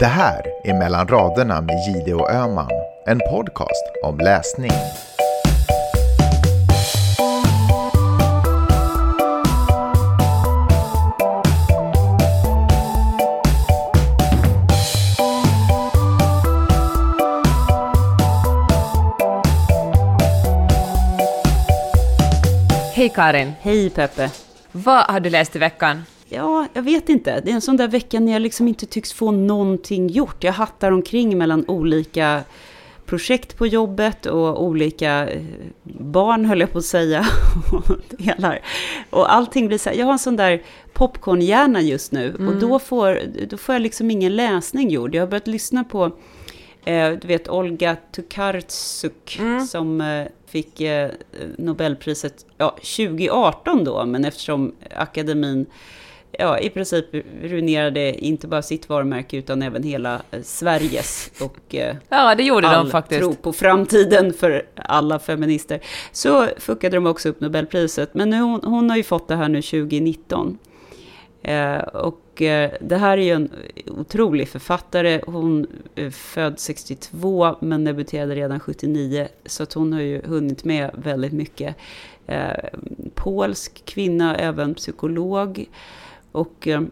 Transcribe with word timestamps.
Det 0.00 0.06
här 0.06 0.42
är 0.64 0.74
Mellan 0.78 1.08
raderna 1.08 1.60
med 1.60 1.76
Gide 1.86 2.14
och 2.14 2.30
Öman, 2.30 2.70
en 3.06 3.18
podcast 3.18 3.84
om 4.04 4.18
läsning. 4.18 4.70
Hej 22.94 23.12
Karin! 23.14 23.52
Hej 23.60 23.90
Peppe! 23.90 24.43
Vad 24.76 25.04
har 25.04 25.20
du 25.20 25.30
läst 25.30 25.56
i 25.56 25.58
veckan? 25.58 26.02
Ja, 26.28 26.66
jag 26.72 26.82
vet 26.82 27.08
inte. 27.08 27.40
Det 27.40 27.50
är 27.50 27.54
en 27.54 27.60
sån 27.60 27.76
där 27.76 27.88
vecka 27.88 28.20
när 28.20 28.32
jag 28.32 28.42
liksom 28.42 28.68
inte 28.68 28.86
tycks 28.86 29.12
få 29.12 29.30
någonting 29.30 30.08
gjort. 30.08 30.44
Jag 30.44 30.52
hattar 30.52 30.92
omkring 30.92 31.38
mellan 31.38 31.64
olika 31.68 32.42
projekt 33.06 33.58
på 33.58 33.66
jobbet 33.66 34.26
och 34.26 34.64
olika 34.64 35.28
eh, 35.28 35.42
barn, 35.82 36.44
höll 36.44 36.60
jag 36.60 36.72
på 36.72 36.78
att 36.78 36.84
säga. 36.84 37.26
delar. 38.10 38.60
Och 39.10 39.34
allting 39.34 39.68
blir 39.68 39.78
så 39.78 39.90
här, 39.90 39.96
jag 39.96 40.06
har 40.06 40.12
en 40.12 40.18
sån 40.18 40.36
där 40.36 40.62
popcornhjärna 40.92 41.80
just 41.80 42.12
nu. 42.12 42.28
Mm. 42.28 42.48
Och 42.48 42.54
då 42.54 42.78
får, 42.78 43.20
då 43.48 43.56
får 43.56 43.74
jag 43.74 43.82
liksom 43.82 44.10
ingen 44.10 44.36
läsning 44.36 44.90
gjord. 44.90 45.14
Jag 45.14 45.22
har 45.22 45.26
börjat 45.26 45.46
lyssna 45.46 45.84
på, 45.84 46.10
du 47.20 47.28
vet, 47.28 47.48
Olga 47.48 47.96
Tokarczuk, 48.12 49.36
mm. 49.38 49.66
som 49.66 50.00
eh, 50.00 50.26
fick 50.46 50.80
eh, 50.80 51.10
Nobelpriset 51.58 52.46
ja, 52.58 52.70
2018 52.70 53.84
då, 53.84 54.06
men 54.06 54.24
eftersom 54.24 54.74
akademin 54.96 55.66
ja, 56.38 56.58
i 56.58 56.70
princip 56.70 57.06
ruinerade 57.42 58.24
inte 58.24 58.48
bara 58.48 58.62
sitt 58.62 58.88
varumärke 58.88 59.36
utan 59.36 59.62
även 59.62 59.82
hela 59.82 60.22
eh, 60.30 60.42
Sveriges 60.42 61.30
och 61.40 61.74
eh, 61.74 61.96
ja, 62.08 62.34
det 62.34 62.42
gjorde 62.42 62.68
all 62.68 62.84
de 62.84 62.90
faktiskt. 62.90 63.20
tro 63.20 63.34
på 63.34 63.52
framtiden 63.52 64.32
för 64.32 64.62
alla 64.76 65.18
feminister. 65.18 65.80
Så 66.12 66.48
fuckade 66.58 66.96
de 66.96 67.06
också 67.06 67.28
upp 67.28 67.40
Nobelpriset. 67.40 68.14
Men 68.14 68.30
nu, 68.30 68.40
hon, 68.40 68.60
hon 68.64 68.90
har 68.90 68.96
ju 68.96 69.02
fått 69.02 69.28
det 69.28 69.36
här 69.36 69.48
nu 69.48 69.62
2019. 69.62 70.58
Eh, 71.44 71.78
och 71.78 72.42
eh, 72.42 72.70
det 72.80 72.96
här 72.96 73.18
är 73.18 73.22
ju 73.22 73.30
en 73.30 73.50
otrolig 73.86 74.48
författare. 74.48 75.20
Hon 75.26 75.66
är 75.94 76.10
född 76.10 76.58
62 76.58 77.56
men 77.60 77.84
debuterade 77.84 78.34
redan 78.34 78.60
79. 78.60 79.28
Så 79.46 79.62
att 79.62 79.72
hon 79.72 79.92
har 79.92 80.00
ju 80.00 80.22
hunnit 80.22 80.64
med 80.64 80.90
väldigt 80.94 81.32
mycket. 81.32 81.76
Eh, 82.26 82.50
polsk 83.14 83.82
kvinna, 83.84 84.36
även 84.36 84.74
psykolog. 84.74 85.68
Och 86.32 86.68
eh, 86.68 86.82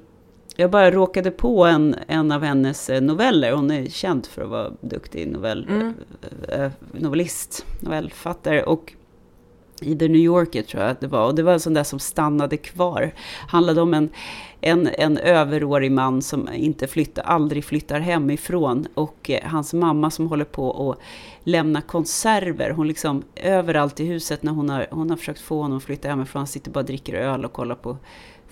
jag 0.56 0.70
bara 0.70 0.90
råkade 0.90 1.30
på 1.30 1.64
en, 1.64 1.96
en 2.06 2.32
av 2.32 2.42
hennes 2.42 2.90
eh, 2.90 3.00
noveller. 3.00 3.52
Hon 3.52 3.70
är 3.70 3.86
känd 3.86 4.26
för 4.26 4.42
att 4.42 4.48
vara 4.48 4.70
duktig 4.80 5.28
novell, 5.28 5.66
mm. 5.68 5.94
Eh, 6.48 6.70
novellist, 6.92 7.66
novellfattare. 7.80 8.62
Och 8.62 8.94
i 9.82 9.98
The 9.98 10.08
New 10.08 10.20
Yorker 10.20 10.62
tror 10.62 10.82
jag 10.82 10.90
att 10.90 11.00
det 11.00 11.06
var. 11.06 11.26
Och 11.26 11.34
det 11.34 11.42
var 11.42 11.52
en 11.52 11.60
sån 11.60 11.74
där 11.74 11.84
som 11.84 11.98
stannade 11.98 12.56
kvar. 12.56 13.14
Handlade 13.48 13.80
om 13.80 13.94
en, 13.94 14.10
en, 14.60 14.88
en 14.98 15.18
överårig 15.18 15.92
man 15.92 16.22
som 16.22 16.48
inte 16.52 16.86
flyttar, 16.86 17.22
aldrig 17.22 17.64
flyttar 17.64 18.00
hemifrån. 18.00 18.86
Och 18.94 19.30
eh, 19.30 19.42
hans 19.44 19.74
mamma 19.74 20.10
som 20.10 20.26
håller 20.26 20.44
på 20.44 20.90
att 20.90 20.98
lämna 21.44 21.80
konserver. 21.80 22.70
Hon 22.70 22.88
liksom 22.88 23.22
överallt 23.36 24.00
i 24.00 24.04
huset 24.04 24.42
när 24.42 24.52
hon 24.52 24.70
har, 24.70 24.86
hon 24.90 25.10
har 25.10 25.16
försökt 25.16 25.40
få 25.40 25.62
honom 25.62 25.76
att 25.76 25.84
flytta 25.84 26.08
hemifrån. 26.08 26.40
Han 26.40 26.46
sitter 26.46 26.70
bara 26.70 26.80
och 26.80 26.86
dricker 26.86 27.14
öl 27.14 27.44
och 27.44 27.52
kollar 27.52 27.74
på 27.74 27.96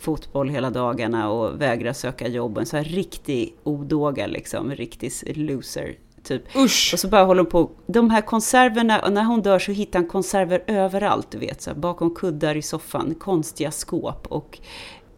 fotboll 0.00 0.48
hela 0.48 0.70
dagarna 0.70 1.30
och 1.30 1.60
vägrar 1.60 1.92
söka 1.92 2.28
jobb. 2.28 2.58
En 2.58 2.66
sån 2.66 2.76
här 2.76 2.84
riktig 2.84 3.54
odåga 3.62 4.26
liksom, 4.26 4.70
en 4.70 4.76
riktig 4.76 5.12
loser. 5.36 5.97
Typ. 6.22 6.56
Usch. 6.56 6.91
Och 6.92 7.00
så 7.00 7.08
bara 7.08 7.25
håller 7.25 7.42
hon 7.42 7.50
på. 7.50 7.70
De 7.86 8.10
här 8.10 8.20
konserverna, 8.20 9.00
och 9.00 9.12
när 9.12 9.25
hon 9.25 9.42
dör 9.42 9.58
så 9.58 9.72
hittar 9.72 9.98
han 9.98 10.08
konserver 10.08 10.64
överallt, 10.66 11.31
du 11.31 11.38
vet. 11.38 11.62
Så 11.62 11.70
här, 11.70 11.76
bakom 11.76 12.14
kuddar 12.14 12.56
i 12.56 12.62
soffan, 12.62 13.14
konstiga 13.14 13.70
skåp. 13.70 14.26
Och 14.26 14.59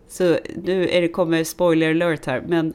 så 0.08 0.38
nu 0.56 0.88
är 0.88 1.00
det, 1.00 1.08
kommer 1.08 1.44
spoiler 1.44 1.90
alert 1.90 2.26
här, 2.26 2.44
men 2.46 2.74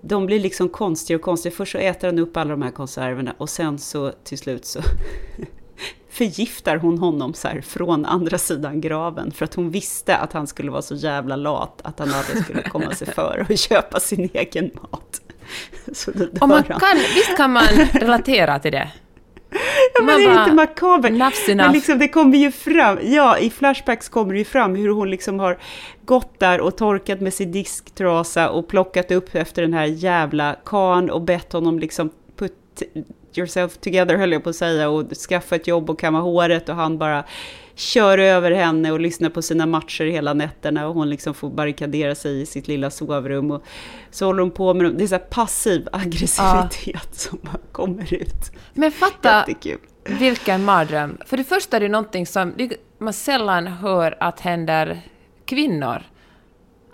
de 0.00 0.26
blir 0.26 0.40
liksom 0.40 0.68
konstiga 0.68 1.16
och 1.16 1.22
konstiga. 1.22 1.54
Först 1.54 1.72
så 1.72 1.78
äter 1.78 2.08
han 2.08 2.18
upp 2.18 2.36
alla 2.36 2.50
de 2.50 2.62
här 2.62 2.70
konserverna 2.70 3.34
och 3.38 3.50
sen 3.50 3.78
så 3.78 4.12
till 4.24 4.38
slut 4.38 4.64
så 4.64 4.80
förgiftar 6.08 6.76
hon 6.76 6.98
honom 6.98 7.34
så 7.34 7.48
här 7.48 7.60
från 7.60 8.04
andra 8.04 8.38
sidan 8.38 8.80
graven 8.80 9.30
för 9.30 9.44
att 9.44 9.54
hon 9.54 9.70
visste 9.70 10.16
att 10.16 10.32
han 10.32 10.46
skulle 10.46 10.70
vara 10.70 10.82
så 10.82 10.94
jävla 10.94 11.36
lat 11.36 11.80
att 11.84 11.98
han 11.98 12.14
aldrig 12.14 12.44
skulle 12.44 12.62
komma 12.62 12.90
sig 12.94 13.06
för 13.06 13.46
och 13.48 13.58
köpa 13.58 14.00
sin 14.00 14.30
egen 14.34 14.70
mat. 14.74 15.20
Och 16.40 16.48
man 16.48 16.62
kan, 16.62 16.96
visst 17.14 17.36
kan 17.36 17.52
man 17.52 17.66
relatera 17.92 18.58
till 18.58 18.72
det? 18.72 18.88
Ja, 19.94 20.02
men 20.02 20.18
det 20.18 20.24
är 20.24 20.44
lite 20.44 20.54
makabert. 20.54 21.12
Men 21.56 21.72
liksom, 21.72 21.98
det 21.98 22.08
kommer 22.08 22.38
ju 22.38 22.52
fram, 22.52 22.98
ja, 23.02 23.38
i 23.38 23.50
Flashbacks 23.50 24.08
kommer 24.08 24.32
det 24.32 24.38
ju 24.38 24.44
fram 24.44 24.76
hur 24.76 24.88
hon 24.88 25.10
liksom 25.10 25.38
har 25.38 25.58
gått 26.04 26.40
där 26.40 26.60
och 26.60 26.76
torkat 26.76 27.20
med 27.20 27.34
sin 27.34 27.52
disktrasa 27.52 28.50
och 28.50 28.68
plockat 28.68 29.10
upp 29.10 29.34
efter 29.34 29.62
den 29.62 29.72
här 29.72 29.84
jävla 29.84 30.56
kan 30.64 31.10
och 31.10 31.22
bett 31.22 31.52
honom 31.52 31.78
liksom 31.78 32.10
put 32.36 32.82
yourself 33.34 33.78
together 33.78 34.16
höll 34.16 34.32
jag 34.32 34.44
på 34.44 34.50
att 34.50 34.56
säga 34.56 34.88
och 34.88 35.14
skaffa 35.28 35.56
ett 35.56 35.66
jobb 35.66 35.90
och 35.90 35.98
kamma 35.98 36.20
håret 36.20 36.68
och 36.68 36.76
han 36.76 36.98
bara 36.98 37.24
kör 37.76 38.18
över 38.18 38.50
henne 38.50 38.92
och 38.92 39.00
lyssnar 39.00 39.30
på 39.30 39.42
sina 39.42 39.66
matcher 39.66 40.04
hela 40.04 40.34
nätterna 40.34 40.88
och 40.88 40.94
hon 40.94 41.10
liksom 41.10 41.34
får 41.34 41.50
barrikadera 41.50 42.14
sig 42.14 42.40
i 42.40 42.46
sitt 42.46 42.68
lilla 42.68 42.90
sovrum. 42.90 43.50
Och 43.50 43.64
så 44.10 44.26
håller 44.26 44.42
hon 44.42 44.50
på 44.50 44.74
med 44.74 44.94
det 44.94 45.04
är 45.04 45.08
så 45.08 45.18
passiv 45.18 45.88
aggressivitet 45.92 46.86
ja. 46.86 47.00
som 47.12 47.38
bara 47.42 47.60
kommer 47.72 48.14
ut. 48.14 48.52
Men 48.74 48.92
fatta 48.92 49.38
Jättekul. 49.38 49.78
vilken 50.04 50.64
mardröm. 50.64 51.18
För 51.26 51.36
det 51.36 51.44
första 51.44 51.76
är 51.76 51.80
det 51.80 51.88
någonting 51.88 52.26
som 52.26 52.54
man 52.98 53.12
sällan 53.12 53.66
hör 53.66 54.16
att 54.20 54.40
händer 54.40 55.00
kvinnor. 55.44 56.02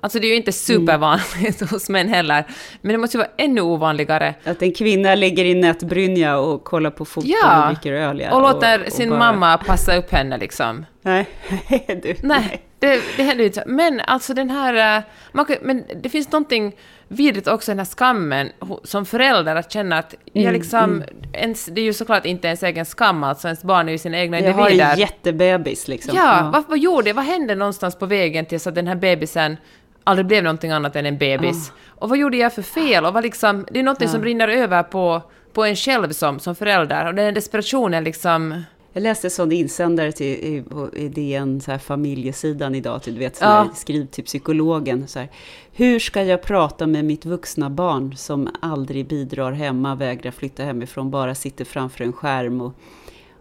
Alltså 0.05 0.19
det 0.19 0.27
är 0.27 0.29
ju 0.29 0.37
inte 0.37 0.53
supervanligt 0.53 1.61
mm. 1.61 1.69
hos 1.71 1.89
män 1.89 2.09
heller, 2.09 2.45
men 2.81 2.93
det 2.93 2.99
måste 2.99 3.17
ju 3.17 3.19
vara 3.19 3.31
ännu 3.37 3.61
ovanligare. 3.61 4.35
Att 4.45 4.63
en 4.63 4.73
kvinna 4.73 5.15
ligger 5.15 5.45
i 5.45 5.55
nätbrynja 5.55 6.39
och 6.39 6.65
kollar 6.65 6.91
på 6.91 7.05
fotboll 7.05 7.33
ja, 7.43 7.63
och 7.69 7.75
dricker 7.75 7.93
öl. 7.93 8.21
Ja, 8.21 8.35
och 8.35 8.43
låter 8.43 8.87
och, 8.87 8.93
sin 8.93 9.11
bara... 9.11 9.19
mamma 9.19 9.59
passa 9.59 9.97
upp 9.97 10.11
henne 10.13 10.39
liksom. 10.39 10.87
Nej, 11.03 11.27
du. 12.03 12.15
Nej, 12.23 12.63
det, 12.79 13.03
det 13.17 13.23
händer 13.23 13.43
ju 13.45 13.47
inte. 13.47 13.65
Men 13.67 14.01
alltså 14.01 14.35
den 14.35 14.51
här... 14.51 14.97
eh, 14.99 15.03
Man 15.33 15.47
men 15.63 15.85
det 16.03 16.09
finns 16.09 16.33
någonting 16.33 16.73
vidrigt 17.09 17.49
också 17.49 17.71
i 17.71 17.73
den 17.73 17.79
här 17.79 17.87
skammen 17.97 18.51
som 18.85 19.07
förälder 19.07 19.57
att 19.57 19.73
känna 19.73 19.99
att 19.99 20.15
jag 20.33 20.43
Mm, 20.43 20.55
liksom... 20.55 21.05
Ens, 21.33 21.67
det 21.67 21.81
är 21.81 21.85
ju 21.85 21.93
såklart 21.93 22.27
inte 22.27 22.47
ens 22.49 22.63
egen 22.63 22.87
skam, 22.87 23.25
alltså 23.25 23.49
ens 23.49 23.63
barn 23.63 23.89
är 23.89 23.93
ju 23.93 23.99
sina 23.99 24.19
egna 24.19 24.41
Jag 24.41 24.53
har 24.53 24.69
individer. 24.69 24.93
en 24.93 24.99
jättebebis 24.99 25.89
liksom. 25.89 26.17
Ja, 26.17 26.51
Vad, 26.53 26.65
vad 26.69 26.79
gjorde? 26.79 27.13
Vad 27.13 27.25
hände 27.25 27.55
någonstans 27.55 27.99
på 27.99 28.07
vägen 28.07 28.47
tills 28.47 28.67
att 28.67 28.75
den 28.75 28.87
här 28.87 28.95
bebisen 28.95 29.57
aldrig 30.05 30.27
blev 30.27 30.45
någonting 30.45 30.71
annat 30.71 30.97
än 30.97 31.07
en 31.07 31.19
bebis? 31.19 31.73
Och 31.87 32.09
vad 32.09 32.19
gjorde 32.19 32.37
jag 32.37 32.55
för 32.55 32.63
fel? 32.63 33.05
Och 33.05 33.13
vad 33.13 33.23
liksom, 33.23 33.67
det 33.71 33.79
är 33.79 33.83
någonting 33.83 34.09
som 34.09 34.25
rinner 34.25 34.49
över 34.49 34.83
på, 34.83 35.23
på 35.53 35.65
en 35.65 35.77
själv 35.77 36.13
som, 36.13 36.39
som 36.39 36.55
förälder. 36.55 37.07
Och 37.07 37.15
den 37.15 37.25
här 37.25 37.33
desperationen 37.33 38.05
liksom... 38.05 38.63
Jag 38.95 39.03
läste 39.03 39.27
en 39.27 39.31
sån 39.31 39.53
insändare 39.53 40.13
till, 40.13 40.27
i, 40.27 40.65
i 40.93 41.09
DN, 41.09 41.61
så 41.61 41.71
här 41.71 41.79
familjesidan 41.79 42.75
idag, 42.75 43.03
till, 43.03 43.15
du 43.15 43.21
vet, 43.21 43.39
ja. 43.41 43.69
skriv 43.75 44.07
till 44.07 44.25
psykologen. 44.25 45.09
Så 45.09 45.19
här, 45.19 45.29
Hur 45.73 45.99
ska 45.99 46.23
jag 46.23 46.43
prata 46.43 46.87
med 46.87 47.05
mitt 47.05 47.25
vuxna 47.25 47.71
barn 47.71 48.17
som 48.17 48.49
aldrig 48.61 49.07
bidrar 49.07 49.53
hemma, 49.53 49.95
vägrar 49.95 50.31
flytta 50.31 50.63
hemifrån, 50.63 51.11
bara 51.11 51.35
sitter 51.35 51.65
framför 51.65 52.05
en 52.05 52.13
skärm? 52.13 52.61
Och, 52.61 52.73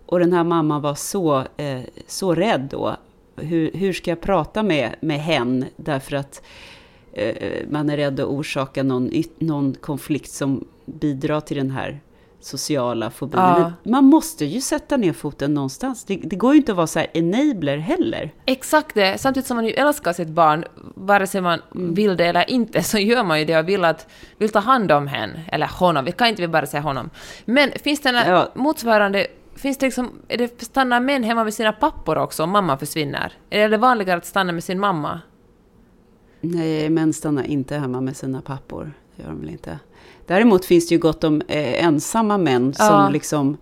och 0.06 0.19
den 0.19 0.34
här 0.34 0.44
mamman 0.44 0.81
var 0.81 0.96
så, 0.96 1.44
eh, 1.57 1.80
så 2.07 2.36
rädd 2.36 2.68
då. 2.72 2.96
Hur, 3.36 3.72
hur 3.74 3.94
ska 3.94 4.12
jag 4.12 4.22
prata 4.22 4.63
med, 4.63 4.95
med 5.00 5.19
hen? 5.19 5.66
Därför 5.75 6.16
att 6.16 6.42
eh, 7.13 7.36
man 7.69 7.89
är 7.89 7.98
rädd 7.98 8.19
att 8.19 8.25
orsaka 8.28 8.83
någon, 8.83 9.12
någon 9.39 9.74
konflikt 9.74 10.31
som 10.31 10.68
bidrar 10.86 11.39
till 11.42 11.57
den 11.57 11.72
här 11.72 12.00
sociala 12.39 13.10
fobin. 13.12 13.39
Ja. 13.42 13.74
Man 13.83 14.04
måste 14.06 14.45
ju 14.45 14.62
sätta 14.62 14.98
ner 14.98 15.13
foten 15.13 15.54
någonstans. 15.54 16.04
Det, 16.06 16.16
det 16.16 16.36
går 16.36 16.54
ju 16.54 16.57
inte 16.60 16.72
att 16.72 16.75
vara 16.75 16.88
så 16.88 17.00
här 17.00 17.07
enabler 17.13 17.78
heller. 17.78 18.31
Exakt 18.45 18.95
det, 18.95 19.18
samtidigt 19.18 19.48
som 19.48 19.56
man 19.57 19.66
ju 19.66 19.72
älskar 19.72 20.13
sitt 20.13 20.28
barn, 20.28 20.66
vare 20.95 21.28
sig 21.28 21.42
man 21.42 21.62
Mm. 21.75 21.94
vill 21.94 22.18
det 22.18 22.25
eller 22.25 22.50
inte, 22.50 22.83
så 22.83 22.98
gör 22.98 23.24
man 23.24 23.39
ju 23.39 23.45
det 23.45 23.60
och 23.60 23.69
vill, 23.69 23.86
att, 23.86 24.07
vill 24.38 24.50
ta 24.50 24.60
hand 24.60 24.92
om 24.92 25.07
hen, 25.07 25.30
eller 25.51 25.68
honom, 25.68 26.06
vi 26.06 26.12
kan 26.12 26.28
inte 26.28 26.42
vi 26.42 26.48
bara 26.48 26.66
säga 26.66 26.81
honom. 26.81 27.10
Men 27.45 27.72
finns 27.83 28.01
det 28.01 28.10
en 28.10 28.16
Ja. 28.31 28.51
motsvarande, 28.56 29.28
finns 29.62 29.78
det 29.78 29.86
liksom, 29.86 30.10
är 30.28 30.38
det 30.38 30.62
stannar 30.62 31.00
män 31.00 31.24
hemma 31.24 31.44
med 31.44 31.54
sina 31.54 31.74
pappor 31.74 32.18
också 32.18 32.44
om 32.44 32.50
mamman 32.50 32.80
försvinner? 32.80 33.34
Är 33.50 33.69
det 33.69 33.78
vanligare 33.78 34.18
att 34.18 34.25
stanna 34.25 34.52
med 34.52 34.63
sin 34.63 34.80
mamma? 34.80 35.22
Nej, 36.42 36.90
män 36.90 37.13
stannar 37.13 37.44
inte 37.44 37.75
hemma 37.78 38.02
med 38.02 38.18
sina 38.18 38.42
pappor. 38.42 38.92
Det 39.16 39.24
gör 39.24 39.30
de 39.30 39.40
väl 39.40 39.50
inte. 39.50 39.80
Däremot 40.28 40.66
finns 40.66 40.88
det 40.90 40.96
ju 40.96 41.00
gott 41.02 41.24
om 41.24 41.42
eh, 41.48 41.86
ensamma 41.86 42.38
män 42.38 42.74
Ja. 42.80 42.88
som 42.88 43.13
liksom 43.13 43.58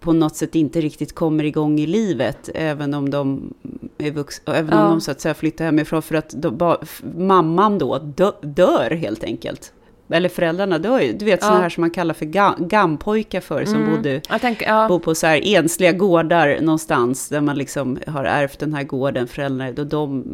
på 0.00 0.12
något 0.12 0.36
sätt 0.36 0.54
inte 0.54 0.80
riktigt 0.80 1.14
kommer 1.14 1.44
igång 1.44 1.78
i 1.80 1.86
livet, 1.86 2.48
även 2.54 2.94
om 2.94 3.10
de 3.10 3.54
är 3.98 4.10
vux- 4.10 4.40
även 4.46 4.70
Ja. 4.78 4.84
om 4.84 4.90
de 4.90 5.00
så 5.00 5.10
att 5.10 5.20
säga 5.20 5.34
flyttar 5.34 5.64
hemifrån, 5.64 6.02
för 6.02 6.14
att 6.14 6.30
då, 6.30 6.50
ba, 6.50 6.76
mamman 7.16 7.78
då 7.78 7.98
dö, 7.98 8.32
dör 8.42 8.90
helt 8.90 9.24
enkelt. 9.24 9.72
Eller 10.12 10.28
föräldrarna 10.28 10.78
dör 10.78 11.00
ju. 11.00 11.12
Du 11.12 11.24
vet 11.24 11.40
Ja. 11.40 11.46
sådana 11.46 11.62
här 11.62 11.68
som 11.68 11.80
man 11.80 11.90
kallar 11.90 12.14
för 12.14 12.24
ga, 12.26 12.54
gampojkar 12.58 13.40
för, 13.40 13.64
som 13.64 13.74
Mm. 13.82 13.90
bodde 13.96 14.20
tänker, 14.40 14.66
ja. 14.66 14.88
bor 14.88 14.98
på 14.98 15.14
så 15.14 15.26
här 15.26 15.40
ensliga 15.56 15.92
gårdar 15.92 16.58
någonstans 16.60 17.28
där 17.28 17.40
man 17.40 17.58
liksom 17.58 17.98
har 18.06 18.24
ärvt 18.24 18.58
den 18.58 18.74
här 18.74 18.82
gården, 18.82 19.28
föräldrar, 19.28 19.72
då 19.72 19.84
de, 19.84 20.24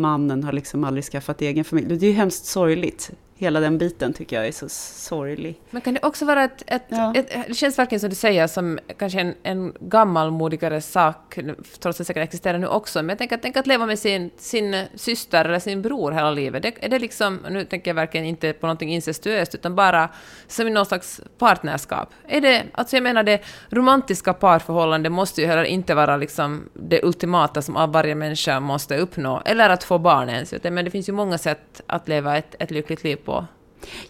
mannen 0.00 0.44
har 0.44 0.52
liksom 0.52 0.84
aldrig 0.84 1.04
skaffat 1.04 1.42
egen 1.42 1.64
familj. 1.64 1.96
Det 1.96 2.06
är 2.06 2.10
ju 2.10 2.16
hemskt 2.16 2.44
sorgligt. 2.46 3.10
Hela 3.42 3.60
den 3.60 3.78
biten 3.78 4.12
tycker 4.12 4.36
jag 4.36 4.46
är 4.46 4.52
så 4.52 4.68
sorglig. 4.68 5.60
Men 5.70 5.82
kan 5.82 5.94
det 5.94 6.00
också 6.02 6.24
vara 6.24 6.44
ett, 6.44 6.62
ett, 6.66 6.82
Ja. 6.88 7.12
ett... 7.16 7.30
Det 7.48 7.54
känns 7.54 7.78
verkligen 7.78 8.00
som 8.00 8.10
du 8.10 8.16
säger 8.16 8.46
som 8.46 8.78
kanske 8.98 9.20
en, 9.20 9.34
en 9.42 9.72
gammalmodigare 9.80 10.80
sak, 10.80 11.38
trots 11.80 11.84
att 11.84 11.98
det 11.98 12.04
säkert 12.04 12.22
existerar 12.22 12.58
nu 12.58 12.66
också. 12.66 12.98
Men 12.98 13.08
jag 13.08 13.18
tänker, 13.18 13.36
tänk 13.36 13.56
att 13.56 13.66
leva 13.66 13.86
med 13.86 13.98
sin, 13.98 14.30
sin 14.36 14.84
syster 14.94 15.44
eller 15.44 15.58
sin 15.58 15.82
bror 15.82 16.12
hela 16.12 16.30
livet. 16.30 16.62
Det, 16.62 16.84
är 16.84 16.88
det 16.88 16.98
liksom, 16.98 17.38
nu 17.50 17.64
tänker 17.64 17.90
jag 17.90 17.94
verkligen 17.94 18.26
inte 18.26 18.52
på 18.52 18.66
någonting 18.66 18.92
incestuöst, 18.94 19.54
utan 19.54 19.74
bara 19.74 20.08
som 20.46 20.72
någon 20.74 20.86
slags 20.86 21.20
partnerskap. 21.38 22.08
Är 22.28 22.40
det, 22.40 22.62
alltså 22.72 22.96
jag 22.96 23.02
menar 23.02 23.22
det 23.22 23.42
romantiska 23.70 24.32
parförhållandet 24.32 25.12
måste 25.12 25.40
ju 25.40 25.46
heller 25.46 25.64
inte 25.64 25.94
vara 25.94 26.16
liksom 26.16 26.68
det 26.74 27.04
ultimata 27.04 27.62
som 27.62 27.92
varje 27.92 28.14
människa 28.14 28.60
måste 28.60 28.96
uppnå, 28.96 29.42
eller 29.44 29.70
att 29.70 29.84
få 29.84 29.98
barn 29.98 30.28
ens. 30.28 30.54
Men 30.62 30.84
det 30.84 30.90
finns 30.90 31.08
ju 31.08 31.12
många 31.12 31.38
sätt 31.38 31.80
att 31.86 32.08
leva 32.08 32.36
ett, 32.36 32.54
ett 32.58 32.70
lyckligt 32.70 33.04
liv 33.04 33.16
på. 33.16 33.31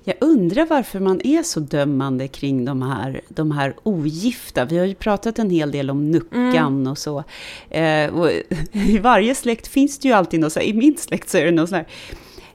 Jag 0.05 0.15
undrar 0.21 0.67
varför 0.67 1.01
man 1.01 1.21
är 1.25 1.43
så 1.43 1.61
dömande 1.61 2.29
kring 2.29 2.65
de 2.65 2.83
här, 2.83 3.21
de 3.29 3.51
här 3.51 3.75
ogifta. 3.83 4.65
Vi 4.65 4.79
har 4.79 4.87
ju 4.87 4.95
pratat 4.95 5.39
en 5.39 5.51
hel 5.51 5.71
del 5.71 5.91
om 5.91 6.11
nuckan 6.11 6.87
och 6.87 6.99
så. 6.99 7.25
Eh, 7.71 8.15
och 8.15 8.31
I 8.73 8.99
varje 8.99 9.35
släkt 9.35 9.67
finns 9.69 9.99
det 9.99 10.09
ju 10.09 10.15
alltid 10.15 10.41
något 10.41 10.53
så 10.53 10.61
här, 10.61 10.67
i 10.67 10.73
min 10.75 10.97
släkt 10.99 11.31
så 11.31 11.39
är 11.39 11.45
det 11.45 11.51
något 11.51 11.69
sån 11.69 11.77
här, 11.77 11.87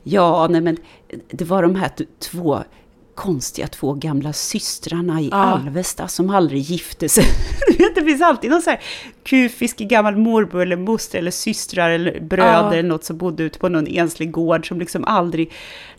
ja, 0.04 0.48
nej 0.50 0.62
men 0.62 0.78
det 1.32 1.46
var 1.46 1.62
de 1.64 1.76
här 1.76 1.92
två 2.20 2.64
konstiga 3.16 3.68
två 3.68 3.94
gamla 3.94 4.34
systrarna 4.34 5.22
i 5.22 5.28
Ja. 5.32 5.38
Alvesta 5.38 6.08
som 6.08 6.30
aldrig 6.30 6.62
gifte 6.62 7.10
sig. 7.10 7.24
Det 7.96 8.04
finns 8.04 8.22
alltid 8.22 8.50
någon 8.52 8.62
så 8.62 8.70
här 8.70 8.82
kufisk 9.24 9.78
gammal 9.78 10.18
morbror 10.18 10.62
eller 10.62 10.76
moster 10.78 11.20
eller 11.20 11.32
systrar 11.32 11.90
eller 11.90 12.20
bröder 12.20 12.48
Ja. 12.52 12.74
eller 12.74 12.90
något 12.90 13.04
som 13.04 13.18
bodde 13.18 13.44
ute 13.44 13.60
på 13.60 13.70
någon 13.70 13.88
enslig 13.88 14.32
gård 14.32 14.68
som 14.68 14.80
liksom 14.80 15.04
aldrig 15.06 15.52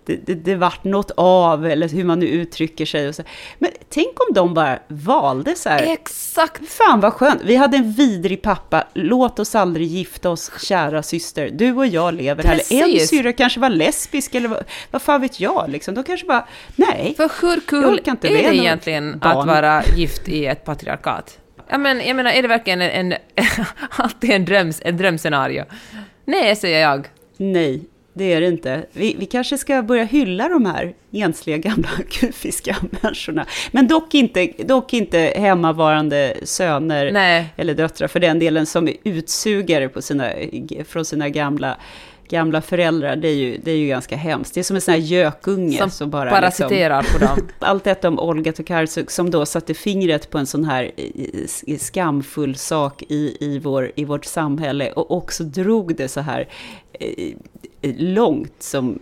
det, 0.08 0.26
det, 0.26 0.34
det 0.34 0.54
vart 0.54 0.84
något 0.84 1.10
av, 1.16 1.66
eller 1.66 1.88
hur 1.88 2.04
man 2.04 2.20
nu 2.20 2.26
uttrycker 2.26 2.86
sig. 2.86 3.08
Och 3.08 3.14
så. 3.14 3.22
Men 3.58 3.70
tänk 3.88 4.20
om 4.20 4.34
de 4.34 4.54
bara 4.54 4.78
valde 4.88 5.54
så 5.54 5.68
här, 5.68 5.82
Exakt! 5.82 6.68
fan 6.68 7.00
vad 7.00 7.12
skönt, 7.12 7.40
vi 7.44 7.56
hade 7.56 7.76
en 7.76 7.92
vidrig 7.92 8.42
pappa, 8.42 8.84
låt 8.94 9.38
oss 9.38 9.54
aldrig 9.54 9.86
gifta 9.86 10.30
oss, 10.30 10.50
kära 10.60 11.02
syster, 11.02 11.50
du 11.52 11.72
och 11.72 11.86
jag 11.86 12.14
lever 12.14 12.44
här. 12.44 12.60
En 12.70 13.00
syrra 13.00 13.32
kanske 13.32 13.60
var 13.60 13.70
lesbisk, 13.70 14.34
eller 14.34 14.48
vad, 14.48 14.64
vad 14.90 15.02
fan 15.02 15.20
vet 15.20 15.40
jag, 15.40 15.70
liksom. 15.70 15.94
de 15.94 16.04
kanske 16.04 16.26
bara, 16.26 16.46
nej. 16.76 17.14
För 17.16 17.30
hur 17.40 17.60
kul 17.60 18.00
är 18.06 18.16
det 18.20 18.56
egentligen 18.56 19.18
barn. 19.18 19.38
att 19.38 19.46
vara 19.46 19.82
gift 19.96 20.28
i 20.28 20.46
ett 20.46 20.64
patriarkat? 20.64 21.38
Ja, 21.68 21.78
men, 21.78 22.06
jag 22.06 22.16
menar, 22.16 22.30
är 22.30 22.42
det 22.42 22.48
verkligen 22.48 22.80
en, 22.80 23.12
en, 23.12 23.18
alltid 23.90 24.30
en, 24.30 24.44
dröms, 24.44 24.80
en 24.84 24.96
drömscenario? 24.96 25.64
Nej, 26.24 26.56
säger 26.56 26.80
jag. 26.80 27.08
Nej, 27.36 27.82
det 28.18 28.32
är 28.32 28.40
det 28.40 28.46
inte. 28.46 28.86
Vi, 28.92 29.16
vi 29.18 29.26
kanske 29.26 29.58
ska 29.58 29.82
börja 29.82 30.04
hylla 30.04 30.48
de 30.48 30.66
här 30.66 30.94
ensliga 31.12 31.56
gamla 31.56 31.88
kufiska 32.10 32.76
människorna. 33.02 33.46
Men 33.70 33.88
dock 33.88 34.14
inte, 34.14 34.52
dock 34.58 34.92
inte 34.94 35.18
hemmavarande 35.36 36.34
söner 36.42 37.12
Nej. 37.12 37.46
eller 37.56 37.74
döttrar 37.74 38.08
för 38.08 38.20
den 38.20 38.38
delen 38.38 38.66
som 38.66 38.88
är 38.88 38.94
utsugare 39.04 39.88
på 39.88 40.02
sina, 40.02 40.30
från 40.86 41.04
sina 41.04 41.28
gamla, 41.28 41.76
gamla 42.28 42.62
föräldrar. 42.62 43.16
Det 43.16 43.28
är, 43.28 43.34
ju, 43.34 43.58
det 43.64 43.70
är 43.70 43.76
ju 43.76 43.88
ganska 43.88 44.16
hemskt. 44.16 44.54
Det 44.54 44.60
är 44.60 44.64
som 44.64 44.76
en 44.76 44.80
sån 44.80 44.94
här 44.94 45.00
gökunge 45.00 45.78
Som 45.78 45.90
som 45.90 46.10
bara... 46.10 46.30
parasiterar 46.30 47.02
på 47.02 47.18
dem. 47.18 47.36
Liksom, 47.36 47.54
allt 47.58 47.84
detta 47.84 48.08
om 48.08 48.18
Olga 48.18 48.52
Tokarczuk 48.52 49.10
som 49.10 49.30
då 49.30 49.46
satte 49.46 49.74
fingret 49.74 50.30
på 50.30 50.38
en 50.38 50.46
sån 50.46 50.64
här 50.64 50.90
skamfull 51.78 52.56
sak 52.56 53.02
i, 53.08 53.36
i, 53.40 53.58
vår, 53.58 53.92
i 53.94 54.04
vårt 54.04 54.24
samhälle 54.24 54.92
och 54.92 55.10
också 55.10 55.44
drog 55.44 55.96
det 55.96 56.08
så 56.08 56.20
här 56.20 56.48
eh, 56.92 57.34
långt 57.82 58.62
som, 58.62 58.98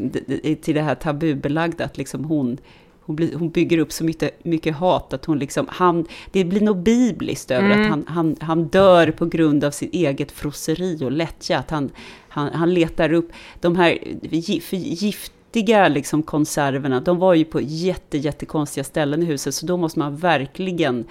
till 0.63 0.75
det 0.75 0.83
här 0.83 0.95
tabubelagda, 0.95 1.85
att 1.85 1.97
liksom 1.99 2.25
hon, 2.25 2.59
hon, 3.01 3.17
blir, 3.17 3.35
hon 3.35 3.51
bygger 3.51 3.79
upp 3.79 3.93
så 3.93 4.05
mycket, 4.05 4.45
mycket 4.45 4.77
hat 4.77 5.13
att 5.13 5.25
hon 5.25 5.39
liksom, 5.39 5.67
han, 5.69 6.07
det 6.33 6.45
blir 6.45 6.61
något 6.61 6.85
bibliskt 6.85 7.51
över 7.51 7.71
Mm. 7.71 7.81
att 7.83 7.89
han, 7.91 8.05
han, 8.09 8.37
han 8.41 8.65
dör 8.69 9.11
på 9.11 9.27
grund 9.27 9.65
av 9.65 9.71
sitt 9.71 9.95
eget 9.95 10.33
frosseri 10.33 10.99
och 11.05 11.13
lättja, 11.13 11.59
att 11.59 11.71
han, 11.71 11.91
han, 12.29 12.53
han 12.53 12.75
letar 12.75 13.13
upp 13.13 13.31
de 13.61 13.77
här 13.77 13.99
gi- 14.23 14.61
för 14.61 14.77
giftiga 14.77 15.89
liksom 15.89 16.23
konserverna, 16.23 17.01
de 17.01 17.19
var 17.19 17.35
ju 17.35 17.45
på 17.45 17.61
jätte, 17.61 18.19
jättekonstiga 18.19 18.85
ställen 18.85 19.23
i 19.23 19.27
huset, 19.27 19.55
så 19.55 19.67
då 19.67 19.77
måste 19.77 19.99
man 19.99 20.17
verkligen 20.17 21.05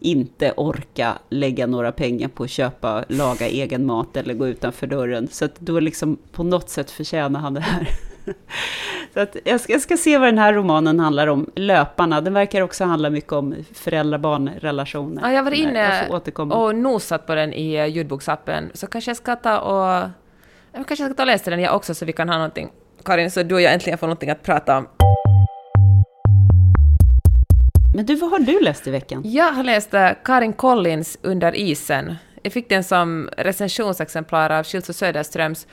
inte 0.00 0.52
orka 0.56 1.18
lägga 1.28 1.66
några 1.66 1.92
pengar 1.92 2.28
på 2.28 2.44
att 2.44 2.50
köpa, 2.50 3.04
laga 3.08 3.46
egen 3.46 3.86
mat 3.86 4.16
eller 4.16 4.34
gå 4.34 4.48
utanför 4.48 4.86
dörren. 4.86 5.28
Så 5.28 5.44
att 5.44 5.60
då 5.60 5.80
liksom 5.80 6.18
på 6.32 6.42
något 6.42 6.70
sätt 6.70 6.90
förtjänar 6.90 7.40
han 7.40 7.54
det 7.54 7.60
här. 7.60 7.88
Så 9.14 9.20
att 9.20 9.36
jag, 9.44 9.60
ska, 9.60 9.72
jag 9.72 9.82
ska 9.82 9.96
se 9.96 10.18
vad 10.18 10.28
den 10.28 10.38
här 10.38 10.52
romanen 10.52 11.00
handlar 11.00 11.26
om, 11.26 11.50
Löparna. 11.54 12.20
Den 12.20 12.34
verkar 12.34 12.60
också 12.60 12.84
handla 12.84 13.10
mycket 13.10 13.32
om 13.32 13.54
föräldrar-barn-relationer. 13.74 15.22
Ja, 15.22 15.32
jag 15.32 15.42
var 15.42 15.50
Jag 15.50 15.58
inne 15.58 16.08
återkomma. 16.10 16.54
och 16.54 16.74
nosat 16.74 17.26
på 17.26 17.34
den 17.34 17.52
i 17.52 17.88
ljudboksappen, 17.88 18.70
så 18.74 18.86
kanske 18.86 19.10
jag 19.10 19.16
ska 19.16 19.36
ta 19.36 19.58
och... 19.58 20.08
Jag 20.72 20.86
kanske 20.86 21.04
ska 21.04 21.14
ta 21.14 21.22
och 21.22 21.26
läsa 21.26 21.50
den 21.50 21.60
jag 21.60 21.76
också, 21.76 21.94
så 21.94 22.04
vi 22.04 22.12
kan 22.12 22.28
ha 22.28 22.36
någonting. 22.36 22.70
Karin, 23.04 23.30
så 23.30 23.42
du 23.42 23.54
och 23.54 23.60
jag 23.60 23.74
äntligen 23.74 23.98
får 23.98 24.06
någonting 24.06 24.30
att 24.30 24.42
prata 24.42 24.78
om. 24.78 24.86
Men 28.00 28.06
du, 28.06 28.14
vad 28.14 28.30
har 28.30 28.38
du 28.38 28.60
läst 28.60 28.86
i 28.86 28.90
veckan? 28.90 29.22
Jag 29.24 29.52
har 29.52 29.62
läst 29.62 29.94
eh, 29.94 30.10
Karin 30.24 30.52
Collins 30.52 31.18
Under 31.22 31.56
isen. 31.56 32.16
Jag 32.42 32.52
fick 32.52 32.68
den 32.68 32.84
som 32.84 33.30
recensionsexemplar 33.36 34.50
av 34.50 34.64
Schultz 34.64 34.88
och 34.88 34.94
Söderströms 34.94 35.66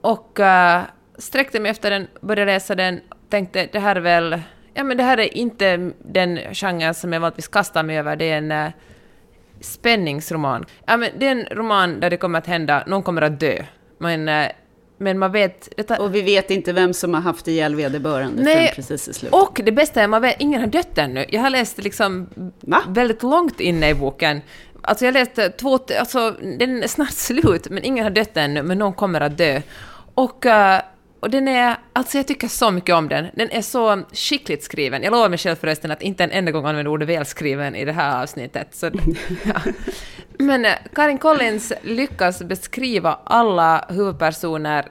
och 0.00 0.38
uh, 0.40 0.80
sträckte 1.18 1.60
mig 1.60 1.70
efter 1.70 1.90
den, 1.90 2.06
började 2.20 2.52
läsa 2.52 2.74
den, 2.74 3.00
tänkte 3.28 3.68
det 3.72 3.78
här 3.78 3.96
är 3.96 4.00
väl... 4.00 4.42
Ja 4.74 4.84
men 4.84 4.96
det 4.96 5.02
här 5.02 5.20
är 5.20 5.36
inte 5.36 5.90
den 6.04 6.38
genren 6.52 6.94
som 6.94 7.12
jag 7.12 7.20
vanligtvis 7.20 7.48
kastar 7.48 7.82
mig 7.82 7.98
över, 7.98 8.16
det 8.16 8.30
är 8.30 8.38
en... 8.38 8.52
uh, 8.52 8.70
spänningsroman. 9.60 10.64
Ja, 10.86 10.96
men 10.96 11.10
det 11.18 11.26
är 11.26 11.30
en 11.30 11.44
roman 11.44 12.00
där 12.00 12.10
det 12.10 12.16
kommer 12.16 12.38
att 12.38 12.46
hända, 12.46 12.84
någon 12.86 13.02
kommer 13.02 13.22
att 13.22 13.40
dö. 13.40 13.64
Men, 13.98 14.28
uh, 14.28 14.46
men 14.98 15.18
man 15.18 15.32
vet... 15.32 15.68
Detta, 15.76 16.02
Och 16.02 16.14
vi 16.14 16.22
vet 16.22 16.50
inte 16.50 16.72
vem 16.72 16.94
som 16.94 17.14
har 17.14 17.20
haft 17.20 17.48
ihjäl 17.48 17.74
vederbörande 17.74 18.42
Nej, 18.42 18.72
precis 18.74 19.08
i 19.08 19.12
slutet. 19.12 19.40
och 19.40 19.60
det 19.64 19.72
bästa 19.72 20.02
är, 20.02 20.06
man 20.06 20.22
vet, 20.22 20.40
ingen 20.40 20.60
har 20.60 20.68
dött 20.68 20.98
ännu. 20.98 21.24
Jag 21.28 21.40
har 21.40 21.50
läst 21.50 21.78
liksom 21.78 22.28
Va? 22.60 22.82
väldigt 22.88 23.22
långt 23.22 23.60
inne 23.60 23.88
i 23.90 23.94
boken. 23.94 24.40
Alltså 24.82 25.04
jag 25.04 25.14
läste 25.14 25.50
två, 25.50 25.78
alltså 26.00 26.30
den 26.58 26.82
är 26.82 26.88
snart 26.88 27.10
slut, 27.12 27.70
men 27.70 27.84
ingen 27.84 28.04
har 28.04 28.10
dött 28.10 28.36
ännu, 28.36 28.62
men 28.62 28.78
någon 28.78 28.92
kommer 28.92 29.20
att 29.20 29.38
dö. 29.38 29.60
Och, 30.14 30.46
eh, 30.46 30.80
och 31.20 31.30
den 31.30 31.48
är, 31.48 31.76
alltså 31.92 32.16
jag 32.16 32.26
tycker 32.26 32.48
så 32.48 32.70
mycket 32.70 32.94
om 32.94 33.08
den. 33.08 33.26
Den 33.34 33.50
är 33.50 33.62
så 33.62 34.02
skickligt 34.12 34.62
skriven. 34.62 35.02
Jag 35.02 35.10
lovar 35.10 35.28
mig 35.28 35.38
själv 35.38 35.56
förresten 35.56 35.90
att 35.90 36.02
inte 36.02 36.24
en 36.24 36.30
enda 36.30 36.52
gång 36.52 36.66
använda 36.66 36.90
ordet 36.90 37.08
välskriven 37.08 37.76
i 37.76 37.84
det 37.84 37.92
här 37.92 38.22
avsnittet. 38.22 38.68
Så, 38.74 38.86
ja. 39.44 39.60
Men 40.38 40.64
eh, 40.64 40.72
Karin 40.94 41.18
Collins 41.18 41.72
lyckas 41.82 42.42
beskriva 42.42 43.18
alla 43.24 43.84
huvudpersoner 43.88 44.86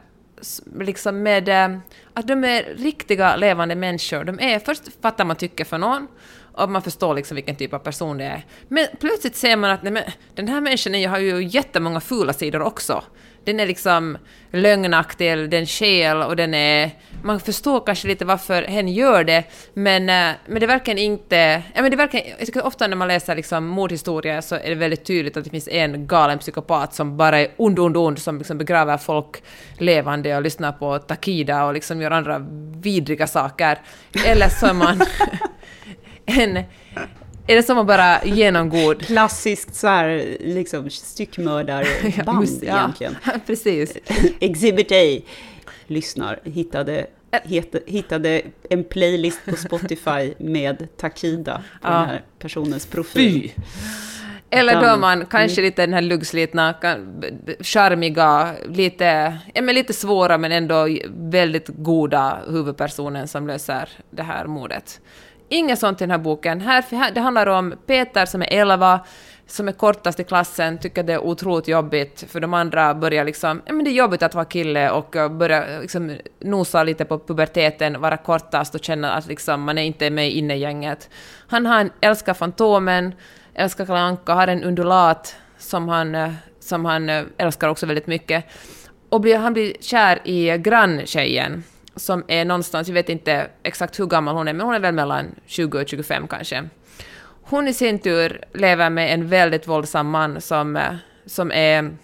liksom 0.80 1.24
med 1.24 1.50
eh, 1.50 1.78
att 2.14 2.28
de 2.28 2.44
är 2.44 2.64
riktiga 2.78 3.36
levande 3.36 3.76
människor. 3.76 4.24
De 4.24 4.40
är, 4.40 4.60
först 4.60 4.84
fattar 5.02 5.26
man 5.26 5.36
tycke 5.36 5.66
för 5.66 5.78
någon 5.78 6.08
och 6.56 6.70
man 6.70 6.82
förstår 6.82 7.14
liksom 7.14 7.36
vilken 7.36 7.56
typ 7.56 7.74
av 7.74 7.80
person 7.80 8.18
det 8.18 8.26
är. 8.26 8.46
Men 8.68 8.88
plötsligt 9.00 9.36
ser 9.36 9.58
man 9.58 9.72
att 9.72 9.84
nej, 9.84 9.94
men, 9.94 10.04
den 10.36 10.48
här 10.48 10.62
människan 10.62 11.10
har 11.10 11.20
ju 11.20 11.44
jättemånga 11.44 12.00
fula 12.00 12.34
sidor 12.34 12.62
också. 12.62 13.04
Den 13.46 13.60
är 13.60 13.66
liksom 13.66 14.18
lögnaktig, 14.52 15.50
den 15.50 15.66
skäl 15.66 16.22
och 16.22 16.36
den 16.36 16.54
är... 16.54 16.92
Man 17.24 17.40
förstår 17.40 17.86
kanske 17.86 18.08
lite 18.08 18.26
varför 18.26 18.64
hen 18.64 18.88
gör 18.88 19.24
det, 19.24 19.44
men, 19.74 20.10
eh, 20.10 20.36
men 20.46 20.60
det 20.60 20.68
verkar 20.68 20.98
inte... 20.98 21.62
Ja, 21.74 21.82
men 21.82 21.92
det 21.92 21.98
verkar, 21.98 22.22
jag 22.38 22.46
tycker 22.46 22.66
ofta 22.66 22.88
när 22.88 22.96
man 22.96 23.08
läser 23.08 23.36
liksom 23.36 23.68
mordhistorier 23.68 24.42
så 24.42 24.56
är 24.56 24.70
det 24.70 24.76
väldigt 24.76 25.06
tydligt 25.06 25.38
att 25.38 25.44
det 25.44 25.50
finns 25.50 25.68
en 25.68 26.08
galen 26.08 26.40
psykopat 26.40 26.94
som 26.94 27.18
bara 27.18 27.40
är 27.40 27.48
ond, 27.58 27.80
ond, 27.80 27.98
ond, 27.98 28.20
som 28.20 28.38
liksom 28.38 28.58
begraver 28.58 28.98
folk 28.98 29.44
levande 29.78 30.36
och 30.36 30.42
lyssnar 30.42 30.72
på 30.72 31.00
Takida 31.00 31.66
och 31.66 31.74
liksom 31.74 32.02
gör 32.02 32.12
andra 32.12 32.46
vidriga 32.76 33.28
saker. 33.28 33.78
Eller 34.26 34.50
så 34.50 34.66
är 34.66 34.74
man 34.74 35.02
en... 36.26 36.64
Är 37.48 37.56
det 37.56 37.64
som 37.64 37.78
att 37.78 37.88
bara 37.88 38.24
genomgod... 38.26 39.02
Klassiskt 39.06 39.76
så 39.76 39.88
här, 39.88 40.38
liksom 40.40 40.90
styckmördarband 40.90 42.42
just- 42.42 42.64
ja, 42.64 42.78
egentligen. 42.78 43.16
precis. 43.46 43.98
Exhibit 44.40 44.92
A 44.92 45.22
lyssnar, 45.88 46.40
hittade, 46.44 47.08
het, 47.44 47.76
hittade 47.86 48.42
en 48.70 48.84
playlist 48.84 49.40
på 49.46 49.56
Spotify 49.56 50.34
med 50.38 50.88
Takida 50.98 51.56
på 51.82 51.88
Ja. 51.88 51.90
den 52.00 52.10
här 52.10 52.22
personens 52.40 52.86
profil. 52.86 53.52
Fy! 53.56 53.62
Eller 54.50 54.82
då 54.94 54.98
man 55.00 55.26
kanske 55.26 55.62
lite 55.62 55.82
den 55.82 55.94
här 55.94 56.02
luggslitna, 56.02 56.74
charmiga, 57.60 58.56
lite, 58.70 59.38
ja, 59.54 59.62
men 59.62 59.76
lite 59.76 59.94
svåra 59.94 60.38
men 60.38 60.52
ändå 60.52 60.88
väldigt 61.10 61.68
goda 61.68 62.40
huvudpersonen 62.48 63.28
som 63.28 63.48
löser 63.48 63.90
det 64.10 64.24
här 64.24 64.46
mordet. 64.48 65.02
Inget 65.50 65.80
sånt 65.80 66.02
i 66.02 66.04
den 66.04 66.12
här 66.12 66.18
boken. 66.18 66.62
Här, 66.62 67.12
det 67.12 67.22
handlar 67.22 67.48
om 67.48 67.74
Peter 67.86 68.26
som 68.26 68.42
är 68.42 68.48
11, 68.52 69.00
som 69.48 69.68
är 69.68 69.72
kortast 69.72 70.20
i 70.20 70.24
klassen, 70.24 70.78
tycker 70.78 71.04
det 71.04 71.14
är 71.14 71.24
otroligt 71.24 71.68
jobbigt, 71.68 72.26
för 72.30 72.40
de 72.40 72.54
andra 72.54 72.94
börjar 72.94 73.26
liksom, 73.26 73.62
ja 73.66 73.74
men 73.74 73.86
det 73.86 73.92
är 73.92 73.94
jobbigt 73.94 74.24
att 74.24 74.36
vara 74.36 74.46
kille 74.46 74.90
och 74.92 75.16
eh, 75.16 75.30
börja 75.30 75.68
eh, 75.68 75.82
liksom 75.82 76.18
nosa 76.40 76.84
lite 76.84 77.06
på 77.06 77.20
puberteten, 77.20 78.02
vara 78.02 78.18
kortast 78.18 78.76
och 78.76 78.84
känna 78.84 79.12
att 79.12 79.28
liksom 79.28 79.62
man 79.62 79.78
är 79.78 79.84
inte 79.84 80.10
med 80.10 80.32
inne 80.32 80.56
i 80.56 80.60
gänget. 80.60 81.10
Han 81.48 81.66
har 81.66 81.80
en, 81.80 81.92
älskar 82.02 82.34
Fantomen, 82.34 83.14
älskar 83.54 83.86
Kalle 83.86 84.00
Anka, 84.00 84.34
har 84.34 84.48
en 84.48 84.64
undulat 84.64 85.36
som 85.58 85.90
han, 85.90 86.16
eh, 86.16 86.32
som 86.60 86.86
han 86.86 87.10
älskar 87.38 87.68
också 87.68 87.86
väldigt 87.86 88.08
mycket. 88.08 88.46
Och 89.10 89.22
blir, 89.22 89.38
han 89.38 89.54
blir 89.54 89.74
kär 89.80 90.20
i 90.24 90.58
granntjejen, 90.58 91.64
som 91.96 92.24
är 92.28 92.46
någonstans, 92.46 92.88
jag 92.88 92.94
vet 92.94 93.10
inte 93.10 93.48
exakt 93.64 94.00
hur 94.00 94.06
gammal 94.06 94.36
hon 94.36 94.48
är, 94.48 94.54
men 94.54 94.66
hon 94.66 94.76
är 94.76 94.80
väl 94.80 94.94
mellan 94.94 95.36
20 95.46 95.82
och 95.82 95.88
25 95.88 96.28
kanske. 96.28 96.70
Hon 97.42 97.68
i 97.68 97.74
sin 97.74 98.00
tur 98.00 98.44
lever 98.54 98.90
med 98.90 99.14
en 99.14 99.28
väldigt 99.28 99.68
våldsam 99.68 100.10
man 100.10 100.42
som, 100.42 100.76
eh, 100.76 100.96
som 101.26 101.52
är... 101.52 101.96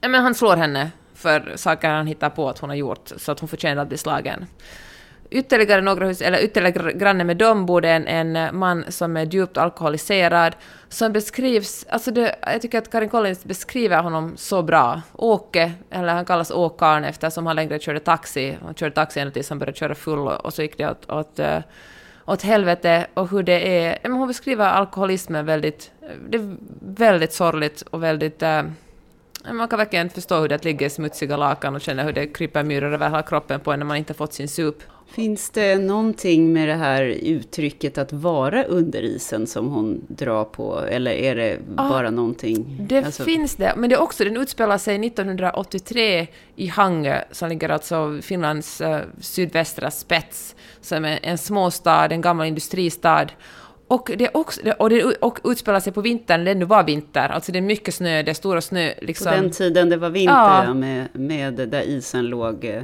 Ja, 0.00 0.08
men 0.08 0.22
han 0.22 0.34
slår 0.34 0.56
henne 0.56 0.90
för 1.14 1.52
saker 1.56 1.88
han 1.88 2.06
hittar 2.06 2.30
på 2.30 2.48
att 2.48 2.58
hon 2.58 2.70
har 2.70 2.76
gjort, 2.76 3.12
så 3.16 3.32
att 3.32 3.40
hon 3.40 3.48
förtjänar 3.48 3.82
att 3.82 3.88
bli 3.88 3.98
slagen. 3.98 4.46
Ytterligare 5.30 5.80
några 5.80 6.06
hus, 6.06 6.20
eller 6.20 6.38
ytterligare 6.44 6.92
granne 6.92 7.24
med 7.24 7.36
dem 7.36 7.66
bodde 7.66 7.90
en, 7.90 8.06
en 8.06 8.58
man 8.58 8.84
som 8.88 9.16
är 9.16 9.24
djupt 9.24 9.58
alkoholiserad, 9.58 10.56
som 10.88 11.12
beskrivs, 11.12 11.86
alltså 11.88 12.10
det, 12.10 12.34
jag 12.42 12.62
tycker 12.62 12.78
att 12.78 12.90
Karin 12.90 13.08
Collins 13.08 13.44
beskriver 13.44 14.02
honom 14.02 14.32
så 14.36 14.62
bra. 14.62 15.02
Åke, 15.12 15.72
eller 15.90 16.14
han 16.14 16.24
kallas 16.24 16.50
Åkarn 16.50 17.04
eftersom 17.04 17.46
han 17.46 17.56
längre 17.56 17.78
körde 17.78 18.00
taxi, 18.00 18.58
han 18.64 18.74
körde 18.74 18.94
taxi 18.94 19.20
ända 19.20 19.32
tills 19.32 19.48
han 19.48 19.58
började 19.58 19.78
köra 19.78 19.94
full 19.94 20.28
och, 20.28 20.54
så 20.54 20.62
gick 20.62 20.78
det 20.78 20.90
åt, 20.90 21.10
åt, 21.10 21.38
eh, 21.38 21.58
åt 22.24 22.42
helvete 22.42 23.06
och 23.14 23.30
hur 23.30 23.42
det 23.42 23.84
är, 23.84 23.98
men 24.02 24.12
hon 24.12 24.28
beskriver 24.28 24.66
alkoholismen 24.66 25.46
väldigt, 25.46 25.90
det 26.28 26.38
är 26.38 26.56
väldigt 26.80 27.32
sorgligt 27.32 27.82
och 27.82 28.02
väldigt 28.02 28.42
eh, 28.42 28.62
man 29.52 29.68
kan 29.68 29.78
verkligen 29.78 30.10
förstå 30.10 30.40
hur 30.40 30.48
det 30.48 30.64
ligger 30.64 30.86
i 30.86 30.90
smutsiga 30.90 31.36
lakan 31.36 31.74
och 31.74 31.80
känna 31.80 32.02
hur 32.02 32.12
det 32.12 32.26
kryper 32.26 32.62
myror 32.62 32.94
över 32.94 33.06
hela 33.06 33.22
kroppen 33.22 33.60
på 33.60 33.72
en 33.72 33.78
när 33.78 33.86
man 33.86 33.96
inte 33.96 34.14
fått 34.14 34.32
sin 34.32 34.48
sup. 34.48 34.82
Finns 35.06 35.50
det 35.50 35.78
någonting 35.78 36.52
med 36.52 36.68
det 36.68 36.74
här 36.74 37.02
uttrycket 37.04 37.98
att 37.98 38.12
vara 38.12 38.64
under 38.64 39.02
isen 39.02 39.46
som 39.46 39.68
hon 39.68 40.04
drar 40.08 40.44
på? 40.44 40.80
Eller 40.80 41.10
är 41.10 41.36
det 41.36 41.58
bara 41.66 42.10
någonting... 42.10 42.86
Det 42.88 43.04
alltså- 43.04 43.24
finns 43.24 43.56
det, 43.56 43.72
men 43.76 43.90
det 43.90 43.96
är 43.96 44.02
också, 44.02 44.24
den 44.24 44.36
utspelar 44.36 44.78
sig 44.78 45.06
1983 45.06 46.26
i 46.56 46.66
Hangö, 46.66 47.20
som 47.30 47.48
ligger 47.48 47.68
alltså 47.68 48.18
Finlands 48.22 48.80
eh, 48.80 49.00
sydvästra 49.20 49.90
spets, 49.90 50.56
som 50.80 51.04
är 51.04 51.18
en 51.22 51.38
småstad, 51.38 52.06
en 52.06 52.20
gammal 52.20 52.46
industristad. 52.46 53.26
Och 53.88 54.10
det, 54.16 54.30
också, 54.34 54.60
och 54.78 54.90
det 54.90 55.04
och 55.04 55.38
utspelar 55.44 55.80
sig 55.80 55.92
på 55.92 56.00
vintern, 56.00 56.44
det 56.44 56.54
nu 56.54 56.64
var 56.64 56.84
vinter, 56.84 57.28
alltså 57.28 57.52
det 57.52 57.58
är 57.58 57.62
mycket 57.62 57.94
snö, 57.94 58.22
det 58.22 58.30
är 58.30 58.34
stora 58.34 58.60
snö 58.60 58.90
På 58.98 59.04
liksom. 59.04 59.32
den 59.32 59.50
tiden 59.50 59.88
det 59.88 59.96
var 59.96 60.10
vinter, 60.10 60.34
Ja. 60.34 60.64
ja. 60.64 60.74
med, 60.74 61.08
med 61.12 61.54
där 61.54 61.82
isen 61.82 62.26
låg 62.26 62.64
eh, 62.64 62.82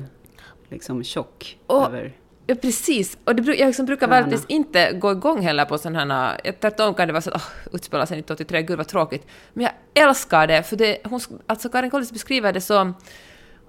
liksom 0.71 1.05
tjock 1.05 1.59
Och- 1.67 1.87
över... 1.87 2.13
Ja, 2.47 2.57
precis. 2.57 3.19
Och 3.25 3.37
det, 3.37 3.55
jag 3.55 3.67
liksom 3.67 3.87
brukar 3.87 4.09
Stjärna. 4.09 4.23
faktiskt 4.23 4.51
inte 4.51 4.93
gå 4.93 5.13
igång 5.13 5.41
heller 5.41 5.65
på 5.65 5.79
sådana 5.79 6.15
här... 6.15 6.53
Tvärtom 6.61 6.95
kan 6.95 7.07
det 7.07 7.13
vara 7.13 7.23
så 7.23 7.31
att 7.31 7.37
oh, 7.37 7.75
utspela 7.75 8.07
sig 8.07 8.19
1983, 8.19 8.63
gud 8.63 8.77
vad 8.77 8.89
tråkigt. 8.89 9.27
Men 9.53 9.65
jag 9.65 10.05
älskar 10.09 10.47
det, 10.47 10.63
för 10.63 10.77
det, 10.77 10.99
hon, 11.05 11.21
alltså 11.47 11.69
Karin 11.69 11.91
Collins 11.91 12.13
beskriver 12.13 12.53
det 12.53 12.61
som... 12.61 12.95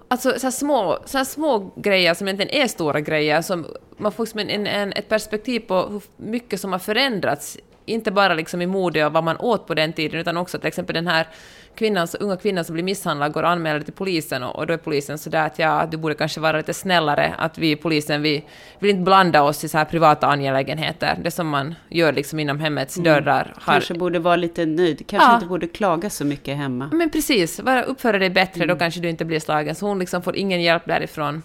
Alltså 0.08 0.38
så 0.38 0.50
små, 0.50 0.98
så 1.04 1.24
små 1.24 1.72
grejer 1.76 2.14
som 2.14 2.28
egentligen 2.28 2.62
är 2.62 2.68
stora 2.68 3.00
grejer, 3.00 3.42
som 3.42 3.66
man 3.96 4.12
får 4.12 4.24
liksom 4.24 4.40
en, 4.40 4.50
en, 4.50 4.66
en, 4.66 4.92
ett 4.92 5.08
perspektiv 5.08 5.60
på 5.60 5.88
hur 5.88 6.02
mycket 6.16 6.60
som 6.60 6.72
har 6.72 6.78
förändrats. 6.78 7.58
Inte 7.84 8.10
bara 8.10 8.34
liksom 8.34 8.62
i 8.62 8.66
mode 8.66 9.06
och 9.06 9.12
vad 9.12 9.24
man 9.24 9.36
åt 9.36 9.66
på 9.66 9.74
den 9.74 9.92
tiden, 9.92 10.20
utan 10.20 10.36
också 10.36 10.58
till 10.58 10.68
exempel 10.68 10.94
den 10.94 11.06
här 11.06 11.28
kvinnan, 11.74 12.08
så, 12.08 12.16
unga 12.18 12.36
kvinnan 12.36 12.64
som 12.64 12.74
blir 12.74 12.84
misshandlad 12.84 13.32
går 13.32 13.42
och 13.42 13.48
anmäler 13.48 13.80
till 13.80 13.92
polisen 13.92 14.42
och, 14.42 14.56
och 14.56 14.66
då 14.66 14.72
är 14.74 14.78
polisen 14.78 15.18
sådär 15.18 15.46
att 15.46 15.58
ja, 15.58 15.88
du 15.90 15.96
borde 15.96 16.14
kanske 16.14 16.40
vara 16.40 16.56
lite 16.56 16.74
snällare, 16.74 17.34
att 17.38 17.58
vi 17.58 17.76
polisen, 17.76 18.22
vi 18.22 18.44
vill 18.78 18.90
inte 18.90 19.02
blanda 19.02 19.42
oss 19.42 19.64
i 19.64 19.68
så 19.68 19.78
här 19.78 19.84
privata 19.84 20.26
angelägenheter. 20.26 21.18
Det 21.22 21.30
som 21.30 21.48
man 21.48 21.74
gör 21.88 22.12
liksom 22.12 22.38
inom 22.38 22.60
hemmets 22.60 22.94
dörrar. 22.94 23.54
Har, 23.58 23.72
Kanske 23.72 23.94
borde 23.94 24.18
vara 24.18 24.36
lite 24.36 24.66
nöjd, 24.66 25.06
kanske 25.06 25.28
Ja. 25.28 25.34
inte 25.34 25.46
borde 25.46 25.66
klaga 25.66 26.10
så 26.10 26.24
mycket 26.24 26.56
hemma. 26.56 26.90
men 26.92 27.10
precis, 27.10 27.60
bara 27.60 27.82
uppföra 27.82 28.18
dig 28.18 28.30
bättre, 28.30 28.66
då 28.66 28.76
kanske 28.76 29.00
du 29.00 29.08
inte 29.08 29.24
blir 29.24 29.40
slagen. 29.40 29.74
Så 29.74 29.86
hon 29.86 29.98
liksom 29.98 30.22
får 30.22 30.36
ingen 30.36 30.62
hjälp 30.62 30.82
därifrån. 30.86 31.42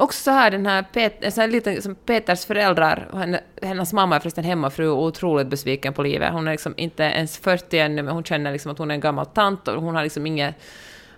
Också 0.00 0.22
så 0.22 0.30
här, 0.30 0.50
den 0.50 0.66
här, 0.66 0.82
Pet, 0.92 1.34
så 1.34 1.40
här 1.40 1.48
liten, 1.48 1.82
som 1.82 1.94
Peters 1.94 2.44
föräldrar, 2.44 3.08
henne, 3.14 3.40
hennes 3.62 3.92
mamma 3.92 4.16
är 4.16 4.20
förresten 4.20 4.44
hemmafru 4.44 4.88
och 4.88 5.02
otroligt 5.02 5.46
besviken 5.46 5.92
på 5.94 6.02
livet. 6.02 6.32
Hon 6.32 6.48
är 6.48 6.52
liksom 6.52 6.74
inte 6.76 7.02
ens 7.02 7.38
40 7.38 7.78
ännu, 7.78 8.02
men 8.02 8.14
hon 8.14 8.24
känner 8.24 8.52
liksom 8.52 8.72
att 8.72 8.78
hon 8.78 8.90
är 8.90 8.94
en 8.94 9.00
gammal 9.00 9.26
tant 9.26 9.68
och 9.68 9.82
hon 9.82 9.94
har 9.94 10.02
liksom 10.02 10.26
inget... 10.26 10.54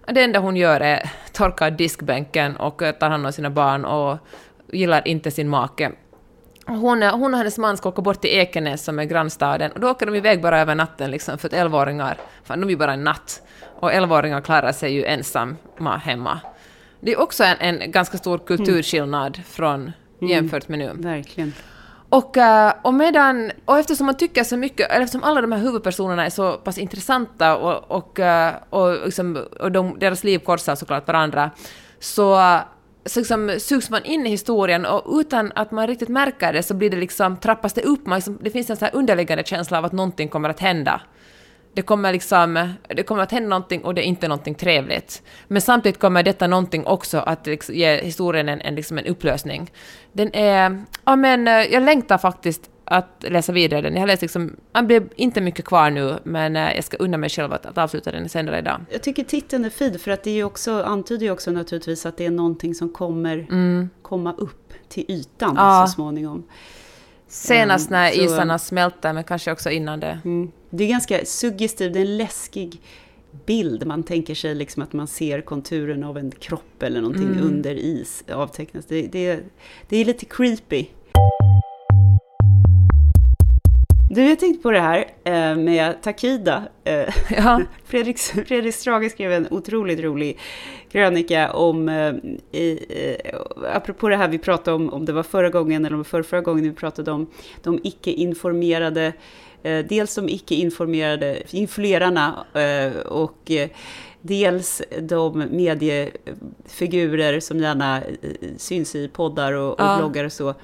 Det 0.07 0.23
enda 0.23 0.39
hon 0.39 0.57
gör 0.57 0.81
är 0.81 1.11
torka 1.33 1.71
diskbänken 1.71 2.57
och 2.57 2.79
tar 3.01 3.11
hand 3.11 3.27
om 3.27 3.33
sina 3.33 3.51
barn 3.51 3.85
och 3.85 4.19
gillar 4.73 5.09
inte 5.09 5.31
sin 5.31 5.49
make. 5.49 5.91
Hon, 6.67 7.03
är- 7.03 7.11
hon 7.11 7.35
och 7.35 7.39
hennes 7.39 7.59
man 7.59 7.77
ska 7.77 7.89
åka 7.89 8.03
bort 8.03 8.21
till 8.21 8.31
Ekenäs 8.31 8.85
som 8.85 8.99
är 8.99 9.05
grannstaden 9.05 9.73
och 9.73 9.81
då 9.81 9.91
åker 9.91 10.07
de 10.07 10.15
iväg 10.15 10.43
bara 10.43 10.61
över 10.61 10.75
natten 10.75 11.11
liksom 11.11 11.39
för 11.39 11.49
att 11.49 11.55
11-åringar, 11.55 12.17
fan 12.45 12.61
de 12.61 12.67
är 12.67 12.71
ju 12.71 12.77
bara 12.77 12.93
en 12.93 13.05
natt, 13.05 13.43
och 13.81 13.93
11-åringar 13.93 14.41
klarar 14.41 14.73
sig 14.73 14.93
ju 14.93 15.05
ensamma 15.05 15.97
hemma. 16.05 16.41
Det 17.05 17.13
är 17.13 17.21
också 17.21 17.45
en, 17.45 17.57
en 17.61 17.91
ganska 17.91 18.19
stor 18.19 18.39
kulturskillnad 18.39 19.41
från 19.47 19.93
jämfört 20.21 20.69
med 20.69 20.79
nu. 20.79 20.91
Verkligen. 20.95 21.53
Och, 22.09 22.37
eh, 22.37 22.73
och, 22.83 22.95
medan, 22.95 23.53
och 23.65 23.79
eftersom 23.79 24.07
man 24.07 24.17
tycker 24.17 24.45
så 24.45 24.57
mycket, 24.57 24.91
eller 24.91 25.05
eftersom 25.05 25.23
alla 25.23 25.41
de 25.41 25.53
här 25.53 25.59
huvudpersonerna 25.59 26.27
är 26.27 26.31
så 26.31 26.53
pass 26.53 26.79
intressanta 26.79 27.57
och, 27.57 27.97
och, 27.97 28.21
eh, 28.21 28.55
och, 28.71 29.05
liksom, 29.05 29.47
och 29.61 29.73
de, 29.73 29.99
deras 29.99 30.25
liv 30.25 30.39
korsar 30.39 30.75
såklart 30.75 31.07
varandra, 31.07 31.51
så, 32.01 32.59
så 33.05 33.21
liksom 33.21 33.57
sugs 33.59 33.91
man 33.91 34.05
in 34.05 34.27
i 34.27 34.31
historien 34.31 34.87
och 34.87 35.21
utan 35.21 35.53
att 35.55 35.71
man 35.71 35.87
riktigt 35.87 36.09
märker 36.09 36.53
det 36.53 36.63
så 36.63 36.75
blir 36.75 36.91
det 36.91 36.97
liksom, 36.97 37.37
trappas 37.37 37.73
det 37.73 37.83
upp, 37.83 38.07
man 38.07 38.19
liksom, 38.19 38.39
det 38.43 38.51
finns 38.51 38.71
en 38.71 38.77
sån 38.77 38.87
här 38.87 38.97
underliggande 38.97 39.45
känsla 39.45 39.79
av 39.79 39.85
att 39.85 39.93
någonting 39.93 40.29
kommer 40.29 40.49
att 40.49 40.61
hända. 40.61 41.01
Det 41.75 41.83
kommer, 41.83 42.13
liksom, 42.13 42.75
det 42.89 43.03
kommer 43.03 43.23
att 43.23 43.33
hända 43.33 43.49
någonting 43.49 43.85
och 43.85 43.95
det 43.95 44.01
är 44.01 44.05
inte 44.05 44.29
någonting 44.29 44.55
trevligt. 44.55 45.23
Men 45.49 45.63
samtidigt 45.63 46.01
kommer 46.01 46.23
detta 46.23 46.47
någonting 46.47 46.87
också 46.87 47.19
att 47.19 47.47
liksom 47.47 47.75
ge 47.75 47.97
historien 47.97 48.49
en, 48.49 48.61
en, 48.61 48.75
liksom 48.75 48.99
en 48.99 49.07
upplösning. 49.07 49.71
Den 50.13 50.35
är... 50.35 50.85
Ja, 51.05 51.17
men 51.17 51.49
eh, 51.49 51.55
jag 51.55 51.83
längtar 51.83 52.19
faktiskt 52.19 52.71
att 52.85 53.25
läsa 53.29 53.53
vidare 53.53 53.81
den. 53.81 53.95
Jag 53.95 54.01
har 54.01 54.07
läst 54.07 54.23
liksom, 54.23 54.57
det 54.73 54.83
blir 54.83 55.09
inte 55.17 55.41
mycket 55.41 55.65
kvar 55.65 55.91
nu, 55.91 56.19
men 56.23 56.57
eh, 56.57 56.75
jag 56.75 56.85
ska 56.85 56.97
unna 56.97 57.17
mig 57.17 57.31
själv 57.31 57.53
att, 57.53 57.67
att 57.67 57.79
avsluta 57.79 58.13
den 58.13 58.29
senare 58.29 58.59
idag. 58.59 58.81
Jag 58.91 59.03
tycker 59.03 59.25
titeln 59.25 59.65
är 59.65 59.71
fin, 59.71 59.99
för 59.99 60.11
att 60.11 60.23
det 60.23 60.41
är 60.41 60.45
också, 60.45 60.83
antyder 60.83 61.27
ju 61.27 61.33
också 61.33 61.51
naturligtvis 61.51 62.07
att 62.07 62.17
det 62.17 62.27
är 62.27 62.31
någonting 62.31 62.75
som 62.75 62.89
kommer 62.89 63.39
mm. 63.39 63.91
komma 64.03 64.35
upp 64.39 64.73
till 64.89 65.05
ytan 65.09 65.55
ja. 65.57 65.87
så 65.87 65.93
småningom. 65.93 66.45
Senast 67.33 67.91
när 67.91 68.19
um, 68.19 68.25
isarna 68.25 68.59
smälter, 68.59 69.13
men 69.13 69.25
kanske 69.25 69.53
också 69.53 69.71
innan 69.71 70.01
det. 70.01 70.19
Mm. 70.25 70.53
Det 70.71 70.85
är 70.85 70.89
ganska 70.89 71.25
suggestivt, 71.25 71.93
det 71.93 71.99
är 71.99 72.05
en 72.05 72.17
läskig 72.17 72.81
bild. 73.47 73.87
Man 73.87 74.03
tänker 74.03 74.35
sig 74.35 74.55
liksom 74.55 74.83
att 74.83 74.93
man 74.93 75.07
ser 75.07 75.41
konturen 75.41 76.05
av 76.05 76.19
en 76.19 76.31
kropp 76.31 76.83
eller 76.83 77.01
någonting 77.01 77.27
mm. 77.27 77.45
under 77.45 77.75
is 77.75 78.25
avtecknas. 78.33 78.87
Det, 78.87 79.03
det, 79.03 79.41
det 79.89 79.97
är 79.97 80.05
lite 80.05 80.25
creepy. 80.25 80.87
Du, 84.15 84.29
jag 84.29 84.39
tänkte 84.39 84.63
på 84.63 84.71
det 84.71 84.81
här 84.81 85.05
eh, 85.25 85.57
med 85.57 86.03
Takida. 86.03 86.63
Eh, 86.85 87.15
ja. 87.37 87.63
Fredrik, 87.85 88.19
Fredrik 88.19 88.75
Strage 88.75 89.11
skrev 89.11 89.33
en 89.33 89.47
otroligt 89.51 90.01
rolig 90.01 90.39
krönika 90.91 91.53
om, 91.53 91.89
eh, 91.89 92.15
i, 92.61 92.79
apropå 93.75 94.09
det 94.09 94.17
här 94.17 94.29
vi 94.29 94.39
pratade 94.39 94.75
om, 94.75 94.91
om 94.91 95.05
det 95.05 95.13
var 95.13 95.23
förra 95.23 95.51
gången 95.51 95.85
eller 95.85 95.97
om 95.97 96.05
förra, 96.05 96.23
förra 96.23 96.41
gången 96.41 96.65
vi 96.65 96.73
pratade 96.73 97.11
om 97.11 97.27
de 97.63 97.81
icke-informerade, 97.83 99.13
dels 99.63 100.15
de 100.15 100.29
icke-informerade 100.29 101.43
influerarna 101.51 102.47
och 103.07 103.51
dels 104.21 104.83
de 105.01 105.39
mediefigurer 105.39 107.41
som 107.41 107.59
gärna 107.59 108.03
syns 108.57 108.95
i 108.95 109.09
poddar 109.09 109.53
och, 109.53 109.73
och 109.73 109.87
ja. 109.87 109.97
bloggar 109.99 110.25
och 110.25 110.33
så, 110.33 110.55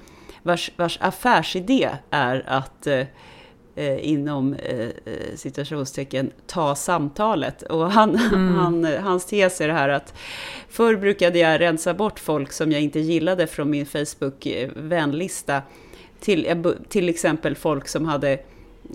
vars, 0.43 0.71
vars 0.77 0.99
affärsidé 1.01 1.89
är 2.11 2.45
att 2.47 2.89
eh, 3.79 4.09
inom 4.09 4.55
eh, 4.55 4.89
citationstecken 5.35 6.27
eh, 6.27 6.33
ta 6.47 6.75
samtalet. 6.75 7.63
Och 7.63 7.93
han, 7.93 8.17
mm. 8.17 8.55
han, 8.55 8.85
hans 8.85 9.27
tes 9.27 9.61
är 9.61 9.69
det 9.69 9.75
här 9.75 9.89
att 9.89 10.15
förr 10.69 10.97
brukade 10.97 11.39
jag 11.39 11.61
rensa 11.61 11.95
bort 11.95 12.19
folk 12.19 12.53
som 12.53 12.73
jag 12.73 12.81
inte 12.81 13.01
gillade 13.01 13.47
från 13.47 13.71
min 13.71 13.87
Facebook-vänlista. 13.87 15.63
Till, 16.21 16.65
till 16.89 17.09
exempel 17.09 17.55
folk 17.55 17.89
som 17.89 18.05
hade 18.05 18.33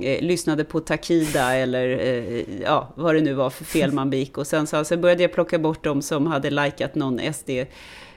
eh, 0.02 0.22
lyssnade 0.22 0.64
på 0.64 0.80
Takida 0.80 1.56
eller 1.56 2.00
eh, 2.00 2.62
ja, 2.64 2.94
vad 2.96 3.16
det 3.16 3.22
nu 3.22 3.34
var 3.34 3.50
för 3.50 3.66
fel 3.66 3.92
man 3.92 4.10
begick. 4.10 4.38
Och 4.38 4.48
sen, 4.48 4.68
så, 4.68 4.84
sen 4.84 5.02
började 5.02 5.22
jag 5.22 5.34
plocka 5.34 5.60
bort 5.60 5.84
de 5.84 6.02
som 6.02 6.28
hade 6.28 6.50
likat 6.50 6.96
någon 6.96 7.34
SD 7.34 7.50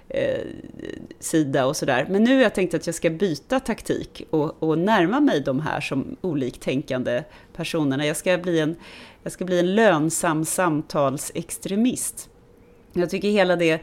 eh, 0.09 0.47
sida 1.21 1.67
och 1.67 1.77
sådär. 1.77 2.07
Men 2.11 2.25
nu 2.25 2.35
har 2.35 2.43
jag 2.43 2.55
tänkt 2.55 2.75
att 2.75 2.87
jag 2.87 2.95
ska 2.95 3.11
byta 3.11 3.61
taktik 3.61 4.23
och, 4.31 4.63
och 4.63 4.79
närma 4.79 5.21
mig 5.21 5.41
de 5.41 5.61
här 5.61 5.81
som 5.81 6.17
oliktänkande 6.21 7.25
personerna. 7.57 8.07
Jag 8.07 8.17
ska 8.17 8.39
bli 8.39 8.61
en, 8.61 8.77
jag 9.23 9.33
ska 9.33 9.45
bli 9.45 9.59
en 9.59 9.75
lönsam 9.75 10.45
samtalsextremist. 10.45 12.29
Jag 12.93 13.11
tycker 13.11 13.29
hela 13.29 13.57
det 13.57 13.83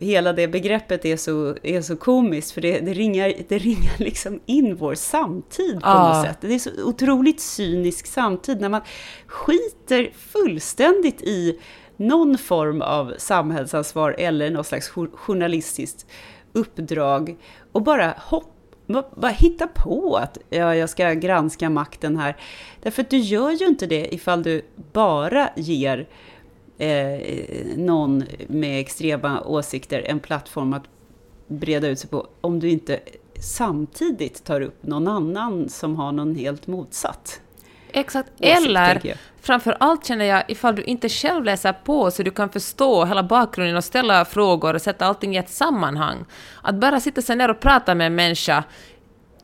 hela 0.00 0.32
det 0.32 0.48
begreppet 0.48 1.04
är 1.04 1.16
så, 1.16 1.56
är 1.62 1.82
så 1.82 1.96
komiskt, 1.96 2.50
för 2.50 2.60
det, 2.60 2.80
det, 2.80 2.94
ringar, 2.94 3.32
det 3.48 3.58
ringar 3.58 3.94
liksom 3.98 4.40
in 4.46 4.76
vår 4.76 4.94
samtid 4.94 5.80
på 5.80 5.88
ah. 5.88 6.16
något 6.16 6.26
sätt. 6.26 6.38
Det 6.40 6.54
är 6.54 6.58
så 6.58 6.84
otroligt 6.84 7.40
cynisk 7.40 8.06
samtid, 8.06 8.60
när 8.60 8.68
man 8.68 8.80
skiter 9.26 10.10
fullständigt 10.16 11.22
i 11.22 11.58
någon 11.96 12.38
form 12.38 12.82
av 12.82 13.14
samhällsansvar 13.18 14.14
eller 14.18 14.50
något 14.50 14.66
slags 14.66 14.88
journalistiskt 15.14 16.06
uppdrag 16.52 17.36
och 17.72 17.82
bara 17.82 18.14
hoppa 18.18 18.50
bara 19.16 19.30
hitta 19.30 19.66
på 19.66 20.16
att 20.16 20.38
ja, 20.50 20.74
jag 20.74 20.90
ska 20.90 21.12
granska 21.12 21.70
makten 21.70 22.16
här. 22.16 22.36
Därför 22.82 23.02
att 23.02 23.10
du 23.10 23.18
gör 23.18 23.50
ju 23.50 23.66
inte 23.66 23.86
det 23.86 24.14
ifall 24.14 24.42
du 24.42 24.62
bara 24.92 25.50
ger 25.56 26.08
eh, 26.78 27.20
någon 27.76 28.24
med 28.46 28.80
extrema 28.80 29.40
åsikter 29.40 30.02
en 30.06 30.20
plattform 30.20 30.72
att 30.72 30.84
breda 31.48 31.88
ut 31.88 31.98
sig 31.98 32.10
på, 32.10 32.26
om 32.40 32.60
du 32.60 32.70
inte 32.70 33.00
samtidigt 33.40 34.44
tar 34.44 34.60
upp 34.60 34.82
någon 34.82 35.08
annan 35.08 35.68
som 35.68 35.96
har 35.96 36.12
någon 36.12 36.34
helt 36.34 36.66
motsatt. 36.66 37.40
Exakt. 37.96 38.30
Eller, 38.40 39.16
framför 39.40 39.76
allt 39.80 40.06
känner 40.06 40.24
jag, 40.24 40.42
ifall 40.48 40.76
du 40.76 40.82
inte 40.82 41.08
själv 41.08 41.44
läser 41.44 41.72
på 41.72 42.10
så 42.10 42.22
du 42.22 42.30
kan 42.30 42.48
förstå 42.48 43.04
hela 43.04 43.22
bakgrunden 43.22 43.76
och 43.76 43.84
ställa 43.84 44.24
frågor 44.24 44.74
och 44.74 44.82
sätta 44.82 45.06
allting 45.06 45.34
i 45.34 45.38
ett 45.38 45.50
sammanhang. 45.50 46.24
Att 46.62 46.74
bara 46.74 47.00
sitta 47.00 47.22
sig 47.22 47.36
ner 47.36 47.50
och 47.50 47.60
prata 47.60 47.94
med 47.94 48.06
en 48.06 48.14
människa 48.14 48.64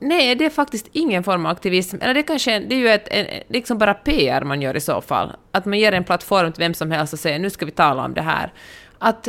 Nej, 0.04 0.34
det 0.34 0.44
är 0.44 0.50
faktiskt 0.50 0.88
ingen 0.92 1.24
form 1.24 1.46
av 1.46 1.52
aktivism. 1.52 1.96
Eller 2.00 2.14
det 2.14 2.22
kanske 2.22 2.58
det 2.58 2.74
är 2.74 2.78
ju 2.78 2.88
ett, 2.88 3.08
en, 3.08 3.26
liksom 3.48 3.78
bara 3.78 3.94
PR 3.94 4.44
man 4.44 4.62
gör 4.62 4.76
i 4.76 4.80
så 4.80 5.00
fall. 5.00 5.32
Att 5.52 5.64
man 5.64 5.78
ger 5.78 5.92
en 5.92 6.04
plattform 6.04 6.52
till 6.52 6.62
vem 6.62 6.74
som 6.74 6.90
helst 6.90 7.12
och 7.12 7.18
säger 7.18 7.38
nu 7.38 7.50
ska 7.50 7.66
vi 7.66 7.72
tala 7.72 8.04
om 8.04 8.14
det 8.14 8.22
här. 8.22 8.52
Att 8.98 9.28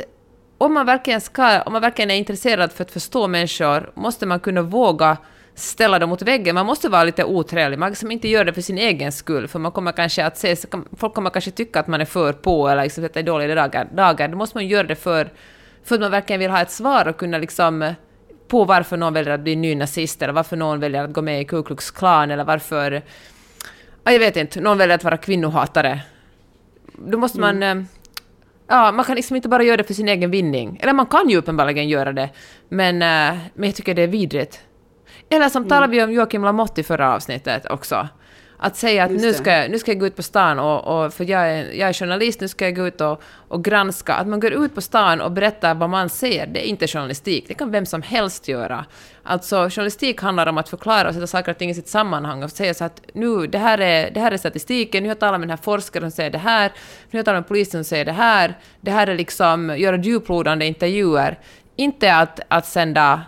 om 0.58 0.74
man 0.74 0.86
verkligen, 0.86 1.22
ska, 1.22 1.62
om 1.62 1.74
man 1.74 1.82
verkligen 1.82 2.12
är 2.12 2.16
intresserad 2.16 2.72
för 2.72 2.84
att 2.84 2.92
förstå 2.92 3.28
människor 3.28 3.92
måste 3.96 4.26
man 4.26 4.40
kunna 4.40 4.62
våga 4.62 5.18
ställa 5.56 6.00
dem 6.00 6.10
mot 6.10 6.22
väggen. 6.22 6.56
Man 6.56 6.66
måste 6.66 6.90
vara 6.90 7.04
lite 7.04 7.24
otrevlig. 7.24 7.80
Man 7.80 7.90
liksom 7.90 8.12
inte 8.12 8.28
gör 8.28 8.46
det 8.46 8.54
för 8.54 8.62
sin 8.62 8.78
egen 8.78 9.12
skull, 9.12 9.48
för 9.48 9.60
man 9.60 9.72
kommer 9.72 9.92
kanske 9.92 10.26
att 10.26 10.38
se, 10.38 10.56
folk 10.98 11.14
kommer 11.14 11.30
kanske 11.30 11.52
tycka 11.52 11.80
att 11.80 11.88
man 11.88 12.02
är 12.02 12.06
för 12.06 12.34
på 12.34 12.68
eller 12.68 12.84
liksom 12.84 13.06
att 13.06 13.14
det 13.14 13.20
är 13.20 13.24
dåliga 13.24 13.56
dagar. 13.56 13.88
dagar. 13.94 14.28
Då 14.28 14.38
måste 14.38 14.58
man 14.58 14.68
göra 14.68 14.88
det 14.88 14.96
för, 14.96 15.30
för 15.84 15.96
att 15.96 16.02
man 16.02 16.12
verkligen 16.12 16.40
vill 16.40 16.52
ha 16.52 16.62
ett 16.62 16.72
svar 16.72 17.08
och 17.08 17.18
kunna 17.18 17.38
liksom 17.38 17.94
på 18.48 18.66
varför 18.66 18.98
någon 18.98 19.14
väljer 19.14 19.34
att 19.34 19.42
bli 19.42 19.56
nynazist 19.56 20.22
eller 20.22 20.34
varför 20.34 20.58
någon 20.58 20.80
väljer 20.80 21.04
att 21.04 21.14
gå 21.14 21.22
med 21.22 21.42
i 21.42 21.46
Ku 21.46 21.64
Klux 21.64 21.92
Klan 21.92 22.32
eller 22.32 22.44
varför... 22.44 23.02
jag 24.04 24.20
vet 24.20 24.38
inte, 24.38 24.62
någon 24.62 24.78
väljer 24.78 24.96
att 24.96 25.04
vara 25.04 25.18
kvinnohatare. 25.18 26.02
Då 26.94 27.18
måste 27.18 27.38
mm. 27.38 27.60
man... 27.60 27.78
Eh, 27.78 27.84
ja, 28.68 28.92
man 28.92 29.06
kan 29.06 29.16
liksom 29.16 29.36
inte 29.36 29.50
bara 29.50 29.64
göra 29.64 29.78
det 29.78 29.84
för 29.84 29.94
sin 29.94 30.10
egen 30.10 30.32
vinning. 30.32 30.80
Eller 30.82 30.94
man 30.94 31.06
kan 31.06 31.30
ju 31.30 31.38
uppenbarligen 31.38 31.90
göra 31.90 32.14
det, 32.14 32.30
men, 32.70 32.96
eh, 32.96 33.40
men 33.54 33.70
jag 33.70 33.76
tycker 33.76 33.94
det 33.94 34.02
är 34.02 34.08
vidrigt. 34.08 34.62
Eller 35.30 35.50
som 35.50 35.62
mm. 35.62 35.70
talade 35.70 35.92
vi 35.92 36.04
om 36.04 36.12
Joakim 36.12 36.44
Lamotte 36.44 36.82
i 36.82 36.84
förra 36.84 37.14
avsnittet 37.14 37.66
också. 37.70 38.08
Att 38.66 38.76
säga 38.76 39.04
att 39.04 39.12
nu 39.12 39.34
ska, 39.34 39.52
jag, 39.52 39.72
nu 39.72 39.80
ska 39.80 39.92
jag 39.92 40.00
gå 40.00 40.08
ut 40.08 40.16
på 40.16 40.24
stan 40.24 40.60
och, 40.60 41.06
och 41.06 41.14
för 41.14 41.30
jag 41.30 41.50
är, 41.50 41.72
jag 41.72 41.90
är 41.90 41.94
journalist, 41.94 42.42
nu 42.42 42.48
ska 42.48 42.66
jag 42.66 42.76
gå 42.76 42.88
ut 42.88 43.02
och, 43.02 43.22
och 43.48 43.64
granska. 43.64 44.14
Att 44.14 44.28
man 44.28 44.40
går 44.40 44.54
ut 44.54 44.76
på 44.76 44.82
stan 44.82 45.22
och 45.22 45.32
berättar 45.32 45.76
vad 45.76 45.90
man 45.90 46.10
ser, 46.10 46.48
det 46.48 46.66
är 46.66 46.70
inte 46.70 46.88
journalistik. 46.88 47.46
Det 47.48 47.54
kan 47.54 47.72
vem 47.72 47.86
som 47.86 48.02
helst 48.02 48.48
göra. 48.48 48.86
Alltså 49.24 49.70
journalistik 49.70 50.22
handlar 50.22 50.48
om 50.48 50.58
att 50.58 50.70
förklara 50.70 51.08
och 51.08 51.14
sätta 51.14 51.28
saker 51.28 51.52
och 51.52 51.58
ting 51.58 51.70
i 51.70 51.74
sitt 51.74 51.88
sammanhang 51.88 52.44
och 52.44 52.52
säga 52.52 52.74
så 52.74 52.84
att 52.84 53.02
nu, 53.14 53.48
det 53.48 53.58
här 53.58 53.78
är, 53.78 54.12
det 54.12 54.20
här 54.20 54.32
är 54.32 54.38
statistiken, 54.38 55.04
nu 55.04 55.10
har 55.10 55.16
jag 55.16 55.20
talat 55.20 55.40
med 55.40 55.48
den 55.48 55.58
här 55.58 55.64
forskaren 55.64 56.12
som 56.12 56.16
säger 56.16 56.30
det 56.30 56.38
här, 56.38 56.72
nu 57.10 57.12
har 57.12 57.20
jag 57.20 57.26
talat 57.26 57.40
med 57.40 57.48
polisen 57.48 57.84
som 57.84 57.90
säger 57.90 58.06
det 58.06 58.12
här, 58.12 58.58
det 58.82 58.92
här 58.92 59.08
är 59.08 59.16
liksom 59.16 59.76
göra 59.78 59.98
djuplodande 59.98 60.66
intervjuer. 60.66 61.40
Inte 61.76 62.16
att, 62.16 62.40
att 62.48 62.66
sända 62.66 63.22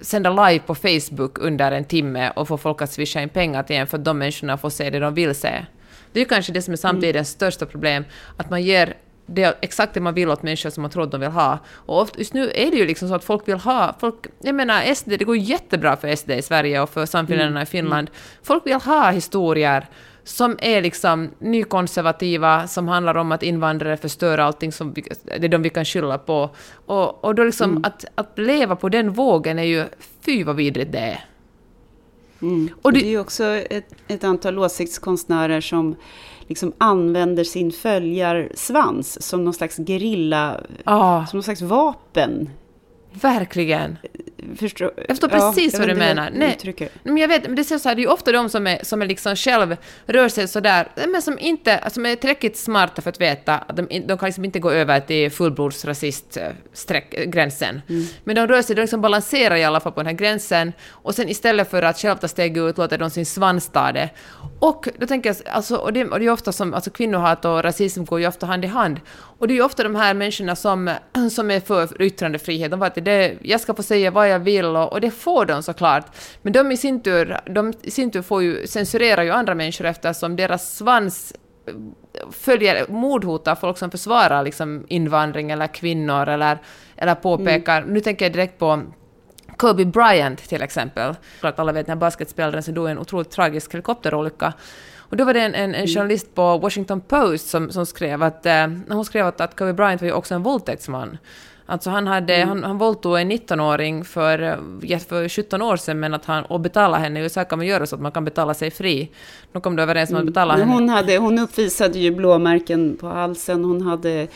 sända 0.00 0.48
live 0.48 0.64
på 0.66 0.74
Facebook 0.74 1.38
under 1.38 1.72
en 1.72 1.84
timme 1.84 2.30
och 2.36 2.48
få 2.48 2.58
folk 2.58 2.82
att 2.82 2.92
swisha 2.92 3.22
in 3.22 3.28
pengar 3.28 3.62
till 3.62 3.76
en 3.76 3.86
för 3.86 3.98
att 3.98 4.04
de 4.04 4.18
människorna 4.18 4.58
får 4.58 4.70
se 4.70 4.90
det 4.90 4.98
de 4.98 5.14
vill 5.14 5.34
se. 5.34 5.66
Det 6.12 6.20
är 6.20 6.24
kanske 6.24 6.52
det 6.52 6.62
som 6.62 6.72
är 6.72 6.76
samtidens 6.76 7.14
mm. 7.14 7.24
största 7.24 7.66
problem, 7.66 8.04
att 8.36 8.50
man 8.50 8.62
ger 8.62 8.94
det, 9.26 9.58
exakt 9.60 9.94
det 9.94 10.00
man 10.00 10.14
vill 10.14 10.28
åt 10.28 10.42
människor 10.42 10.70
som 10.70 10.82
man 10.82 10.90
tror 10.90 11.02
att 11.02 11.10
de 11.10 11.20
vill 11.20 11.30
ha. 11.30 11.58
Och 11.74 12.00
ofta, 12.00 12.18
just 12.18 12.34
nu 12.34 12.50
är 12.54 12.70
det 12.70 12.76
ju 12.76 12.86
liksom 12.86 13.08
så 13.08 13.14
att 13.14 13.24
folk 13.24 13.48
vill 13.48 13.56
ha... 13.56 13.96
Folk, 14.00 14.26
jag 14.42 14.54
menar, 14.54 14.94
SD, 14.94 15.08
det 15.08 15.24
går 15.24 15.36
jättebra 15.36 15.96
för 15.96 16.16
SD 16.16 16.30
i 16.30 16.42
Sverige 16.42 16.80
och 16.80 16.90
för 16.90 17.06
samfinländarna 17.06 17.50
mm. 17.50 17.62
i 17.62 17.66
Finland. 17.66 18.10
Folk 18.42 18.66
vill 18.66 18.74
ha 18.74 19.10
historier 19.10 19.86
som 20.26 20.56
är 20.60 20.82
liksom 20.82 21.30
nykonservativa, 21.38 22.68
som 22.68 22.88
handlar 22.88 23.16
om 23.16 23.32
att 23.32 23.42
invandrare 23.42 23.96
förstör 23.96 24.38
allting 24.38 24.72
som 24.72 24.92
vi, 24.92 25.04
det 25.24 25.44
är 25.44 25.48
de 25.48 25.62
vi 25.62 25.70
kan 25.70 25.84
skylla 25.84 26.18
på. 26.18 26.50
Och, 26.86 27.24
och 27.24 27.34
då 27.34 27.44
liksom 27.44 27.70
mm. 27.70 27.84
att, 27.84 28.04
att 28.14 28.38
leva 28.38 28.76
på 28.76 28.88
den 28.88 29.12
vågen 29.12 29.58
är 29.58 29.62
ju, 29.62 29.84
fy 30.20 30.44
vad 30.44 30.56
vidrigt 30.56 30.92
det 30.92 30.98
är. 30.98 31.24
Mm. 32.42 32.68
Och 32.82 32.92
det, 32.92 33.00
det 33.00 33.06
är 33.06 33.10
ju 33.10 33.20
också 33.20 33.44
ett, 33.44 33.94
ett 34.08 34.24
antal 34.24 34.58
åsiktskonstnärer 34.58 35.60
som 35.60 35.96
liksom 36.46 36.72
använder 36.78 37.44
sin 37.44 37.72
följarsvans 37.72 39.22
som 39.22 39.44
någon 39.44 39.54
slags 39.54 39.76
gerilla, 39.76 40.60
ah. 40.84 41.26
som 41.26 41.36
någon 41.36 41.44
slags 41.44 41.62
vapen. 41.62 42.50
Verkligen. 43.12 43.98
Förstår, 44.56 44.92
Jag 44.96 45.06
förstår 45.06 45.28
precis 45.28 45.78
vad 45.78 45.88
du 45.88 45.94
menar. 45.94 46.30
Nej, 46.34 46.58
men 47.02 47.16
jag 47.16 47.28
vet, 47.28 47.42
men 47.42 47.54
det 47.54 47.70
är 47.70 47.78
så 47.78 47.88
här, 47.88 47.94
det 47.94 48.00
är 48.00 48.02
ju 48.02 48.08
ofta 48.10 48.32
de 48.32 48.48
som 48.48 48.66
är, 48.66 48.78
som 48.82 49.02
är 49.02 49.06
liksom 49.06 49.36
själv 49.36 49.76
rör 50.06 50.28
sig 50.28 50.48
sådär, 50.48 50.88
men 51.08 51.22
som 51.22 51.38
inte, 51.38 51.90
som 51.92 52.06
är 52.06 52.16
tillräckligt 52.16 52.56
smarta 52.56 53.02
för 53.02 53.10
att 53.10 53.20
veta 53.20 53.58
att 53.58 53.76
de, 53.76 53.88
de 54.06 54.18
kan 54.18 54.26
liksom 54.26 54.44
inte 54.44 54.58
gå 54.58 54.70
över 54.70 55.00
till 55.00 55.30
fullblodsrasist-gränsen. 55.30 57.82
Men 58.24 58.36
de 58.36 58.46
rör 58.46 58.62
sig, 58.62 58.76
de 58.76 58.82
liksom 58.82 59.00
balanserar 59.00 59.56
i 59.56 59.64
alla 59.64 59.80
fall 59.80 59.92
på 59.92 60.00
den 60.00 60.06
här 60.06 60.14
gränsen, 60.14 60.72
och 60.90 61.14
sen 61.14 61.28
istället 61.28 61.70
för 61.70 61.82
att 61.82 61.98
själv 61.98 62.16
ta 62.16 62.28
steg 62.28 62.56
ut 62.56 62.78
låter 62.78 62.98
de 62.98 63.10
sin 63.10 63.26
svans 63.26 63.68
ta 63.68 63.92
det. 63.92 64.10
Och 64.60 64.88
då 64.98 65.06
tänker 65.06 65.30
jag, 65.30 65.36
alltså, 65.48 65.76
och 65.76 65.92
det, 65.92 66.04
och 66.04 66.18
det 66.18 66.26
är 66.26 66.30
ofta 66.30 66.52
som, 66.52 66.74
alltså 66.74 66.90
kvinnohat 66.90 67.44
och 67.44 67.62
rasism 67.62 68.04
går 68.04 68.20
ju 68.20 68.26
ofta 68.26 68.46
hand 68.46 68.64
i 68.64 68.68
hand. 68.68 69.00
Och 69.38 69.48
det 69.48 69.54
är 69.54 69.56
ju 69.56 69.62
ofta 69.62 69.82
de 69.82 69.94
här 69.94 70.14
människorna 70.14 70.56
som, 70.56 70.90
som 71.30 71.50
är 71.50 71.60
för 71.60 72.02
yttrandefrihet, 72.02 72.70
de 72.70 72.80
var 72.80 72.86
att 72.86 73.04
det, 73.04 73.34
jag 73.42 73.60
ska 73.60 73.74
få 73.74 73.82
säga 73.82 74.10
vad 74.10 74.28
jag 74.28 74.35
vill, 74.38 74.64
och, 74.64 74.92
och 74.92 75.00
det 75.00 75.10
får 75.10 75.46
de 75.46 75.62
såklart. 75.62 76.06
Men 76.42 76.52
de 76.52 76.72
i 76.72 76.76
sin 76.76 77.02
tur, 77.02 77.36
de 77.46 77.72
i 77.82 77.90
sin 77.90 78.10
tur 78.10 78.22
får 78.22 78.42
ju, 78.42 78.66
censurerar 78.66 79.22
ju 79.22 79.30
andra 79.30 79.54
människor 79.54 79.84
eftersom 79.84 80.36
deras 80.36 80.76
svans 80.76 81.34
eh, 81.66 81.74
följer, 82.30 82.86
mordhotar 82.88 83.54
folk 83.54 83.78
som 83.78 83.90
försvarar 83.90 84.44
liksom 84.44 84.84
invandring 84.88 85.50
eller 85.50 85.66
kvinnor 85.66 86.28
eller, 86.28 86.58
eller 86.96 87.14
påpekar, 87.14 87.84
nu 87.84 88.00
tänker 88.00 88.24
jag 88.24 88.32
direkt 88.32 88.58
på 88.58 88.82
Kobe 89.56 89.84
Bryant 89.84 90.48
till 90.48 90.62
exempel. 90.62 91.14
Klart 91.40 91.58
alla 91.58 91.72
vet 91.72 91.86
den 91.86 91.92
här 91.92 92.00
basketspelaren 92.00 92.62
som 92.62 92.74
dog 92.74 92.88
i 92.88 92.90
en 92.90 92.98
otroligt 92.98 93.30
tragisk 93.30 93.72
helikopterolycka. 93.72 94.52
Och 95.08 95.16
då 95.16 95.24
var 95.24 95.34
det 95.34 95.40
en, 95.40 95.54
en, 95.54 95.74
en 95.74 95.86
journalist 95.86 96.34
på 96.34 96.58
Washington 96.58 97.00
Post 97.00 97.48
som, 97.48 97.70
som 97.70 97.86
skrev 97.86 98.22
att, 98.22 98.46
eh, 98.46 98.66
hon 98.88 99.04
skrev 99.04 99.26
att, 99.26 99.40
att 99.40 99.56
Kobe 99.56 99.72
Bryant 99.72 100.00
var 100.00 100.06
ju 100.06 100.12
också 100.12 100.34
en 100.34 100.42
våldtäktsman. 100.42 101.18
Alltså 101.68 101.90
han, 101.90 102.06
hade, 102.06 102.44
han, 102.44 102.64
han 102.64 102.78
våldtog 102.78 103.20
en 103.20 103.32
19-åring 103.32 104.04
för, 104.04 104.38
för 104.98 105.28
17 105.28 105.62
år 105.62 105.76
sedan 105.76 106.00
men 106.00 106.14
att 106.14 106.24
han, 106.24 106.44
och 106.44 106.60
betalade 106.60 107.02
henne, 107.02 107.20
i 107.20 107.22
USA 107.22 107.44
kan 107.44 107.58
man 107.58 107.66
göra 107.66 107.86
så 107.86 107.94
att 107.94 108.02
man 108.02 108.12
kan 108.12 108.24
betala 108.24 108.54
sig 108.54 108.70
fri. 108.70 109.10
De 109.52 109.62
kom 109.62 109.76
då 109.76 109.82
överens 109.82 110.10
om 110.10 110.16
att 110.16 110.26
betala 110.26 110.52
Men 110.56 110.60
henne. 110.68 110.72
hon, 110.72 110.88
hade, 110.88 111.16
hon 111.18 111.38
uppvisade 111.38 111.98
ju 111.98 112.10
blåmärken 112.10 112.96
på 112.96 113.06
halsen, 113.08 113.64
hon 113.64 113.82
hade 113.82 114.26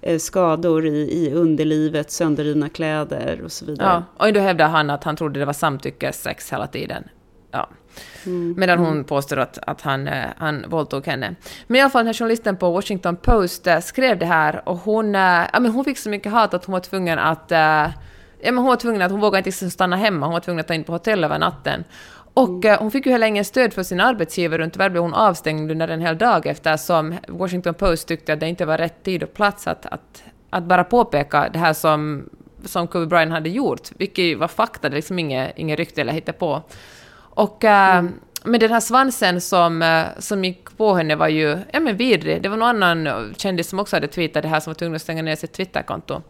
eh, 0.00 0.18
skador 0.18 0.86
i, 0.86 1.26
i 1.26 1.32
underlivet, 1.34 2.10
sönderrivna 2.10 2.68
kläder 2.68 3.40
och 3.44 3.52
så 3.52 3.64
vidare. 3.64 4.04
Ja, 4.16 4.26
och 4.26 4.32
då 4.32 4.40
hävdar 4.40 4.68
han 4.68 4.90
att 4.90 5.04
han 5.04 5.16
trodde 5.16 5.40
det 5.40 5.46
var 5.46 5.52
samtyckessex 5.52 6.52
hela 6.52 6.66
tiden. 6.66 7.04
Ja. 7.50 7.68
Medan 8.56 8.78
hon 8.78 9.04
påstår 9.04 9.36
att, 9.36 9.58
att 9.66 9.80
han, 9.80 10.08
eh, 10.08 10.24
han 10.36 10.64
våldtog 10.68 11.06
henne. 11.06 11.34
Men 11.66 11.76
i 11.76 11.80
alla 11.80 11.90
fall 11.90 12.00
den 12.00 12.06
här 12.06 12.14
journalisten 12.14 12.56
på 12.56 12.70
Washington 12.70 13.16
Post 13.16 13.66
eh, 13.66 13.80
skrev 13.80 14.18
det 14.18 14.26
här 14.26 14.68
och 14.68 14.76
hon, 14.76 15.14
eh, 15.14 15.20
ja, 15.52 15.60
men 15.60 15.70
hon 15.70 15.84
fick 15.84 15.98
så 15.98 16.08
mycket 16.08 16.32
hat 16.32 16.54
att 16.54 16.64
hon 16.64 16.72
var 16.72 16.80
tvungen 16.80 17.18
att... 17.18 17.52
Ja, 18.46 18.52
men 18.52 18.58
hon 18.58 18.66
var 18.66 18.76
tvungen 18.76 19.02
att, 19.02 19.10
hon 19.10 19.20
vågade 19.20 19.38
inte 19.38 19.48
liksom 19.48 19.70
stanna 19.70 19.96
hemma, 19.96 20.26
hon 20.26 20.32
var 20.32 20.40
tvungen 20.40 20.60
att 20.60 20.68
ta 20.68 20.74
in 20.74 20.84
på 20.84 20.92
hotell 20.92 21.24
över 21.24 21.38
natten. 21.38 21.84
Och 22.34 22.64
eh, 22.64 22.78
hon 22.78 22.90
fick 22.90 23.06
ju 23.06 23.12
heller 23.12 23.26
ingen 23.26 23.44
stöd 23.44 23.72
för 23.72 23.82
sin 23.82 24.00
arbetsgivare 24.00 24.66
och 24.66 24.72
tyvärr 24.72 24.90
blev 24.90 25.02
hon 25.02 25.14
avstängd 25.14 25.70
under 25.70 25.88
en 25.88 26.00
hel 26.00 26.18
dag 26.18 26.46
eftersom 26.46 27.14
Washington 27.28 27.74
Post 27.74 28.08
tyckte 28.08 28.32
att 28.32 28.40
det 28.40 28.48
inte 28.48 28.64
var 28.64 28.78
rätt 28.78 29.02
tid 29.02 29.22
och 29.22 29.34
plats 29.34 29.66
att, 29.66 29.86
att, 29.86 30.22
att 30.50 30.64
bara 30.64 30.84
påpeka 30.84 31.48
det 31.52 31.58
här 31.58 31.72
som, 31.72 32.28
som 32.64 32.86
Kobe 32.86 33.06
Bryant 33.06 33.32
hade 33.32 33.48
gjort, 33.48 33.90
vilket 33.96 34.38
var 34.38 34.48
fakta, 34.48 34.88
det 34.88 34.94
är 34.94 34.96
liksom 34.96 35.18
inget, 35.18 35.58
inget 35.58 35.78
rykte 35.78 36.00
eller 36.00 36.12
hittepå. 36.12 36.62
Och 37.34 37.64
äh, 37.64 38.04
men 38.44 38.60
den 38.60 38.70
här 38.72 38.80
svansen 38.80 39.40
som, 39.40 39.82
eh, 39.82 40.06
som 40.18 40.44
gick 40.44 40.76
på 40.76 40.94
henne 40.94 41.16
var 41.16 41.28
ju 41.28 41.58
ja, 41.72 41.80
men 41.80 41.96
vidrig. 41.96 42.42
Det 42.42 42.48
var 42.48 42.56
någon 42.56 42.82
annan 42.82 43.34
kändis 43.36 43.68
som 43.68 43.78
också 43.78 43.96
hade 43.96 44.08
tweetat 44.08 44.42
det 44.42 44.48
här 44.48 44.60
som 44.60 44.70
var 44.70 44.74
tvungen 44.74 44.96
att 44.96 45.02
stänga 45.02 45.22
ner 45.22 45.36
sitt 45.36 45.52
Twitterkonto. 45.52 46.22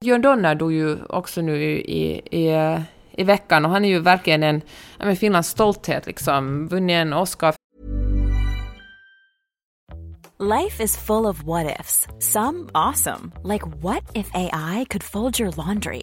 Björn 0.00 0.22
Donner 0.22 0.54
dog 0.54 0.72
ju 0.72 0.96
också 1.08 1.40
nu 1.40 1.62
i, 1.64 2.20
i, 2.30 2.78
i 3.12 3.24
veckan 3.24 3.64
och 3.64 3.70
han 3.70 3.84
är 3.84 3.88
ju 3.88 3.98
verkligen 3.98 4.42
en 4.42 4.62
ja, 4.98 5.04
men 5.04 5.16
Finlands 5.16 5.48
stolthet, 5.48 6.06
liksom. 6.06 6.68
Vunnit 6.68 6.94
en 6.94 7.12
Oscar 7.12 7.54
Life 10.38 10.84
is 10.84 10.96
full 10.96 11.26
of 11.26 11.44
what 11.44 11.80
ifs. 11.80 12.06
Some 12.18 12.68
awesome, 12.74 13.32
like 13.42 13.66
what 13.82 14.02
if 14.14 14.30
AI 14.34 14.86
could 14.90 15.02
fold 15.02 15.40
your 15.40 15.50
laundry? 15.56 16.02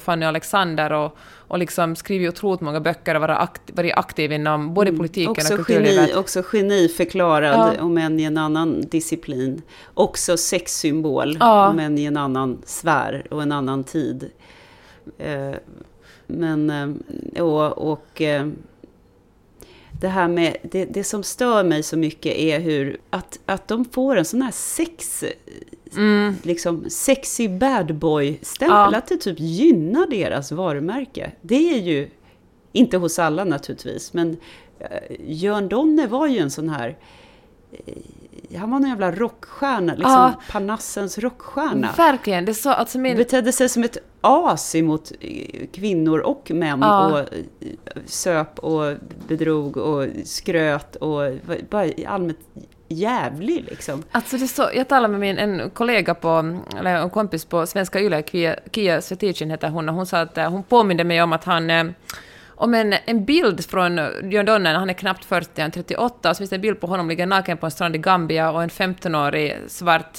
Fanny 0.00 0.26
Alexander 0.26 0.92
och, 0.92 1.16
och 1.48 1.58
liksom 1.58 1.96
skrivit 1.96 2.28
otroligt 2.28 2.60
många 2.60 2.80
böcker 2.80 3.14
och 3.14 3.20
varit 3.20 3.38
aktiv, 3.38 3.76
varit 3.76 3.94
aktiv 3.94 4.32
inom 4.32 4.74
både 4.74 4.92
politiken 4.92 5.30
Också 5.30 5.54
och 5.54 5.66
kulturlivet. 5.66 5.94
geni, 6.08 6.14
också 6.20 6.42
geniförklarad, 6.42 7.74
Ja. 7.78 7.82
om 7.82 7.98
än 7.98 8.20
i 8.20 8.22
en 8.22 8.38
annan 8.38 8.80
disciplin. 8.80 9.62
Också 9.94 10.36
sexsymbol, 10.36 11.36
Ja. 11.40 11.68
om 11.68 11.78
än 11.78 11.98
i 11.98 12.04
en 12.04 12.16
annan 12.16 12.58
sfär 12.64 13.26
och 13.30 13.42
en 13.42 13.52
annan 13.52 13.84
tid. 13.84 14.30
Eh, 15.18 15.54
Men, 16.26 16.70
eh, 17.34 17.42
och, 17.42 17.92
och 17.92 18.22
eh, 18.22 18.46
det 20.00 20.08
här 20.08 20.28
med, 20.28 20.56
det, 20.62 20.84
det 20.84 21.04
som 21.04 21.22
stör 21.22 21.64
mig 21.64 21.82
så 21.82 21.96
mycket 21.96 22.36
är 22.36 22.60
hur, 22.60 23.00
att, 23.10 23.38
att 23.46 23.68
de 23.68 23.84
får 23.84 24.16
en 24.16 24.24
sån 24.24 24.42
här 24.42 24.50
sex, 24.52 25.24
liksom 26.42 26.84
sexy 26.90 27.48
bad 27.48 27.94
boy-stämpel, 27.94 28.76
Mm. 28.76 28.94
Att 28.98 29.06
det 29.06 29.16
typ 29.16 29.40
gynnar 29.40 30.06
deras 30.06 30.52
varumärke. 30.52 31.32
Det 31.42 31.70
är 31.74 31.78
ju, 31.80 32.10
inte 32.72 32.96
hos 32.96 33.18
alla 33.18 33.44
naturligtvis, 33.44 34.12
men 34.12 34.36
eh, 34.78 34.88
Jörn 35.20 35.68
Donner 35.68 36.06
var 36.06 36.26
ju 36.26 36.38
en 36.38 36.50
sån 36.50 36.68
här, 36.68 36.96
eh, 37.86 38.58
han 38.60 38.70
var 38.70 38.78
en 38.78 38.88
jävla 38.88 39.12
rockstjärna, 39.12 39.92
liksom 39.94 40.12
Ja. 40.12 40.32
Parnassens 40.52 41.18
rockstjärna. 41.18 41.90
Verkligen, 41.96 42.44
det 42.44 42.54
så, 42.54 42.70
alltså 42.70 42.98
min... 42.98 43.16
Betedde 43.16 43.52
sig 43.52 43.68
som 43.68 43.84
ett 43.84 43.96
as 44.20 44.74
emot 44.74 45.12
eh, 45.20 45.66
kvinnor 45.72 46.18
och 46.18 46.50
män 46.54 46.78
Ja. 46.82 47.20
och 47.20 47.28
söp 48.06 48.58
och 48.58 48.94
bedrog 49.28 49.76
och 49.76 50.06
skröt 50.24 50.96
och 50.96 51.10
var 51.12 51.70
bara 51.70 51.90
allmänt 52.06 52.38
jävlig 52.88 53.64
liksom. 53.64 54.02
Alltså 54.12 54.36
det 54.36 54.48
så, 54.48 54.70
jag 54.74 54.88
talade 54.88 55.08
med 55.08 55.20
min, 55.20 55.38
en 55.38 55.70
kollega 55.70 56.14
på, 56.14 56.60
eller 56.78 56.96
en 56.96 57.10
kompis 57.10 57.44
på 57.44 57.66
Svenska 57.66 58.00
Yle, 58.00 58.22
Kia, 58.22 58.56
Kia 58.72 59.00
Sveticin 59.00 59.50
heter 59.50 59.68
hon, 59.68 59.88
och 59.88 59.94
hon 59.94 60.06
sa 60.06 60.18
att 60.18 60.38
eh, 60.38 60.50
hon 60.50 60.62
påminde 60.62 61.04
mig 61.04 61.22
om 61.22 61.32
att 61.32 61.44
han 61.44 61.70
eh, 61.70 61.84
om 62.56 62.74
en, 62.74 62.94
en 63.04 63.24
bild 63.24 63.64
från 63.64 63.96
Björn 64.22 64.46
Donner, 64.46 64.72
när 64.72 64.78
han 64.78 64.90
är 64.90 64.94
knappt 64.94 65.24
40, 65.24 65.60
han 65.60 65.70
är 65.70 65.72
38, 65.72 66.30
och 66.30 66.36
så 66.36 66.40
finns 66.40 66.50
det 66.50 66.56
en 66.56 66.62
bild 66.62 66.80
på 66.80 66.86
honom 66.86 67.08
ligger 67.08 67.26
naken 67.26 67.56
på 67.56 67.66
en 67.66 67.70
strand 67.70 67.96
i 67.96 67.98
Gambia 67.98 68.50
och 68.50 68.62
en 68.62 68.68
15-årig 68.68 69.56
svart 69.66 70.18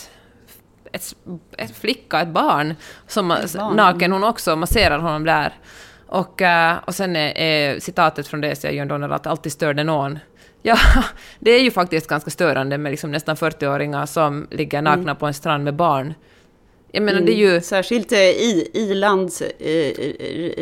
ett, 0.91 1.15
ett 1.57 1.77
flicka, 1.77 2.21
ett 2.21 2.27
barn, 2.27 2.75
som 3.07 3.27
barn. 3.27 3.75
naken 3.75 4.11
hon 4.11 4.23
också, 4.23 4.55
masserar 4.55 4.99
honom 4.99 5.25
där. 5.25 5.53
Och, 6.07 6.41
eh, 6.41 6.77
och 6.85 6.95
sen 6.95 7.15
är, 7.15 7.37
är 7.37 7.79
citatet 7.79 8.27
från 8.27 8.41
det, 8.41 8.55
säger 8.55 8.79
John 8.79 8.87
Donald, 8.87 9.13
att 9.13 9.27
alltid 9.27 9.51
störde 9.51 9.83
någon. 9.83 10.19
Ja, 10.67 10.77
det 11.39 11.51
är 11.51 11.59
ju 11.61 11.71
faktiskt 11.71 12.07
ganska 12.07 12.31
störande 12.31 12.77
med 12.77 12.89
liksom 12.91 13.11
nästan 13.11 13.35
40-åringar 13.35 14.05
som 14.05 14.47
ligger 14.51 14.81
nakna 14.81 15.01
Mm. 15.03 15.15
på 15.15 15.25
en 15.25 15.33
strand 15.33 15.63
med 15.63 15.75
barn. 15.75 16.13
Jag 16.91 17.03
menar, 17.03 17.21
det 17.21 17.31
är 17.31 17.53
ju... 17.53 17.61
Särskilt 17.61 18.11
eh, 18.11 18.19
i, 18.19 18.69
i-lands 18.73 19.41
eh, 19.41 19.93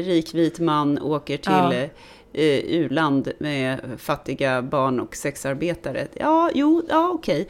rik 0.03 0.33
vit 0.33 0.59
man 0.59 0.99
åker 0.99 1.37
till 1.37 1.51
Ja. 1.51 1.73
eh, 1.73 1.89
eh, 2.33 2.59
u-land 2.59 3.31
med 3.39 3.79
fattiga 3.97 4.61
barn 4.61 4.99
och 4.99 5.15
sexarbetare. 5.15 6.07
Ja, 6.13 6.49
jo, 6.53 6.83
ja 6.89 7.09
okej. 7.13 7.47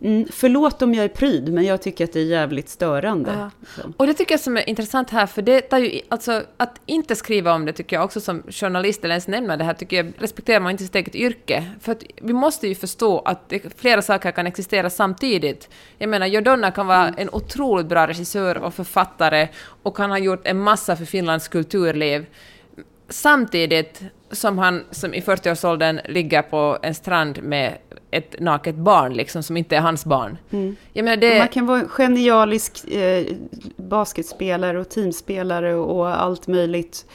Mm, 0.00 0.28
förlåt 0.32 0.82
om 0.82 0.94
jag 0.94 1.04
är 1.04 1.08
pryd, 1.08 1.52
men 1.52 1.64
jag 1.64 1.82
tycker 1.82 2.04
att 2.04 2.12
det 2.12 2.20
är 2.20 2.24
jävligt 2.24 2.68
störande. 2.68 3.50
Ja. 3.76 3.82
Och 3.96 4.06
det 4.06 4.14
tycker 4.14 4.32
jag 4.32 4.40
som 4.40 4.56
är 4.56 4.68
intressant 4.68 5.10
här, 5.10 5.26
för 5.26 5.42
det 5.42 5.60
tar 5.60 5.78
ju, 5.78 6.00
alltså 6.08 6.42
att 6.56 6.80
inte 6.86 7.16
skriva 7.16 7.54
om 7.54 7.64
det 7.64 7.72
tycker 7.72 7.96
jag 7.96 8.04
också 8.04 8.20
som 8.20 8.42
journalist 8.50 9.04
eller 9.04 9.14
ens 9.14 9.28
nämna 9.28 9.56
det 9.56 9.64
här 9.64 9.74
tycker 9.74 9.96
jag 9.96 10.12
respekterar 10.18 10.60
man 10.60 10.70
inte 10.70 10.84
sitt 10.84 10.94
eget 10.94 11.14
yrke. 11.14 11.64
För 11.80 11.92
att 11.92 12.02
vi 12.22 12.32
måste 12.32 12.68
ju 12.68 12.74
förstå 12.74 13.18
att 13.18 13.48
det, 13.48 13.62
flera 13.76 14.02
saker 14.02 14.30
kan 14.30 14.46
existera 14.46 14.90
samtidigt. 14.90 15.68
Jag 15.98 16.08
menar, 16.08 16.26
Jodonna 16.26 16.70
kan 16.70 16.86
vara 16.86 17.08
en 17.08 17.30
otroligt 17.32 17.86
bra 17.86 18.06
regissör 18.06 18.58
och 18.58 18.74
författare 18.74 19.48
och 19.82 19.98
han 19.98 20.10
har 20.10 20.18
gjort 20.18 20.46
en 20.46 20.58
massa 20.58 20.96
för 20.96 21.04
Finlands 21.04 21.48
kulturliv. 21.48 22.26
Samtidigt 23.08 24.02
som 24.30 24.58
han 24.58 24.84
som 24.90 25.14
i 25.14 25.20
40-årsåldern 25.20 26.00
ligger 26.04 26.42
på 26.42 26.78
en 26.82 26.94
strand 26.94 27.42
med 27.42 27.78
ett 28.10 28.40
naket 28.40 28.74
barn 28.74 29.14
liksom, 29.14 29.42
som 29.42 29.56
inte 29.56 29.76
är 29.76 29.80
hans 29.80 30.04
barn. 30.04 30.38
Jag 30.92 31.04
menar, 31.04 31.16
det... 31.16 31.38
Man 31.38 31.48
kan 31.48 31.66
vara 31.66 31.80
en 31.80 31.88
genialisk 31.88 32.88
eh, 32.88 33.26
basketspelare 33.76 34.80
och 34.80 34.88
teamspelare 34.88 35.74
och 35.74 36.22
allt 36.22 36.46
möjligt. 36.46 37.06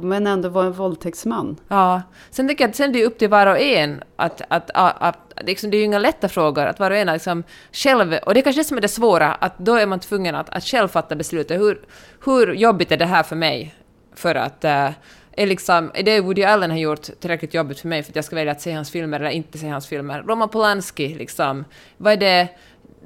Men 0.00 0.26
ändå 0.26 0.48
vara 0.48 0.66
en 0.66 0.72
våldtäktsman. 0.72 1.56
Ja, 1.68 2.02
sen 2.30 2.48
tycker 2.48 2.64
jag 2.64 2.74
sen 2.74 2.88
är 2.88 2.92
det 2.92 2.98
ju 2.98 3.04
upp 3.04 3.18
till 3.18 3.28
var 3.28 3.46
och 3.46 3.58
en 3.58 4.02
att, 4.16 4.42
att, 4.48 4.70
att, 4.74 5.02
att 5.02 5.18
liksom, 5.46 5.70
det 5.70 5.76
är 5.76 5.78
ju 5.78 5.84
inga 5.84 5.98
lätta 5.98 6.28
frågor, 6.28 6.66
att 6.66 6.80
var 6.80 6.90
och 6.90 6.96
en 6.96 7.08
är 7.08 7.12
liksom 7.12 7.44
själv, 7.72 8.14
och 8.26 8.34
det 8.34 8.40
är 8.40 8.42
kanske 8.42 8.60
det 8.60 8.64
som 8.64 8.76
är 8.76 8.80
det 8.80 8.88
svåra, 8.88 9.34
att 9.34 9.58
då 9.58 9.74
är 9.74 9.86
man 9.86 10.00
tvungen 10.00 10.34
att, 10.34 10.50
att 10.50 10.64
själv 10.64 10.88
fatta 10.88 11.16
beslutet. 11.16 11.60
Hur, 11.60 11.80
hur 12.24 12.54
jobbigt 12.54 12.92
är 12.92 12.96
det 12.96 13.06
här 13.06 13.22
för 13.22 13.36
mig? 13.36 13.74
För 14.14 14.34
att, 14.34 14.64
äh, 14.64 14.88
är, 15.36 15.46
liksom, 15.46 15.90
är 15.94 16.02
det 16.02 16.20
Woody 16.20 16.42
Allen 16.42 16.70
har 16.70 16.78
gjort 16.78 17.20
tillräckligt 17.20 17.54
jobbigt 17.54 17.80
för 17.80 17.88
mig 17.88 18.02
för 18.02 18.12
att 18.12 18.16
jag 18.16 18.24
ska 18.24 18.36
välja 18.36 18.52
att 18.52 18.60
se 18.60 18.72
hans 18.72 18.90
filmer 18.90 19.20
eller 19.20 19.30
inte 19.30 19.58
se 19.58 19.68
hans 19.68 19.86
filmer? 19.86 20.22
Roman 20.22 20.48
Polanski, 20.48 21.14
liksom, 21.14 21.64
vad 21.96 22.12
är 22.12 22.16
det? 22.16 22.48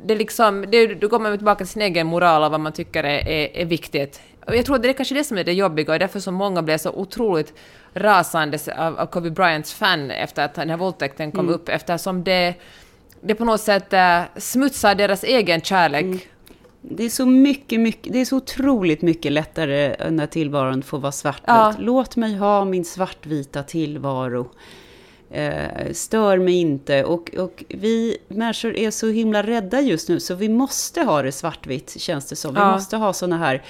Det 0.04 0.14
liksom, 0.14 0.64
det, 0.68 0.86
då 0.86 1.08
går 1.08 1.18
man 1.18 1.36
tillbaka 1.36 1.58
till 1.58 1.72
sin 1.72 1.82
egen 1.82 2.06
moral 2.06 2.42
och 2.42 2.50
vad 2.50 2.60
man 2.60 2.72
tycker 2.72 3.04
är, 3.04 3.28
är, 3.28 3.56
är 3.56 3.64
viktigt. 3.64 4.20
Och 4.46 4.56
jag 4.56 4.64
tror 4.64 4.76
att 4.76 4.82
det 4.82 4.88
är 4.88 4.92
kanske 4.92 5.14
det 5.14 5.24
som 5.24 5.38
är 5.38 5.44
det 5.44 5.52
jobbiga 5.52 5.92
och 5.92 5.98
därför 5.98 6.20
som 6.20 6.34
många 6.34 6.62
blev 6.62 6.78
så 6.78 6.90
otroligt 6.90 7.54
rasande 7.94 8.58
av, 8.76 8.98
av 8.98 9.06
Kobe 9.06 9.30
Bryants 9.30 9.74
fan 9.74 10.10
efter 10.10 10.44
att 10.44 10.54
den 10.54 10.70
här 10.70 10.76
våldtäkten 10.76 11.32
kom 11.32 11.48
upp 11.48 11.68
eftersom 11.68 12.24
det, 12.24 12.54
det 13.20 13.34
på 13.34 13.44
något 13.44 13.60
sätt 13.60 13.92
äh, 13.92 14.20
smutsar 14.36 14.94
deras 14.94 15.24
egen 15.24 15.60
kärlek. 15.60 16.28
Det 16.90 17.04
är 17.04 17.08
så 17.08 17.26
mycket, 17.26 17.80
mycket, 17.80 18.12
det 18.12 18.20
är 18.20 18.24
så 18.24 18.36
otroligt 18.36 19.02
mycket 19.02 19.32
lättare 19.32 20.10
när 20.10 20.26
tillvaron 20.26 20.82
får 20.82 20.98
vara 20.98 21.12
svartvit. 21.12 21.44
Ja. 21.46 21.74
Låt 21.78 22.16
mig 22.16 22.34
ha 22.36 22.64
min 22.64 22.84
svartvita 22.84 23.62
tillvaro. 23.62 24.48
Eh, 25.30 25.92
stör 25.92 26.38
mig 26.38 26.54
inte. 26.54 27.04
Och, 27.04 27.34
och 27.38 27.64
vi 27.68 28.16
människor 28.28 28.76
är 28.76 28.90
så 28.90 29.06
himla 29.08 29.42
rädda 29.42 29.80
just 29.80 30.08
nu, 30.08 30.20
så 30.20 30.34
vi 30.34 30.48
måste 30.48 31.00
ha 31.02 31.22
det 31.22 31.32
svartvitt, 31.32 32.00
känns 32.00 32.26
det 32.28 32.36
som. 32.36 32.54
Vi 32.54 32.60
Ja. 32.60 32.72
måste 32.72 32.96
ha 32.96 33.12
såna 33.12 33.38
här 33.38 33.62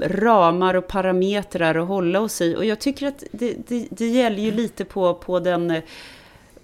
ramar 0.00 0.74
och 0.74 0.86
parametrar 0.86 1.74
att 1.74 1.88
hålla 1.88 2.20
oss 2.20 2.40
i. 2.40 2.56
Och 2.56 2.64
jag 2.64 2.78
tycker 2.78 3.06
att 3.06 3.24
det, 3.32 3.56
det, 3.68 3.86
det 3.90 4.06
gäller 4.08 4.42
ju 4.42 4.50
lite 4.50 4.84
på, 4.84 5.14
på 5.14 5.40
den 5.40 5.70
eh, 5.70 5.82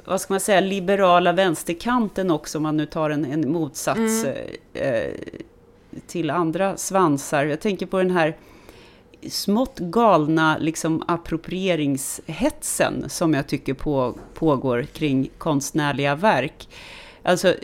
vad 0.05 0.20
ska 0.20 0.33
man 0.33 0.40
säga, 0.40 0.61
liberala 0.61 1.33
vänsterkanten 1.33 2.31
också, 2.31 2.59
om 2.59 2.62
man 2.62 2.76
nu 2.76 2.87
tar 2.87 3.11
en, 3.11 3.24
en 3.24 3.52
motsats 3.52 4.24
eh, 4.74 5.11
till 6.06 6.30
andra 6.30 6.76
svansar. 6.76 7.44
Jag 7.44 7.61
tänker 7.61 7.87
på 7.87 7.98
den 7.98 8.11
här 8.11 8.37
smått 9.28 9.78
galna 9.78 10.59
liksom, 10.59 11.04
approprieringshetsen 11.06 13.04
som 13.09 13.35
jag 13.35 13.46
tycker 13.46 13.74
på, 13.74 14.14
pågår 14.35 14.82
kring 14.82 15.30
konstnärliga 15.38 16.14
verk. 16.14 16.68
Alltså, 17.22 17.54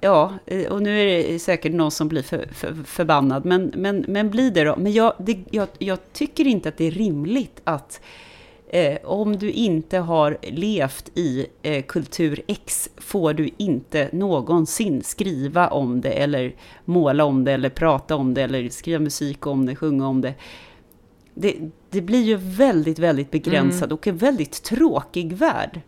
ja, 0.00 0.32
och 0.70 0.82
nu 0.82 1.00
är 1.00 1.32
det 1.32 1.38
säkert 1.38 1.72
någon 1.72 1.90
som 1.90 2.08
blir 2.08 2.22
för, 2.22 2.48
för, 2.52 2.74
förbannad, 2.84 3.44
men, 3.44 3.72
men, 3.76 4.04
men 4.08 4.30
blir 4.30 4.50
det 4.50 4.64
då. 4.64 4.76
Men 4.76 4.92
jag, 4.92 5.12
det, 5.18 5.38
jag, 5.50 5.68
jag 5.78 5.98
tycker 6.12 6.46
inte 6.46 6.68
att 6.68 6.76
det 6.76 6.84
är 6.84 6.90
rimligt 6.90 7.60
att 7.64 8.00
Eh, 8.70 8.98
om 9.04 9.36
du 9.36 9.50
inte 9.50 9.98
har 9.98 10.38
levt 10.42 11.10
i 11.14 11.46
eh, 11.62 11.82
kultur 11.82 12.42
X 12.46 12.88
får 12.96 13.34
du 13.34 13.50
inte 13.56 14.08
någonsin 14.12 15.02
skriva 15.02 15.68
om 15.68 16.00
det 16.00 16.10
eller 16.10 16.54
måla 16.84 17.24
om 17.24 17.44
det 17.44 17.52
eller 17.52 17.68
prata 17.68 18.16
om 18.16 18.34
det 18.34 18.42
eller 18.42 18.68
skriva 18.68 18.98
musik 18.98 19.46
om 19.46 19.66
det, 19.66 19.76
sjunga 19.76 20.08
om 20.08 20.20
det. 20.20 20.34
Det, 21.34 21.56
det 21.90 22.00
blir 22.00 22.22
ju 22.22 22.36
väldigt, 22.36 22.98
väldigt 22.98 23.30
begränsad 23.30 23.92
och 23.92 24.06
en 24.06 24.16
väldigt 24.16 24.62
tråkig 24.62 25.32
värld. 25.32 25.80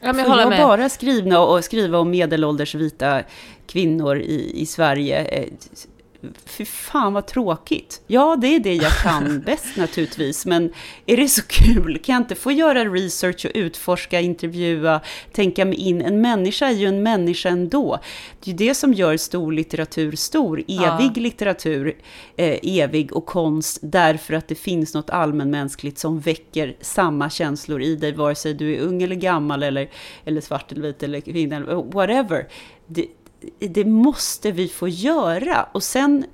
Ja, 0.00 0.12
men 0.12 0.24
jag 0.24 0.40
jag 0.40 0.68
bara 0.68 0.88
skriva, 0.88 1.38
och 1.38 1.64
skriva 1.64 1.98
om 1.98 2.10
medelålders 2.10 2.74
vita 2.74 3.22
kvinnor 3.66 4.18
i, 4.18 4.60
i 4.60 4.66
Sverige? 4.66 5.24
Eh, 5.24 5.48
Fy 6.44 6.64
fan 6.64 7.12
vad 7.12 7.26
tråkigt. 7.26 8.02
Ja, 8.06 8.36
det 8.36 8.46
är 8.46 8.60
det 8.60 8.74
jag 8.74 8.92
kan 8.92 9.40
bäst 9.46 9.76
naturligtvis, 9.76 10.46
men 10.46 10.72
är 11.06 11.16
det 11.16 11.28
så 11.28 11.42
kul? 11.42 11.98
Kan 11.98 12.12
jag 12.12 12.22
inte 12.22 12.34
få 12.34 12.52
göra 12.52 12.84
research 12.84 13.44
och 13.44 13.50
utforska, 13.54 14.20
intervjua, 14.20 15.00
tänka 15.32 15.64
mig 15.64 15.74
in? 15.78 16.02
En 16.02 16.20
människa 16.20 16.66
är 16.66 16.72
ju 16.72 16.86
en 16.86 17.02
människa 17.02 17.48
ändå. 17.48 17.98
Det 18.40 18.50
är 18.50 18.52
ju 18.52 18.68
det 18.68 18.74
som 18.74 18.94
gör 18.94 19.16
stor 19.16 19.52
litteratur 19.52 20.16
stor, 20.16 20.62
evig 20.68 21.16
litteratur, 21.16 21.96
eh, 22.36 22.58
evig 22.62 23.12
och 23.12 23.26
konst, 23.26 23.78
därför 23.82 24.34
att 24.34 24.48
det 24.48 24.54
finns 24.54 24.94
något 24.94 25.10
allmänmänskligt 25.10 25.98
som 25.98 26.20
väcker 26.20 26.76
samma 26.80 27.30
känslor 27.30 27.82
i 27.82 27.96
dig, 27.96 28.12
vare 28.12 28.34
sig 28.34 28.54
du 28.54 28.74
är 28.74 28.80
ung 28.80 29.02
eller 29.02 29.16
gammal, 29.16 29.62
eller, 29.62 29.90
eller 30.24 30.40
svart 30.40 30.72
eller 30.72 30.82
vit 30.82 31.02
eller 31.02 31.20
kvinna, 31.20 31.60
whatever. 31.92 32.48
Det, 32.86 33.06
det 33.58 33.84
måste 33.84 34.52
vi 34.52 34.68
få 34.68 34.88
göra. 34.88 35.68
Och 35.72 35.82
sen 35.82 36.24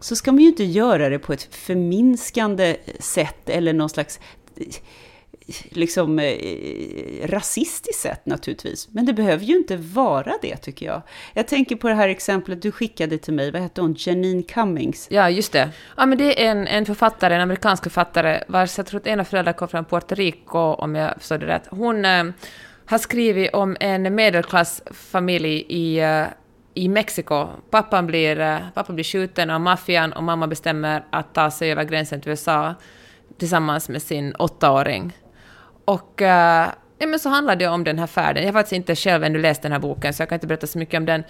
så 0.00 0.16
ska 0.16 0.32
man 0.32 0.42
ju 0.42 0.48
inte 0.48 0.64
göra 0.64 1.08
det 1.08 1.18
på 1.18 1.32
ett 1.32 1.54
förminskande 1.54 2.76
sätt 3.00 3.48
eller 3.48 3.72
någon 3.72 3.88
slags 3.88 4.20
liksom 5.68 6.18
eh, 6.18 7.28
rasistiskt 7.28 8.02
sätt 8.02 8.26
naturligtvis. 8.26 8.88
Men 8.90 9.06
det 9.06 9.12
behöver 9.12 9.44
ju 9.44 9.56
inte 9.56 9.76
vara 9.76 10.32
det 10.42 10.56
tycker 10.56 10.86
jag. 10.86 11.02
Jag 11.34 11.48
tänker 11.48 11.76
på 11.76 11.88
det 11.88 11.94
här 11.94 12.08
exemplet 12.08 12.62
du 12.62 12.72
skickade 12.72 13.18
till 13.18 13.34
mig, 13.34 13.50
vad 13.50 13.62
hette 13.62 13.80
hon, 13.80 13.94
Janine 13.98 14.42
Cummings? 14.42 15.06
Ja, 15.10 15.30
just 15.30 15.52
det. 15.52 15.70
Ja, 15.96 16.06
men 16.06 16.18
det 16.18 16.44
är 16.44 16.50
en, 16.50 16.66
en 16.66 16.86
författare, 16.86 17.34
en 17.34 17.40
amerikansk 17.40 17.82
författare, 17.82 18.42
vars 18.48 18.78
jag 18.78 18.86
tror 18.86 19.00
att 19.00 19.06
ena 19.06 19.24
föräldrar 19.24 19.52
kom 19.52 19.68
från 19.68 19.84
Puerto 19.84 20.14
Rico, 20.14 20.58
om 20.58 20.94
jag 20.94 21.14
förstår 21.18 21.38
det 21.38 21.46
rätt. 21.46 21.66
Hon 21.70 22.04
eh, 22.04 22.24
har 22.86 22.98
skrivit 22.98 23.54
om 23.54 23.76
en 23.80 24.14
medelklassfamilj 24.14 25.64
i, 25.68 25.98
eh, 26.00 26.24
i 26.74 26.88
Mexiko. 26.88 27.48
Pappan 27.70 28.06
blir, 28.06 28.40
eh, 28.40 28.58
pappa 28.74 28.92
blir 28.92 29.04
skjuten 29.04 29.50
av 29.50 29.60
maffian 29.60 30.12
och 30.12 30.22
mamma 30.22 30.46
bestämmer 30.46 31.04
att 31.10 31.34
ta 31.34 31.50
sig 31.50 31.72
över 31.72 31.84
gränsen 31.84 32.20
till 32.20 32.30
USA 32.30 32.74
tillsammans 33.38 33.88
med 33.88 34.02
sin 34.02 34.34
åttaåring. 34.34 35.12
Och 35.84 36.22
eh, 36.22 36.68
ja, 36.98 37.06
men 37.06 37.18
så 37.18 37.28
handlar 37.28 37.56
det 37.56 37.68
om 37.68 37.84
den 37.84 37.98
här 37.98 38.06
färden. 38.06 38.42
Jag 38.42 38.52
har 38.52 38.60
faktiskt 38.60 38.72
inte 38.72 38.96
själv 38.96 39.24
ännu 39.24 39.38
läst 39.38 39.62
den 39.62 39.72
här 39.72 39.78
boken, 39.78 40.14
så 40.14 40.22
jag 40.22 40.28
kan 40.28 40.36
inte 40.36 40.46
berätta 40.46 40.66
så 40.66 40.78
mycket 40.78 40.98
om 40.98 41.06
den 41.06 41.24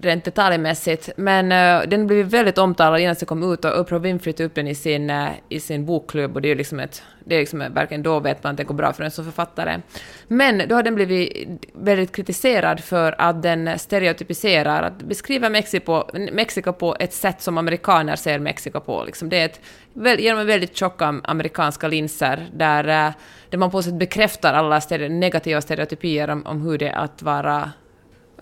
rent 0.00 0.24
detaljmässigt. 0.24 1.10
Men 1.16 1.44
uh, 1.52 1.88
den 1.88 2.06
blev 2.06 2.26
väldigt 2.26 2.58
omtalad 2.58 3.00
innan 3.00 3.14
den 3.18 3.26
kom 3.26 3.52
ut 3.52 3.64
och 3.64 3.80
Oprah 3.80 4.00
Winfrey 4.00 4.32
tog 4.32 4.46
upp 4.46 4.54
den 4.54 4.68
i 4.68 4.74
sin, 4.74 5.10
uh, 5.10 5.28
i 5.48 5.60
sin 5.60 5.86
bokklubb 5.86 6.34
och 6.34 6.42
det 6.42 6.48
är 6.48 6.50
ju 6.50 6.54
liksom 6.54 6.80
ett... 6.80 7.02
Det 7.24 7.34
är 7.34 7.40
liksom 7.40 7.58
verkligen 7.58 8.02
då 8.02 8.20
vet 8.20 8.44
man 8.44 8.50
att 8.50 8.56
det 8.56 8.64
går 8.64 8.74
bra 8.74 8.92
för 8.92 9.04
en 9.04 9.10
som 9.10 9.24
författare. 9.24 9.80
Men 10.28 10.68
då 10.68 10.74
har 10.74 10.82
den 10.82 10.94
blivit 10.94 11.48
väldigt 11.72 12.16
kritiserad 12.16 12.80
för 12.80 13.14
att 13.18 13.42
den 13.42 13.78
stereotypiserar, 13.78 14.82
att 14.82 14.98
beskriva 14.98 15.48
Mexiko, 15.50 16.04
Mexiko 16.32 16.72
på 16.72 16.96
ett 17.00 17.12
sätt 17.12 17.42
som 17.42 17.58
amerikaner 17.58 18.16
ser 18.16 18.38
Mexiko 18.38 18.80
på. 18.80 19.04
Liksom 19.04 19.28
det 19.28 19.36
är 19.36 19.44
ett, 19.44 19.60
väl, 19.92 20.20
genom 20.20 20.46
väldigt 20.46 20.76
tjocka 20.76 21.20
amerikanska 21.24 21.88
linser 21.88 22.46
där, 22.52 23.08
uh, 23.08 23.14
där 23.50 23.58
man 23.58 23.70
på 23.70 23.82
sätt 23.82 23.94
bekräftar 23.94 24.54
alla 24.54 24.80
stereo, 24.80 25.08
negativa 25.08 25.60
stereotypier 25.60 26.30
om, 26.30 26.46
om 26.46 26.62
hur 26.62 26.78
det 26.78 26.88
är 26.88 26.96
att 26.98 27.22
vara 27.22 27.70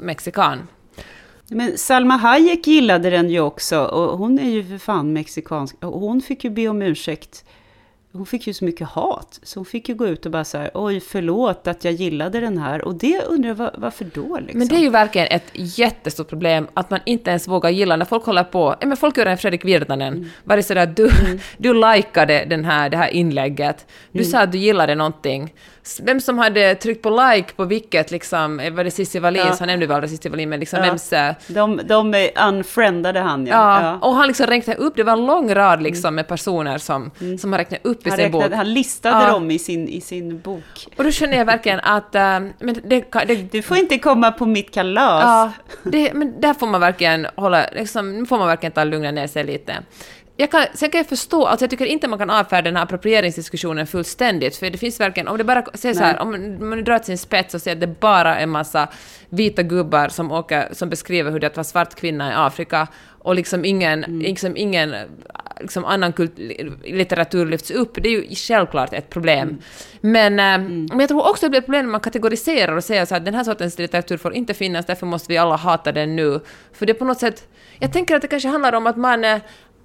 mexikan. 0.01 0.69
Men 1.49 1.79
Salma 1.79 2.17
Hayek 2.17 2.67
gillade 2.67 3.11
den 3.11 3.31
ju 3.31 3.41
också, 3.41 3.85
och 3.85 4.19
hon 4.19 4.39
är 4.39 4.51
ju 4.51 4.65
för 4.65 4.79
fan 4.79 5.13
mexikansk. 5.13 5.77
Och 5.85 6.01
hon 6.01 6.21
fick 6.21 6.45
ju 6.45 6.51
be 6.51 6.69
om 6.69 6.83
ursäkt 6.83 7.45
hon 8.17 8.27
fick 8.27 8.47
ju 8.47 8.53
så 8.53 8.65
mycket 8.65 8.89
hat, 8.89 9.41
så 9.43 9.59
hon 9.59 9.65
fick 9.65 9.89
ju 9.89 9.95
gå 9.95 10.07
ut 10.07 10.27
och 10.27 10.33
bara 10.33 10.45
så 10.45 10.59
här, 10.59 10.71
oj 10.75 11.01
förlåt 11.01 11.67
att 11.67 11.85
jag 11.85 11.93
gillade 11.93 12.41
den 12.41 12.59
här, 12.59 12.85
och 12.85 12.95
det 12.95 13.23
undrar 13.23 13.49
jag 13.49 13.55
var, 13.55 13.75
varför 13.79 14.07
då 14.15 14.39
liksom? 14.39 14.59
Men 14.59 14.69
det 14.69 14.75
är 14.77 14.81
ju 14.81 14.91
verkligen 14.91 15.29
ett 15.31 15.51
jättestort 15.55 16.29
problem 16.29 16.69
att 16.75 16.91
man 16.91 17.01
inte 17.07 17.31
ens 17.31 17.49
vågar 17.49 17.71
gilla 17.71 17.97
när 17.97 18.05
folk 18.05 18.25
håller 18.25 18.45
på, 18.45 18.77
ja 18.81 18.87
men 18.87 18.97
folk 18.97 19.17
gör 19.17 19.27
en 19.27 19.39
Fredrik 19.39 19.65
Virtanen, 19.65 20.15
mm. 20.15 20.29
var 20.45 20.57
det 20.57 20.63
sådär 20.63 20.87
du, 20.97 21.11
mm. 21.27 21.39
du 21.59 21.75
likade 21.75 22.45
den 22.45 22.65
här, 22.65 22.91
det 22.91 22.97
här 22.97 23.09
inlägget, 23.09 23.87
du 24.13 24.19
mm. 24.19 24.31
sa 24.31 24.41
att 24.41 24.53
du 24.53 24.59
gillade 24.59 24.95
någonting, 24.95 25.55
vem 26.03 26.21
som 26.21 26.39
hade 26.39 26.75
tryckt 26.75 27.03
på 27.03 27.11
like 27.11 27.55
på 27.57 27.65
vilket, 27.65 28.11
liksom, 28.11 28.61
eh, 28.61 28.73
var 28.73 28.85
det 28.85 28.91
Cissi 28.91 29.19
Wallin, 29.19 29.43
ja. 29.47 29.57
han 29.59 29.69
nämnde 29.69 29.87
väl 29.87 30.09
Cissi 30.09 30.29
Wallin, 30.29 30.49
men 30.49 30.61
liksom 30.61 30.79
ja. 30.79 30.85
vems... 30.87 31.11
De, 31.47 31.81
de 31.85 32.31
unfriendade 32.49 33.21
han, 33.21 33.47
ja. 33.47 33.55
ja. 33.55 33.83
ja. 33.83 34.09
Och 34.09 34.15
han 34.15 34.27
liksom 34.27 34.47
räknade 34.47 34.79
upp, 34.79 34.97
det 34.97 35.03
var 35.03 35.13
en 35.13 35.27
lång 35.27 35.55
rad 35.55 35.83
liksom 35.83 36.15
med 36.15 36.29
personer 36.29 36.79
som, 36.79 37.11
mm. 37.21 37.39
som 37.39 37.53
har 37.53 37.59
räknat 37.59 37.81
upp 37.83 38.07
i 38.07 38.11
han 38.11 38.17
sin 38.17 38.25
räknade, 38.25 38.49
bok. 38.49 38.57
Han 38.57 38.73
listade 38.75 39.27
dem 39.27 39.51
i 39.51 39.59
sin, 39.59 39.89
i 39.89 40.01
sin 40.01 40.41
bok. 40.41 40.87
Och 40.97 41.05
då 41.05 41.11
känner 41.11 41.37
jag 41.37 41.45
verkligen 41.45 41.81
att... 41.81 42.15
Äh, 42.15 42.23
men 42.59 42.81
det, 42.85 43.05
det, 43.27 43.53
du 43.53 43.63
får 43.63 43.77
inte 43.77 43.99
komma 43.99 44.33
på 44.33 44.47
mitt 44.47 44.75
kalas. 44.75 45.25
Ja, 45.25 45.53
det, 45.83 46.15
men 46.15 46.41
där 46.41 46.55
får 46.55 46.67
man 46.67 46.81
verkligen 46.81 47.27
hålla, 47.37 47.67
liksom, 47.73 48.19
nu 48.19 48.27
får 48.27 48.39
man 48.39 48.47
verkligen 48.47 48.73
ta 48.73 48.85
lugna 48.85 49.11
ner 49.11 49.27
sig 49.27 49.45
lite 49.45 49.77
jag 50.37 50.51
kan, 50.51 50.65
sen 50.75 50.91
kan 50.91 50.99
jag 50.99 51.07
förstå, 51.07 51.47
alltså 51.47 51.65
jag 51.65 51.71
tycker 51.71 51.87
inte 51.87 52.09
man 52.09 52.19
kan 52.19 52.31
avfärda 52.31 52.63
den 52.63 52.77
här 52.77 52.83
approprieringsdiskussionen 52.83 53.87
fullständigt, 53.87 54.57
för 54.57 54.71
det 54.71 54.79
finns 54.79 55.01
verkligen, 55.01 55.29
om 55.29 55.39
det 55.39 55.45
bara, 55.45 55.65
säger 55.75 55.95
så 55.95 56.03
här, 56.03 56.21
om 56.21 56.59
man 56.69 56.85
drar 56.85 56.99
till 56.99 57.07
sin 57.07 57.19
spets 57.19 57.55
och 57.55 57.63
säger 57.63 57.77
att 57.77 57.81
det 57.81 58.01
bara 58.01 58.37
är 58.37 58.43
en 58.43 58.51
massa 58.51 58.89
vita 59.29 59.63
gubbar 59.63 60.09
som, 60.09 60.33
åker, 60.33 60.69
som 60.73 60.91
beskriver 60.91 61.31
hur 61.31 61.41
det 61.41 61.47
är 61.47 61.51
att 61.51 61.57
vara 61.57 61.65
svart 61.65 61.95
kvinna 61.95 62.33
i 62.33 62.35
Afrika, 62.35 62.89
och 63.19 63.35
liksom 63.35 63.65
ingen, 63.65 64.05
mm. 64.05 64.21
liksom 64.21 64.57
ingen 64.57 64.95
liksom 65.61 65.85
annan 65.85 66.13
litteratur 66.85 67.47
lyfts 67.47 67.71
upp, 67.71 67.95
det 67.95 68.09
är 68.09 68.11
ju 68.11 68.35
självklart 68.35 68.93
ett 68.93 69.11
problem. 69.11 69.49
Mm. 69.49 69.59
Men, 70.01 70.39
eh, 70.39 70.67
mm. 70.67 70.87
men 70.91 71.01
jag 71.01 71.09
tror 71.09 71.29
också 71.29 71.47
det 71.47 71.51
blir 71.51 71.61
ett 71.61 71.67
problem 71.67 71.85
när 71.85 71.93
man 71.93 72.01
kategoriserar 72.01 72.77
och 72.77 72.85
säger 72.85 73.05
så 73.05 73.15
att 73.15 73.25
den 73.25 73.35
här 73.35 73.45
sortens 73.45 73.79
litteratur 73.79 74.17
får 74.17 74.35
inte 74.35 74.55
finnas, 74.55 74.87
därför 74.87 75.07
måste 75.07 75.33
vi 75.33 75.39
alla 75.39 75.57
hata 75.57 75.93
den 75.93 76.17
nu. 76.17 76.41
För 76.73 76.87
det 76.87 76.93
är 76.93 76.95
på 76.95 77.05
något 77.05 77.21
sätt, 77.21 77.49
jag 77.79 77.93
tänker 77.93 78.17
att 78.17 78.23
det 78.23 78.29
kanske 78.29 78.49
handlar 78.49 78.73
om 78.73 78.87
att 78.87 78.97
man 78.97 79.25
eh, 79.25 79.39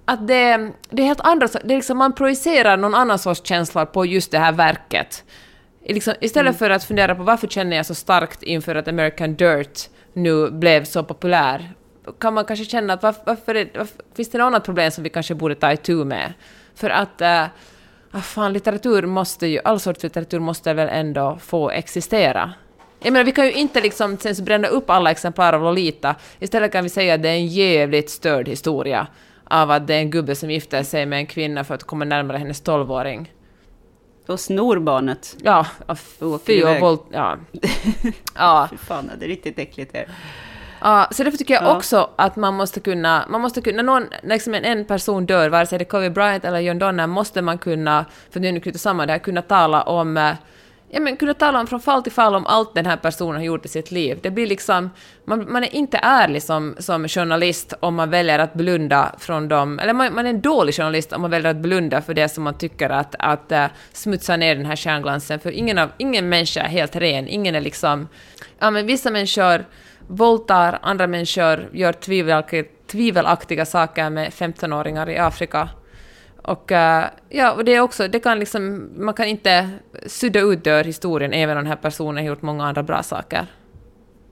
att 0.04 0.28
det, 0.28 0.72
det 0.90 1.02
är 1.02 1.06
helt 1.06 1.20
andra... 1.20 1.46
Det 1.46 1.74
är 1.74 1.76
liksom, 1.76 1.98
man 1.98 2.12
projicerar 2.12 2.76
någon 2.76 2.94
annan 2.94 3.18
sorts 3.18 3.44
känslor 3.44 3.84
på 3.84 4.06
just 4.06 4.30
det 4.30 4.38
här 4.38 4.52
verket. 4.52 5.24
Liksom, 5.86 6.14
istället 6.20 6.50
mm. 6.50 6.58
för 6.58 6.70
att 6.70 6.84
fundera 6.84 7.14
på 7.14 7.22
varför 7.22 7.48
känner 7.48 7.76
jag 7.76 7.86
så 7.86 7.94
starkt 7.94 8.42
inför 8.42 8.74
att 8.74 8.88
American 8.88 9.34
Dirt 9.34 9.88
nu 10.12 10.50
blev 10.50 10.84
så 10.84 11.04
populär, 11.04 11.74
kan 12.18 12.34
man 12.34 12.44
kanske 12.44 12.64
känna 12.64 12.92
att 12.92 13.02
varför, 13.02 13.22
varför, 13.24 13.70
varför 13.74 14.02
finns 14.14 14.30
det 14.30 14.38
något 14.38 14.46
annat 14.46 14.64
problem 14.64 14.90
som 14.90 15.04
vi 15.04 15.10
kanske 15.10 15.34
borde 15.34 15.54
ta 15.54 15.72
itu 15.72 16.04
med? 16.04 16.32
För 16.74 16.90
att... 16.90 17.20
Äh, 17.20 17.44
fan, 18.22 18.52
litteratur 18.52 19.06
måste 19.06 19.46
ju... 19.46 19.60
All 19.64 19.80
sorts 19.80 20.02
litteratur 20.02 20.38
måste 20.38 20.74
väl 20.74 20.88
ändå 20.88 21.38
få 21.42 21.70
existera? 21.70 22.52
Jag 23.02 23.12
menar, 23.12 23.24
vi 23.24 23.32
kan 23.32 23.46
ju 23.46 23.52
inte 23.52 23.80
liksom 23.80 24.18
sen 24.18 24.44
bränna 24.44 24.68
upp 24.68 24.90
alla 24.90 25.10
exemplar 25.10 25.52
av 25.52 25.62
Lolita. 25.62 26.14
Istället 26.38 26.72
kan 26.72 26.84
vi 26.84 26.90
säga 26.90 27.14
att 27.14 27.22
det 27.22 27.28
är 27.28 27.34
en 27.34 27.46
jävligt 27.46 28.10
störd 28.10 28.48
historia 28.48 29.06
av 29.50 29.70
att 29.70 29.86
det 29.86 29.94
är 29.94 29.98
en 29.98 30.10
gubbe 30.10 30.34
som 30.34 30.50
gifter 30.50 30.82
sig 30.82 31.06
med 31.06 31.18
en 31.18 31.26
kvinna 31.26 31.64
för 31.64 31.74
att 31.74 31.84
komma 31.84 32.04
närmare 32.04 32.38
hennes 32.38 32.60
tolvåring. 32.60 33.32
Och 34.26 34.40
snor 34.40 34.78
barnet. 34.78 35.36
Ja, 35.42 35.66
fy 36.46 36.62
och 36.62 36.80
våld... 36.80 37.00
Ja. 37.12 37.36
ja. 38.34 38.68
Fy 38.70 38.76
fan, 38.76 39.10
det 39.18 39.26
är 39.26 39.28
riktigt 39.28 39.58
äckligt. 39.58 39.96
Här. 39.96 40.08
Ja, 40.80 41.08
så 41.10 41.24
därför 41.24 41.38
tycker 41.38 41.54
jag 41.54 41.62
ja. 41.62 41.76
också 41.76 42.10
att 42.16 42.36
man 42.36 42.54
måste 42.54 42.80
kunna, 42.80 43.24
man 43.28 43.40
måste 43.40 43.60
kunna, 43.60 43.76
när 43.76 43.82
någon, 43.82 44.06
liksom 44.22 44.54
en 44.54 44.84
person 44.84 45.26
dör, 45.26 45.48
vare 45.48 45.66
sig 45.66 45.78
det 45.78 45.82
är 45.82 45.86
Kobe 45.86 46.10
Bryant 46.10 46.44
eller 46.44 46.58
John 46.58 46.78
Donner, 46.78 47.06
måste 47.06 47.42
man 47.42 47.58
kunna, 47.58 48.04
för 48.30 48.40
nu 48.40 48.60
knyter 48.60 48.78
samman 48.78 49.06
det 49.06 49.12
här, 49.12 49.20
kunna 49.20 49.42
tala 49.42 49.82
om 49.82 50.16
eh, 50.16 50.32
ja, 50.90 51.00
men 51.00 51.16
kunna 51.16 51.34
tala 51.34 51.60
om 51.60 51.66
från 51.66 51.80
fall 51.80 52.02
till 52.02 52.12
fall 52.12 52.34
om 52.34 52.46
allt 52.46 52.74
den 52.74 52.86
här 52.86 52.96
personen 52.96 53.36
har 53.36 53.42
gjort 53.42 53.64
i 53.64 53.68
sitt 53.68 53.90
liv. 53.90 54.18
Det 54.22 54.30
blir 54.30 54.46
liksom, 54.46 54.90
man, 55.24 55.52
man 55.52 55.64
är 55.64 55.74
inte 55.74 55.98
ärlig 56.02 56.42
som, 56.42 56.76
som 56.78 57.08
journalist 57.08 57.74
om 57.80 57.94
man 57.94 58.10
väljer 58.10 58.38
att 58.38 58.54
blunda 58.54 59.14
från 59.18 59.48
dem, 59.48 59.78
eller 59.78 59.92
man, 59.92 60.14
man, 60.14 60.26
är 60.26 60.30
en 60.30 60.40
dålig 60.40 60.74
journalist 60.74 61.12
om 61.12 61.22
man 61.22 61.30
väljer 61.30 61.50
att 61.50 61.56
blunda 61.56 62.02
för 62.02 62.14
det 62.14 62.28
som 62.28 62.44
man 62.44 62.58
tycker 62.58 62.90
att, 62.90 63.14
att 63.18 63.52
eh, 63.52 63.62
uh, 63.62 63.68
smutsa 63.92 64.36
ner 64.36 64.54
den 64.56 64.66
här 64.66 64.76
stjärnglansen, 64.76 65.40
för 65.40 65.50
ingen, 65.50 65.78
av, 65.78 65.90
ingen 65.98 66.28
människa 66.28 66.60
är 66.60 66.68
helt 66.68 66.96
ren, 66.96 67.28
ingen 67.28 67.54
är 67.54 67.60
liksom, 67.60 68.08
ja 68.58 68.70
men 68.70 68.86
vissa 68.86 69.10
människor 69.10 69.64
våldtar, 70.06 70.78
andra 70.82 71.06
människor 71.06 71.68
gör 71.72 71.92
tvivelaktiga, 71.92 72.64
tvivelaktiga 72.86 73.66
saker 73.66 74.10
med 74.10 74.30
15-åringar 74.30 75.10
i 75.10 75.18
Afrika. 75.18 75.68
Och, 76.42 76.70
uh, 76.70 77.04
ja, 77.28 77.52
och 77.52 77.64
det 77.64 77.74
är 77.74 77.80
också, 77.80 78.08
det 78.08 78.20
kan 78.20 78.38
liksom, 78.38 78.90
man 78.96 79.14
kan 79.14 79.26
inte 79.26 79.70
sudda 80.06 80.40
ut 80.40 80.64
dörrhistorien 80.64 81.32
även 81.32 81.56
om 81.56 81.64
den 81.64 81.70
här 81.70 81.76
personen 81.76 82.16
har 82.16 82.28
gjort 82.28 82.42
många 82.42 82.66
andra 82.66 82.82
bra 82.82 83.02
saker. 83.02 83.46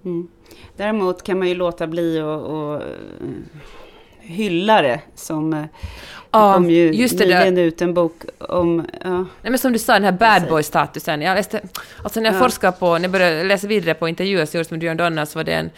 Mm. 0.05 0.29
Däremot 0.77 1.23
kan 1.23 1.39
man 1.39 1.49
ju 1.49 1.55
låta 1.55 1.87
bli 1.87 2.21
att 2.21 2.83
hylla 4.21 4.83
det 4.83 5.01
som 5.15 5.53
eh, 5.53 5.65
Ja, 6.31 6.55
kom 6.55 6.71
ju 6.71 6.93
just 6.93 7.19
det 7.19 7.25
nyligen 7.25 7.55
där. 7.55 7.63
ut 7.63 7.83
en 7.83 7.95
bok 7.95 8.25
om... 8.39 8.87
Ja. 9.05 9.17
Nej, 9.19 9.27
men 9.43 9.59
som 9.59 9.73
du 9.73 9.79
sa, 9.79 9.93
den 9.93 10.05
här 10.05 10.13
bad 10.13 10.49
boy-statusen. 10.49 11.23
Jag 11.23 11.35
läste, 11.35 11.61
alltså 12.03 12.21
när 12.21 12.27
jag 12.27 12.35
ja. 12.35 12.39
forskade 12.39 12.77
på, 12.79 12.95
när 12.95 13.01
jag 13.01 13.11
började 13.11 13.45
läsa 13.45 13.67
vidare 13.67 13.95
på 13.95 14.09
intervjuer 14.09 14.47
som 14.47 14.59
gjordes 14.59 14.71
med 14.71 14.81
Dion 14.81 14.97
Donner 14.97 15.25
så 15.25 15.39
var 15.39 15.45
det 15.45 15.53
en, 15.53 15.71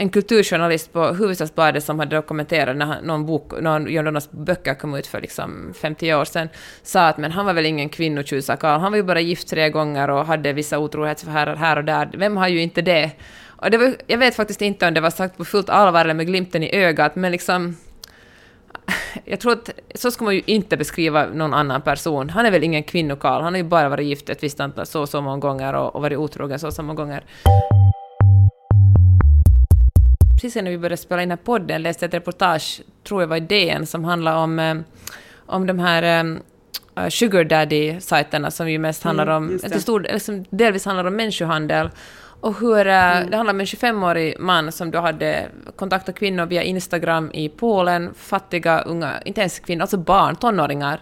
en 0.00 0.08
kulturjournalist 0.10 0.92
på 0.92 1.06
Hufvudstadsbladet 1.06 1.84
som 1.84 1.98
hade 1.98 2.16
dokumenterat 2.16 2.76
när 2.76 3.02
någon 3.02 3.26
bok, 3.26 3.60
någon 3.60 3.92
John 3.92 4.04
Donnas 4.04 4.30
böcker 4.30 4.74
kom 4.74 4.94
ut 4.94 5.06
för 5.06 5.20
liksom 5.20 5.74
50 5.80 6.14
år 6.14 6.24
sedan, 6.24 6.48
sa 6.82 7.08
att 7.08 7.18
men 7.18 7.32
han 7.32 7.46
var 7.46 7.52
väl 7.52 7.66
ingen 7.66 7.88
kvinnotjusarkarl, 7.88 8.80
han 8.80 8.92
var 8.92 8.96
ju 8.96 9.02
bara 9.02 9.20
gift 9.20 9.48
tre 9.48 9.70
gånger 9.70 10.10
och 10.10 10.26
hade 10.26 10.52
vissa 10.52 10.78
otrohetsförhärar 10.78 11.56
här 11.56 11.76
och 11.76 11.84
där. 11.84 12.10
Vem 12.14 12.36
har 12.36 12.48
ju 12.48 12.62
inte 12.62 12.82
det? 12.82 13.10
Och 13.46 13.70
det 13.70 13.78
var, 13.78 13.94
jag 14.06 14.18
vet 14.18 14.34
faktiskt 14.36 14.62
inte 14.62 14.88
om 14.88 14.94
det 14.94 15.00
var 15.00 15.10
sagt 15.10 15.36
på 15.36 15.44
fullt 15.44 15.70
allvar 15.70 16.00
eller 16.00 16.14
med 16.14 16.26
glimten 16.26 16.62
i 16.62 16.74
ögat, 16.74 17.16
men 17.16 17.32
liksom 17.32 17.76
jag 19.24 19.40
tror 19.40 19.52
att 19.52 19.70
så 19.94 20.10
ska 20.10 20.24
man 20.24 20.34
ju 20.34 20.42
inte 20.46 20.76
beskriva 20.76 21.26
någon 21.26 21.54
annan 21.54 21.82
person. 21.82 22.30
Han 22.30 22.46
är 22.46 22.50
väl 22.50 22.64
ingen 22.64 22.82
kvinnokarl, 22.82 23.42
han 23.42 23.52
har 23.52 23.58
ju 23.58 23.68
bara 23.68 23.88
varit 23.88 24.06
gift 24.06 24.30
ett 24.30 24.42
visst 24.42 24.60
antal 24.60 24.86
så 24.86 25.00
och 25.00 25.08
så 25.08 25.20
många 25.20 25.38
gånger 25.38 25.74
och, 25.74 25.94
och 25.94 26.02
varit 26.02 26.18
otrogen 26.18 26.58
så 26.58 26.66
och 26.66 26.74
så 26.74 26.82
många 26.82 26.96
gånger. 26.96 27.24
Precis 30.40 30.62
när 30.62 30.70
vi 30.70 30.78
började 30.78 30.96
spela 30.96 31.22
in 31.22 31.28
den 31.28 31.38
här 31.38 31.44
podden 31.44 31.82
läste 31.82 32.04
jag 32.04 32.08
ett 32.08 32.14
reportage, 32.14 32.82
tror 33.04 33.22
jag 33.22 33.28
var 33.28 33.36
i 33.36 33.40
DN, 33.40 33.86
som 33.86 34.04
handlar 34.04 34.36
om, 34.36 34.58
eh, 34.58 34.76
om 35.46 35.66
de 35.66 35.78
här 35.78 36.24
uh, 36.24 37.08
sugar 37.08 37.44
daddy-sajterna 37.44 38.50
som 38.50 38.70
ju 38.70 38.78
mest 38.78 39.02
handlar 39.02 39.26
mm, 39.26 39.36
om, 39.36 39.58
till 39.58 39.82
stor, 39.82 40.00
liksom, 40.00 40.44
delvis 40.50 40.84
handlar 40.84 41.04
om 41.04 41.16
människohandel 41.16 41.90
och 42.40 42.60
hur, 42.60 42.86
mm. 42.86 43.30
Det 43.30 43.36
handlar 43.36 43.54
om 43.54 43.60
en 43.60 43.66
25-årig 43.66 44.36
man 44.38 44.72
som 44.72 44.90
då 44.90 44.98
hade 44.98 45.48
kontaktat 45.76 46.18
kvinnor 46.18 46.46
via 46.46 46.62
Instagram 46.62 47.30
i 47.34 47.48
Polen, 47.48 48.14
fattiga 48.14 48.80
unga, 48.80 49.22
inte 49.24 49.40
ens 49.40 49.58
kvinnor, 49.58 49.82
alltså 49.82 49.96
barn, 49.96 50.36
tonåringar. 50.36 51.00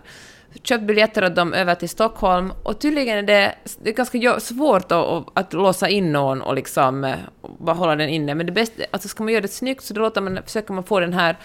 Köpt 0.63 0.85
biljetter 0.85 1.25
åt 1.25 1.35
dem 1.35 1.55
över 1.55 1.75
till 1.75 1.89
Stockholm 1.89 2.53
och 2.63 2.79
tydligen 2.79 3.19
är 3.19 3.23
det, 3.23 3.55
det 3.83 3.91
är 3.91 3.95
ganska 3.95 4.41
svårt 4.41 4.93
att, 4.93 5.25
att 5.35 5.53
låsa 5.53 5.89
in 5.89 6.13
någon 6.13 6.43
och 6.43 6.55
liksom 6.55 7.05
eh, 7.05 7.15
bara 7.59 7.77
hålla 7.77 7.97
den 7.97 8.09
inne. 8.09 8.35
Men 8.35 8.47
det 8.47 8.53
bästa, 8.53 8.83
alltså 8.91 9.09
ska 9.09 9.25
man 9.25 9.33
göra 9.33 9.43
det 9.43 9.49
snyggt 9.49 9.85
så 9.85 9.95
då 9.95 10.01
låter 10.01 10.21
man, 10.21 10.39
försöker 10.45 10.73
man 10.73 10.85
få 10.85 11.01
den 11.01 11.13
här 11.13 11.37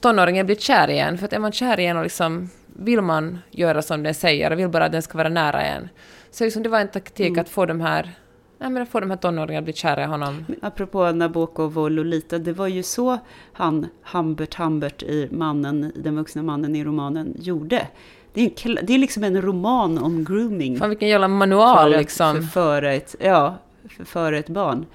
tonåringen 0.00 0.46
bli 0.46 0.56
kär 0.56 0.90
igen. 0.90 1.18
För 1.18 1.24
att 1.24 1.32
är 1.32 1.38
man 1.38 1.52
kär 1.52 1.80
igen 1.80 1.96
och 1.96 2.02
liksom 2.02 2.50
vill 2.66 3.00
man 3.00 3.38
göra 3.50 3.82
som 3.82 4.02
den 4.02 4.14
säger 4.14 4.50
och 4.50 4.58
vill 4.58 4.68
bara 4.68 4.84
att 4.84 4.92
den 4.92 5.02
ska 5.02 5.18
vara 5.18 5.28
nära 5.28 5.62
en. 5.62 5.88
Så 6.30 6.44
liksom 6.44 6.62
det 6.62 6.68
var 6.68 6.80
en 6.80 6.88
taktik 6.88 7.28
mm. 7.28 7.40
att 7.40 7.48
få 7.48 7.66
de 7.66 7.80
här 7.80 8.14
Nej, 8.60 8.70
men 8.70 8.86
får 8.86 9.00
de 9.00 9.10
här 9.10 9.16
tonåringarna 9.16 9.64
bli 9.64 9.72
kära 9.72 10.02
i 10.02 10.06
honom. 10.06 10.44
Apropå 10.62 11.12
Nabokov 11.12 11.78
och 11.78 11.90
Lolita, 11.90 12.38
det 12.38 12.52
var 12.52 12.66
ju 12.66 12.82
så 12.82 13.18
han, 13.52 13.86
Humbert 14.12 14.54
Humbert, 14.54 15.02
i 15.02 15.28
mannen, 15.30 15.92
den 15.96 16.16
vuxna 16.16 16.42
mannen 16.42 16.76
i 16.76 16.84
romanen, 16.84 17.36
gjorde. 17.38 17.86
Det 18.32 18.40
är, 18.40 18.68
en, 18.68 18.78
det 18.82 18.94
är 18.94 18.98
liksom 18.98 19.24
en 19.24 19.42
roman 19.42 19.98
om 19.98 20.24
grooming. 20.24 20.78
Fan 20.78 20.88
vilken 20.88 21.08
jävla 21.08 21.28
manual 21.28 21.92
för 21.92 21.98
liksom. 21.98 22.42
För, 22.42 22.48
för 22.48 22.82
ett, 22.82 23.16
ja, 23.20 23.58
för, 23.96 24.04
för 24.04 24.32
ett 24.32 24.48
barn. 24.48 24.86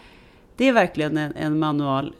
Det 0.57 0.67
är 0.67 0.73
verkligen 0.73 1.17
en, 1.17 1.33
en 1.35 1.59
manual. 1.59 2.13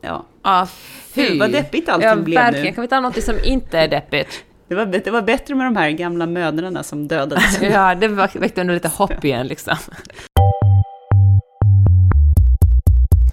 Ja. 0.00 0.24
Ah, 0.42 0.66
fy. 1.14 1.38
vad 1.38 1.52
deppigt 1.52 1.88
allting 1.88 2.08
ja, 2.08 2.16
blev 2.16 2.40
verkligen. 2.40 2.66
nu. 2.66 2.72
Kan 2.72 2.82
vi 2.82 2.88
ta 2.88 3.00
något 3.00 3.22
som 3.22 3.34
inte 3.44 3.78
är 3.78 3.88
deppigt? 3.88 4.44
Det 4.68 4.74
var, 4.74 4.86
det 4.86 5.10
var 5.10 5.22
bättre 5.22 5.54
med 5.54 5.66
de 5.66 5.76
här 5.76 5.90
gamla 5.90 6.26
mödrarna 6.26 6.82
som 6.82 7.08
dödades. 7.08 7.58
ja, 7.62 7.94
det 7.94 8.08
väckte 8.08 8.60
ändå 8.60 8.74
lite 8.74 8.88
hopp 8.88 9.24
igen 9.24 9.46
liksom. 9.46 9.76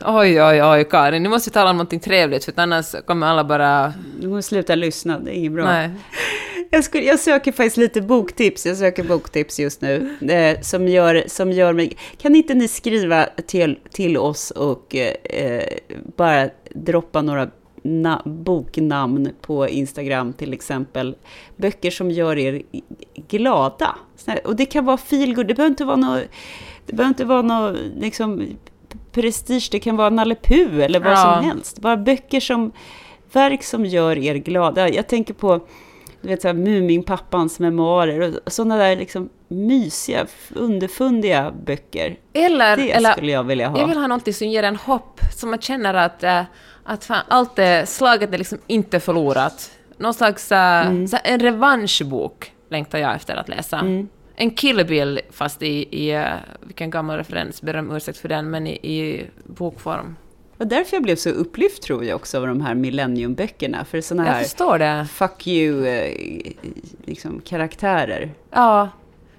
Oj, 0.05 0.41
oj, 0.41 0.63
oj, 0.63 0.83
Karin, 0.89 1.23
nu 1.23 1.29
måste 1.29 1.49
vi 1.49 1.53
tala 1.53 1.69
om 1.69 1.77
någonting 1.77 1.99
trevligt, 1.99 2.45
för 2.45 2.53
annars 2.55 2.95
kommer 3.05 3.27
alla 3.27 3.43
bara... 3.43 3.93
Du 4.19 4.27
måste 4.27 4.49
sluta 4.49 4.75
lyssna, 4.75 5.19
det 5.19 5.31
är 5.31 5.33
inget 5.33 5.51
bra. 5.51 5.65
Nej. 5.65 5.89
Jag, 6.69 6.83
skulle, 6.83 7.03
jag 7.03 7.19
söker 7.19 7.51
faktiskt 7.51 7.77
lite 7.77 8.01
boktips, 8.01 8.65
jag 8.65 8.77
söker 8.77 9.03
boktips 9.03 9.59
just 9.59 9.81
nu, 9.81 10.17
eh, 10.29 10.61
som, 10.61 10.87
gör, 10.87 11.23
som 11.27 11.51
gör 11.51 11.73
mig... 11.73 11.97
Kan 12.17 12.35
inte 12.35 12.53
ni 12.53 12.67
skriva 12.67 13.25
till, 13.47 13.79
till 13.91 14.17
oss 14.17 14.51
och 14.51 14.95
eh, 14.95 15.63
bara 16.15 16.49
droppa 16.75 17.21
några 17.21 17.47
na- 17.83 18.43
boknamn 18.43 19.29
på 19.41 19.69
Instagram 19.69 20.33
till 20.33 20.53
exempel. 20.53 21.15
Böcker 21.57 21.91
som 21.91 22.11
gör 22.11 22.37
er 22.37 22.61
glada. 23.27 23.95
Och 24.43 24.55
det 24.55 24.65
kan 24.65 24.85
vara 24.85 24.97
feelgood, 24.97 25.47
det 25.47 25.53
behöver 25.55 25.71
inte 25.71 25.85
vara 25.85 25.95
något, 25.95 26.23
det 26.85 26.93
behöver 26.93 27.09
inte 27.09 27.25
vara 27.25 27.41
något 27.41 27.77
liksom, 27.97 28.47
prestige, 29.13 29.67
det 29.71 29.79
kan 29.79 29.95
vara 29.97 30.09
Nalle 30.09 30.35
Puh 30.35 30.79
eller 30.83 30.99
vad 30.99 31.11
Ja. 31.13 31.17
som 31.35 31.45
helst. 31.49 31.79
Bara 31.79 31.97
böcker 31.97 32.39
som, 32.39 32.71
verk 33.33 33.63
som 33.63 33.85
gör 33.85 34.17
er 34.17 34.35
glada. 34.35 34.89
Jag 34.89 35.07
tänker 35.07 35.33
på 35.33 35.59
du 36.21 36.29
vet, 36.29 36.41
så 36.41 36.47
här, 36.47 36.55
Muminpappans 36.55 37.59
memoarer 37.59 38.39
och 38.45 38.51
sådana 38.51 38.77
där 38.77 38.95
liksom 38.95 39.29
mysiga, 39.47 40.25
underfundiga 40.55 41.51
böcker. 41.65 42.15
Eller, 42.33 42.77
Det 42.77 42.91
eller 42.91 43.11
skulle 43.11 43.31
jag 43.31 43.43
vilja 43.43 43.67
ha. 43.69 43.79
jag 43.79 43.87
vill 43.87 43.97
ha 43.97 44.07
något 44.07 44.35
som 44.35 44.47
ger 44.47 44.63
en 44.63 44.75
hopp, 44.75 45.19
som 45.35 45.49
man 45.49 45.59
känner 45.61 45.93
att, 45.93 46.23
äh, 46.23 46.41
att 46.83 47.05
fan, 47.05 47.23
allt 47.27 47.59
är, 47.59 47.85
slaget 47.85 48.33
är 48.33 48.37
liksom 48.37 48.57
inte 48.67 48.99
förlorat. 48.99 49.71
Någon 49.97 50.13
slags, 50.13 50.51
äh, 50.51 50.87
Mm. 50.87 51.05
en 51.23 51.39
revanschbok 51.39 52.51
längtar 52.69 52.97
jag 52.99 53.15
efter 53.15 53.35
att 53.35 53.49
läsa. 53.49 53.79
Mm. 53.79 54.07
En 54.35 54.51
Kill 54.51 54.85
Bill, 54.85 55.19
fast 55.31 55.61
i, 55.63 55.87
i 56.05 56.11
äh, 56.11 56.23
vilken 56.61 56.89
gammal 56.89 57.17
referens, 57.17 57.61
ber 57.61 57.75
om 57.77 57.95
ursäkt 57.95 58.17
för 58.17 58.29
den, 58.29 58.49
men 58.49 58.67
i, 58.67 58.71
i 58.71 59.25
bokform. 59.45 60.15
Och 60.57 60.67
därför 60.67 60.95
jag 60.95 61.03
blev 61.03 61.15
så 61.15 61.29
upplyft 61.29 61.83
tror 61.83 62.05
jag 62.05 62.15
också 62.15 62.37
av 62.37 62.47
de 62.47 62.61
här 62.61 62.75
Millennium-böckerna. 62.75 63.85
För 63.85 64.01
sådana 64.01 64.27
Jag 64.27 64.33
här 64.33 64.43
förstår 64.43 64.79
det. 64.79 65.07
fuck 65.11 65.47
you 65.47 65.87
eh, 65.87 66.13
liksom, 67.05 67.41
karaktärer. 67.45 68.31
Ja. 68.51 68.89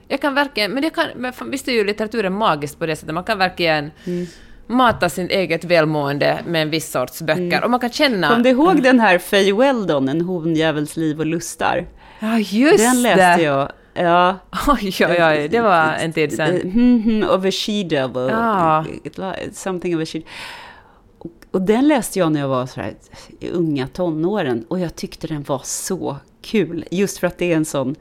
Jag 0.09 0.20
kan 0.20 0.34
verkligen, 0.34 0.70
men, 0.72 0.82
det 0.82 0.90
kan, 0.90 1.07
men 1.16 1.32
visst 1.51 1.68
är 1.68 1.72
ju 1.72 1.84
litteraturen 1.84 2.32
magiskt 2.32 2.78
på 2.78 2.86
det 2.86 2.97
sättet, 2.97 3.14
man 3.14 3.24
kan 3.24 3.38
verkligen 3.38 3.90
Mm. 4.07 4.26
mata 4.66 5.09
sin 5.09 5.30
eget 5.30 5.64
välmående 5.64 6.38
med 6.47 6.62
en 6.62 6.70
viss 6.70 6.90
sorts 6.90 7.22
böcker. 7.22 7.64
Och 7.64 7.70
man 7.70 7.80
kan 7.80 7.90
känna... 7.90 8.28
Kom 8.28 8.42
du 8.42 8.49
ihåg 8.51 8.82
den 8.82 9.01
här 9.01 9.18
Faye 9.18 9.53
Weldon, 9.55 10.09
En 10.09 10.20
honjävels 10.20 10.97
liv 10.97 11.20
och 11.20 11.26
lustar? 11.26 11.86
Ja, 12.20 12.38
just 12.38 12.78
den 12.84 13.03
läste 13.03 13.36
det! 13.36 13.42
jag. 13.42 13.72
Ja. 13.95 14.38
Oj, 14.68 14.92
oj, 15.01 15.24
oj, 15.24 15.49
det 15.49 15.61
var 15.61 15.92
en 15.92 16.12
tid 16.12 16.32
sen. 16.32 16.57
Mm, 16.57 17.03
mm, 17.07 17.30
of 17.30 17.45
a 17.45 17.51
she-devil. 17.51 18.30
Ja. 18.30 18.84
Something 19.53 19.97
of 19.97 20.03
a 20.03 20.07
she 20.07 20.22
och, 21.24 21.32
och 21.51 21.62
den 21.62 21.88
läste 21.88 22.18
jag 22.18 22.32
när 22.32 22.40
jag 22.40 22.49
var 22.49 22.66
så 22.66 22.80
här, 22.80 22.95
i 23.40 23.49
unga 23.49 23.88
tonåren. 23.88 24.64
Och 24.68 24.80
jag 24.80 24.97
tyckte 24.97 25.26
den 25.26 25.42
var 25.42 25.61
så 25.64 26.16
kul. 26.42 26.84
Just 26.90 27.18
för 27.18 27.26
att 27.26 27.38
det 27.38 27.53
är 27.53 27.57
en 27.57 27.64
sån 27.64 27.95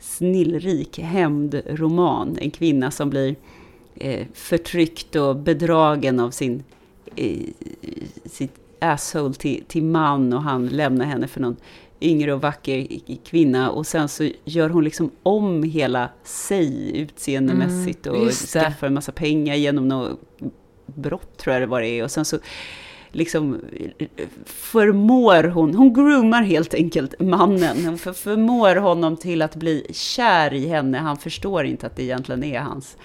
snillrik 0.00 0.98
hämndroman. 0.98 2.38
En 2.40 2.50
kvinna 2.50 2.90
som 2.90 3.10
blir 3.10 3.36
eh, 3.94 4.26
förtryckt 4.34 5.16
och 5.16 5.36
bedragen 5.36 6.20
av 6.20 6.30
sin 6.30 6.64
eh, 7.16 7.40
sitt 8.24 8.54
asshole 8.78 9.34
till, 9.34 9.64
till 9.68 9.84
man 9.84 10.32
och 10.32 10.42
han 10.42 10.68
lämnar 10.68 11.04
henne 11.04 11.28
för 11.28 11.40
någon 11.40 11.56
yngre 12.06 12.32
och 12.32 12.40
vacker 12.40 12.86
kvinna 13.24 13.70
och 13.70 13.86
sen 13.86 14.08
så 14.08 14.30
gör 14.44 14.68
hon 14.68 14.84
liksom 14.84 15.10
om 15.22 15.62
hela 15.62 16.10
sig 16.24 17.00
utseendemässigt 17.00 18.06
och 18.06 18.24
just 18.24 18.52
det. 18.52 18.60
skaffar 18.60 18.86
en 18.86 18.94
massa 18.94 19.12
pengar 19.12 19.54
genom 19.54 19.88
något 19.88 20.20
brott 20.86 21.36
tror 21.36 21.52
jag 21.52 21.62
det 21.62 21.66
var 21.66 21.80
det 21.80 21.88
är 21.88 22.04
och 22.04 22.10
sen 22.10 22.24
så 22.24 22.38
liksom 23.12 23.60
förmår 24.44 25.44
hon, 25.44 25.74
hon 25.74 25.94
groomar 25.94 26.42
helt 26.42 26.74
enkelt 26.74 27.20
mannen, 27.20 27.86
hon 27.86 27.98
för, 27.98 28.12
förmår 28.12 28.76
honom 28.76 29.16
till 29.16 29.42
att 29.42 29.56
bli 29.56 29.86
kär 29.90 30.54
i 30.54 30.68
henne, 30.68 30.98
han 30.98 31.16
förstår 31.16 31.64
inte 31.64 31.86
att 31.86 31.96
det 31.96 32.02
egentligen 32.02 32.44
är 32.44 32.60
hans, 32.60 32.96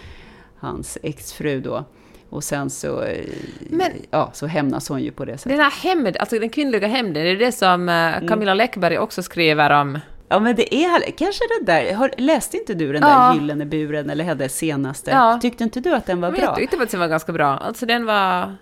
hans 0.56 0.98
exfru 1.04 1.62
då. 1.62 1.86
Och 2.32 2.44
sen 2.44 2.70
så, 2.70 3.02
eh, 3.02 3.26
Men- 3.70 3.92
ja, 4.12 4.30
så 4.34 4.48
hämnas 4.48 4.90
hon 4.90 5.02
ju 5.02 5.12
på 5.12 5.26
det 5.26 5.38
sättet. 5.38 5.52
Den 5.58 5.60
här 5.60 5.72
hämnd, 5.72 6.18
alltså 6.18 6.40
den 6.40 6.50
kvinnliga 6.50 6.88
hämnden, 6.88 7.26
är 7.28 7.36
det 7.36 7.52
som 7.52 7.90
Mm. 7.90 8.24
eh, 8.24 8.30
Camilla 8.30 8.54
Läckberg 8.54 8.98
också 8.98 9.24
skriver 9.24 9.70
om. 9.82 10.00
Ja 10.30 10.40
men 10.40 10.56
det 10.56 10.76
är 10.76 11.12
kanske 11.12 11.44
det 11.60 11.66
där, 11.66 11.94
har, 11.94 12.12
läste 12.18 12.58
inte 12.58 12.74
du 12.74 12.94
den 12.94 13.02
Ja. 13.02 13.10
där 13.10 13.34
Gyllene 13.34 13.66
buren 13.66 14.10
eller 14.10 14.24
hennes 14.24 14.58
senaste? 14.58 15.12
Ja. 15.12 15.40
Tyckte 15.42 15.64
inte 15.64 15.80
du 15.80 15.94
att 15.96 16.06
den 16.06 16.22
var 16.22 16.32
Men 16.32 16.40
bra? 16.40 16.46
jag 16.50 16.56
tyckte 16.56 16.78
faktiskt 16.78 16.92
den 16.92 17.00
var 17.00 17.08
ganska 17.08 17.32
bra. 17.32 17.48
Alltså 17.58 17.86
den 17.86 18.06
var... 18.06 18.56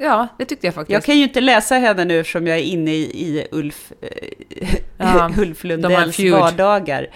Ja, 0.00 0.28
det 0.38 0.44
tyckte 0.44 0.66
jag 0.66 0.74
faktiskt. 0.74 0.92
Jag 0.92 1.04
kan 1.04 1.16
ju 1.16 1.22
inte 1.22 1.40
läsa 1.40 1.74
henne 1.74 2.04
nu 2.04 2.20
eftersom 2.20 2.46
jag 2.46 2.58
är 2.58 2.62
inne 2.62 2.90
i, 2.90 3.02
i 3.02 3.46
Ulf, 3.50 3.92
eh, 4.00 4.08
Ja, 5.00 5.30
Ulf 5.38 5.64
Lundells 5.64 6.18
vardagar. 6.18 7.06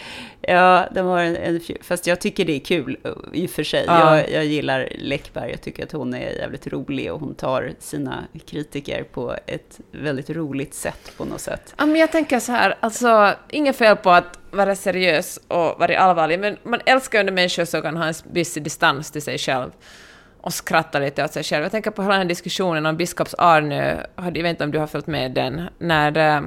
Ja, 0.41 0.89
de 0.95 1.07
har 1.07 1.23
en, 1.23 1.37
en. 1.37 1.61
Fast 1.83 2.07
jag 2.07 2.21
tycker 2.21 2.45
det 2.45 2.53
är 2.53 2.61
kul 2.61 2.97
eh, 3.05 3.11
i 3.33 3.47
och 3.47 3.51
för 3.51 3.65
sig. 3.65 3.85
Ja. 3.87 4.17
Jag, 4.17 4.31
jag 4.31 4.45
gillar 4.45 4.89
Läckberg, 4.99 5.51
jag 5.51 5.61
tycker 5.61 5.85
att 5.85 5.93
hon 5.93 6.15
är 6.15 6.31
jävligt 6.31 6.67
rolig 6.67 7.13
och 7.13 7.21
hon 7.21 7.35
tar 7.35 7.73
sina 7.79 8.25
kritiker 8.47 9.03
på 9.03 9.37
ett 9.47 9.81
väldigt 9.91 10.31
roligt 10.31 10.75
sätt 10.75 11.13
på 11.17 11.25
något 11.25 11.41
sätt. 11.41 11.75
Ja, 11.79 11.87
men 11.87 11.97
jag 11.97 12.13
tänker 12.13 12.41
så 12.41 12.53
här, 12.53 12.75
alltså, 12.81 13.35
inget 13.51 13.77
fel 13.77 13.97
på 13.97 14.11
att 14.11 14.39
vara 14.51 14.77
seriös 14.77 15.41
och 15.49 15.79
vara 15.79 15.99
allvarlig, 15.99 16.39
men 16.39 16.57
man 16.63 16.81
älskar 16.87 17.19
ju 17.19 17.25
när 17.25 17.33
människor 17.33 17.65
som 17.65 17.83
kan 17.83 17.97
ha 17.97 18.07
en 18.07 18.15
viss 18.33 18.55
distans 18.55 19.11
till 19.11 19.23
sig 19.23 19.39
själv 19.39 19.71
och 20.45 20.55
skrattar 20.55 21.01
lite 21.01 21.25
åt 21.25 21.33
sig 21.33 21.43
själv. 21.43 21.63
Jag 21.63 21.73
tänker 21.73 21.91
på 21.91 22.03
hela 22.03 22.15
den 22.15 22.23
här 22.23 22.29
diskussionen 22.29 22.87
om 22.87 22.97
biskops 22.97 23.35
Arnö, 23.39 24.07
jag 24.17 24.33
vet 24.33 24.47
inte 24.47 24.65
om 24.65 24.71
du 24.71 24.79
har 24.79 24.87
följt 24.87 25.07
med 25.07 25.33
den, 25.33 25.63
när 25.79 26.37
eh, 26.37 26.43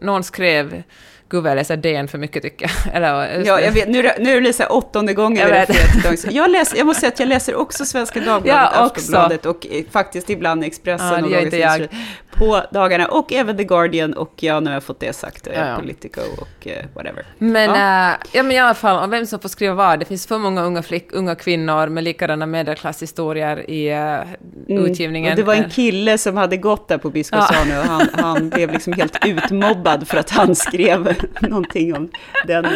någon 0.00 0.24
skrev 0.24 0.82
Gud 1.30 1.42
vad 1.42 1.50
jag 1.50 1.56
läser 1.56 1.76
DN 1.76 2.08
för 2.08 2.18
mycket 2.18 2.42
tycker 2.42 2.70
jag. 2.84 2.94
Eller, 2.96 3.42
Ja, 3.46 3.60
jag 3.60 3.72
vet, 3.72 3.88
nu, 3.88 4.10
nu 4.18 4.52
så 4.52 4.62
här 4.62 4.72
åttonde 4.72 5.14
gången 5.14 5.42
Jag 5.42 5.48
vet. 5.48 6.32
jag, 6.32 6.50
läser, 6.50 6.78
jag 6.78 6.86
måste 6.86 7.00
säga 7.00 7.12
att 7.12 7.20
jag 7.20 7.28
läser 7.28 7.54
också 7.54 7.84
Svenska 7.84 8.20
Dagbladet, 8.26 8.70
Ja. 8.74 8.84
Aftonbladet 8.84 9.46
och 9.46 9.66
eh, 9.70 9.84
faktiskt 9.90 10.30
ibland 10.30 10.64
Expressen 10.64 11.06
Ja, 11.08 11.24
och 11.24 11.30
Dagens 11.30 11.54
jag. 11.54 11.88
På 12.30 12.62
dagarna. 12.70 13.06
Och 13.06 13.32
även 13.32 13.56
The 13.56 13.64
Guardian 13.64 14.12
och 14.12 14.32
ja, 14.36 14.60
nu 14.60 14.66
har 14.66 14.74
jag 14.74 14.82
fått 14.82 15.00
det 15.00 15.12
sagt, 15.12 15.46
eh, 15.46 15.52
Ja, 15.54 15.68
ja. 15.68 15.76
Politico 15.76 16.20
och 16.38 16.66
eh, 16.68 16.84
whatever. 16.94 17.26
Men, 17.38 17.70
Ja. 17.70 18.08
ja. 18.08 18.16
ja, 18.32 18.42
men 18.42 18.52
i 18.52 18.58
alla 18.58 18.74
fall, 18.74 19.04
om 19.04 19.10
vem 19.10 19.26
som 19.26 19.40
får 19.40 19.48
skriva 19.48 19.74
vad. 19.74 19.98
Det 19.98 20.04
finns 20.04 20.26
för 20.26 20.38
många 20.38 20.62
unga, 20.62 20.82
flick, 20.82 21.08
unga 21.12 21.34
kvinnor 21.34 21.86
med 21.88 22.04
likadana 22.04 22.46
medelklasshistorier 22.46 23.70
i 23.70 23.94
uh, 23.94 24.84
utgivningen. 24.84 25.30
Och 25.30 25.36
det 25.36 25.42
var 25.42 25.54
en 25.54 25.70
kille 25.70 26.18
som 26.18 26.36
hade 26.36 26.56
gått 26.56 26.88
där 26.88 26.98
på 26.98 27.10
Biskopsarne 27.10 27.78
och 27.80 27.84
han, 27.84 28.08
han 28.12 28.50
blev 28.50 28.72
liksom 28.72 28.92
helt 28.92 29.16
utmobbad 29.26 30.08
för 30.08 30.16
att 30.18 30.30
han 30.30 30.54
skrev 30.54 31.14
någonting 31.48 31.94
om 31.96 32.08
den 32.46 32.66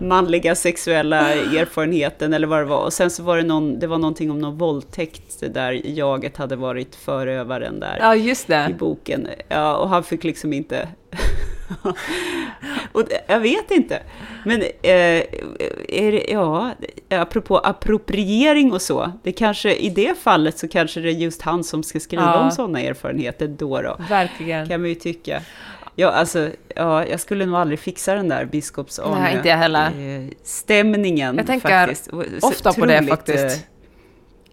manliga 0.00 0.54
sexuella 0.54 1.32
erfarenheten 1.34 2.32
eller 2.34 2.46
vad 2.46 2.58
det 2.58 2.64
var. 2.64 2.84
Och 2.84 2.92
sen 2.92 3.10
så 3.10 3.22
var 3.22 3.36
det, 3.36 3.42
någon, 3.42 3.78
det 3.78 3.86
var 3.86 3.98
någonting 3.98 4.30
om 4.30 4.38
någon 4.38 4.58
våldtäkt 4.58 5.42
där 5.54 5.80
jaget 5.84 6.36
hade 6.36 6.56
varit 6.56 6.94
förövaren 6.94 7.80
där 7.80 7.96
Ja, 8.00 8.14
just 8.14 8.50
i 8.50 8.52
det. 8.52 8.74
boken. 8.78 9.28
Ja, 9.48 9.76
och 9.76 9.88
han 9.88 10.04
fick 10.04 10.24
liksom 10.24 10.52
inte... 10.52 10.88
och 12.92 13.02
jag 13.26 13.40
vet 13.40 13.70
inte. 13.70 14.02
Men 14.44 14.62
eh, 14.62 15.22
är 15.88 16.12
det, 16.12 16.24
ja, 16.28 16.70
apropå 17.10 17.58
appropriering 17.58 18.72
och 18.72 18.82
så, 18.82 19.12
det 19.22 19.32
kanske, 19.32 19.74
i 19.74 19.88
det 19.90 20.18
fallet 20.18 20.58
så 20.58 20.68
kanske 20.68 21.00
det 21.00 21.08
är 21.10 21.12
just 21.12 21.42
han 21.42 21.64
som 21.64 21.82
ska 21.82 22.00
skriva 22.00 22.22
Ja. 22.22 22.44
om 22.44 22.50
sådana 22.50 22.80
erfarenheter 22.80 23.48
då 23.48 23.82
då, 23.82 23.96
Verkligen. 24.08 24.68
kan 24.68 24.80
man 24.80 24.88
ju 24.88 24.94
tycka. 24.94 25.40
Ja, 25.98 26.10
alltså, 26.10 26.50
ja, 26.76 27.06
jag 27.06 27.20
skulle 27.20 27.46
nog 27.46 27.56
aldrig 27.56 27.78
fixa 27.78 28.14
den 28.14 28.28
där 28.28 28.44
biskops 28.44 29.00
Nej, 29.18 29.36
inte 29.36 29.48
jag 29.48 29.56
heller. 29.56 29.86
eh, 29.86 30.28
stämningen 30.42 31.36
Jag 31.36 31.46
tänker 31.46 31.68
faktiskt. 31.68 32.10
Ofta 32.44 32.72
på 32.72 32.86
det 32.86 33.02
faktiskt. 33.02 33.44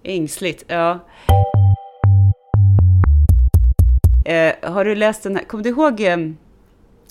eh, 0.04 0.14
Ängsligt, 0.14 0.64
ja. 0.68 1.00
Eh, 4.26 4.72
har 4.72 4.86
du 4.86 4.96
läst 4.96 5.24
den 5.24 5.36
här, 5.36 5.44
kommer 5.44 5.64
du 5.64 5.70
ihåg 5.70 6.02
eh, 6.02 6.18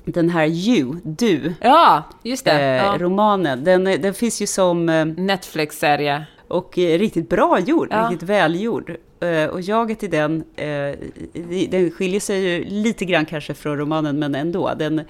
den 0.05 0.29
här 0.31 0.47
You, 0.47 0.97
Du, 1.05 1.55
Ja, 1.61 2.03
just 2.23 2.45
det. 2.45 2.51
eh, 2.53 2.85
ja. 2.87 2.97
romanen? 2.99 3.65
Den, 3.65 3.87
är- 3.87 3.99
den 3.99 4.15
finns 4.15 4.43
ju 4.43 4.47
som, 4.47 4.89
eh, 4.89 5.05
Netflix-serie. 5.05 6.25
och 6.49 6.79
eh, 6.79 6.99
riktigt 6.99 7.29
bra 7.29 7.59
gjord, 7.61 7.89
Ja. 7.91 8.09
riktigt 8.11 8.29
välgjord. 8.29 8.97
Eh, 9.23 9.49
och 9.49 9.61
jaget 9.61 10.03
i 10.03 10.09
den, 10.09 10.45
eh, 10.57 10.99
den 11.69 11.91
skiljer 11.91 12.21
sig 12.21 12.41
ju 12.41 12.65
lite 12.65 13.05
grann 13.05 13.27
kanske 13.27 13.55
från 13.55 13.79
romanen, 13.79 14.19
men 14.19 14.35
ändå. 14.35 14.75
Den, 14.79 15.01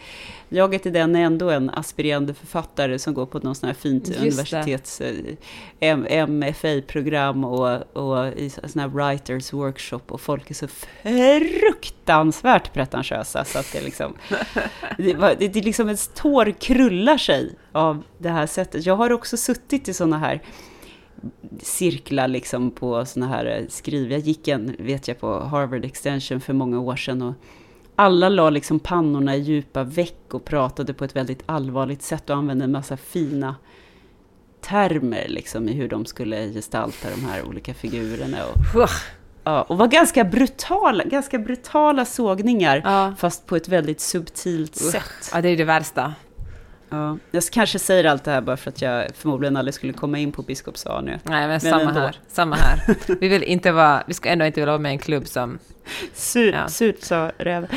jaget 0.48 0.86
i 0.86 0.90
den 0.90 1.16
är 1.16 1.24
ändå 1.24 1.50
en 1.50 1.70
aspirerande 1.70 2.34
författare 2.34 2.98
som 2.98 3.14
går 3.14 3.26
på 3.26 3.38
någon 3.38 3.54
sån 3.54 3.66
här 3.66 3.74
fint 3.74 4.08
Just 4.08 4.20
universitets 4.20 5.00
eh, 5.80 6.26
MFA-program 6.26 7.44
och, 7.44 7.96
och 7.96 8.28
i 8.28 8.50
sån 8.50 8.80
här 8.80 8.88
writers 8.88 9.52
workshop 9.52 10.02
och 10.08 10.20
folk 10.20 10.50
är 10.50 10.54
så 10.54 10.68
fruktansvärt 10.68 12.72
pretentiösa 12.72 13.44
så 13.44 13.58
att 13.58 13.72
det 13.72 13.80
liksom, 13.80 14.14
det, 14.96 15.36
det, 15.38 15.48
det 15.48 15.58
är 15.58 15.62
liksom 15.62 15.86
ens 15.86 16.08
tår 16.08 16.54
krullar 16.60 17.18
sig 17.18 17.54
av 17.72 18.02
det 18.18 18.28
här 18.28 18.46
sättet. 18.46 18.86
Jag 18.86 18.96
har 18.96 19.12
också 19.12 19.36
suttit 19.36 19.88
i 19.88 19.94
såna 19.94 20.18
här 20.18 20.42
cirklar 21.60 22.28
liksom 22.28 22.70
på 22.70 23.04
såna 23.04 23.26
här 23.26 23.46
eh, 23.46 23.66
skriv. 23.68 24.12
Jag 24.12 24.20
gick 24.20 24.48
en, 24.48 24.76
vet 24.78 25.08
jag, 25.08 25.20
på 25.20 25.40
Harvard 25.40 25.84
Extension 25.84 26.40
för 26.40 26.52
många 26.52 26.80
år 26.80 26.96
sedan 26.96 27.22
och 27.22 27.34
alla 27.96 28.28
la 28.28 28.50
liksom 28.50 28.78
pannorna 28.80 29.36
i 29.36 29.40
djupa 29.40 29.82
veck 29.84 30.34
och 30.34 30.44
pratade 30.44 30.94
på 30.94 31.04
ett 31.04 31.16
väldigt 31.16 31.42
allvarligt 31.46 32.02
sätt 32.02 32.30
och 32.30 32.36
använde 32.36 32.64
en 32.64 32.72
massa 32.72 32.96
fina 32.96 33.56
termer 34.60 35.26
liksom 35.28 35.68
i 35.68 35.72
hur 35.72 35.88
de 35.88 36.04
skulle 36.06 36.52
gestalta 36.52 37.08
de 37.16 37.24
här 37.24 37.42
olika 37.48 37.74
figurerna. 37.74 38.38
Och. 38.46 38.88
Ja, 39.44 39.62
och 39.62 39.78
var 39.78 39.86
ganska 39.86 40.24
brutala, 40.24 41.04
ganska 41.04 41.38
brutala 41.38 42.04
sågningar, 42.04 42.80
Ja. 42.84 43.14
fast 43.18 43.46
på 43.46 43.56
ett 43.56 43.68
väldigt 43.68 44.00
subtilt 44.00 44.76
sätt. 44.76 45.30
Ja, 45.32 45.40
det 45.40 45.48
är 45.48 45.56
det 45.56 45.64
värsta. 45.64 46.14
Ja. 46.92 47.18
Jag 47.30 47.42
kanske 47.52 47.78
säger 47.78 48.04
allt 48.04 48.24
det 48.24 48.30
här 48.30 48.40
bara 48.40 48.56
för 48.56 48.70
att 48.70 48.82
jag 48.82 49.06
förmodligen 49.14 49.56
aldrig 49.56 49.74
skulle 49.74 49.92
komma 49.92 50.18
in 50.18 50.32
på 50.32 50.42
Biskopsarnö. 50.42 51.18
Nej, 51.22 51.48
men, 51.48 51.60
samma 51.60 51.80
ändå. 51.80 52.00
här. 52.00 52.20
Samma 52.28 52.56
här. 52.56 52.96
Vi 53.20 53.28
vill 53.28 53.42
inte 53.42 53.72
vara, 53.72 54.02
vi 54.06 54.14
ska 54.14 54.28
ändå 54.28 54.44
inte 54.44 54.60
vilja 54.60 54.72
vara 54.72 54.78
med 54.82 54.90
i 54.90 54.92
en 54.92 54.98
klubb 54.98 55.26
som... 55.26 55.58
Sur, 56.14 56.52
Ja. 56.52 56.68
Surt 56.68 57.02
sa 57.02 57.30
räven. 57.38 57.68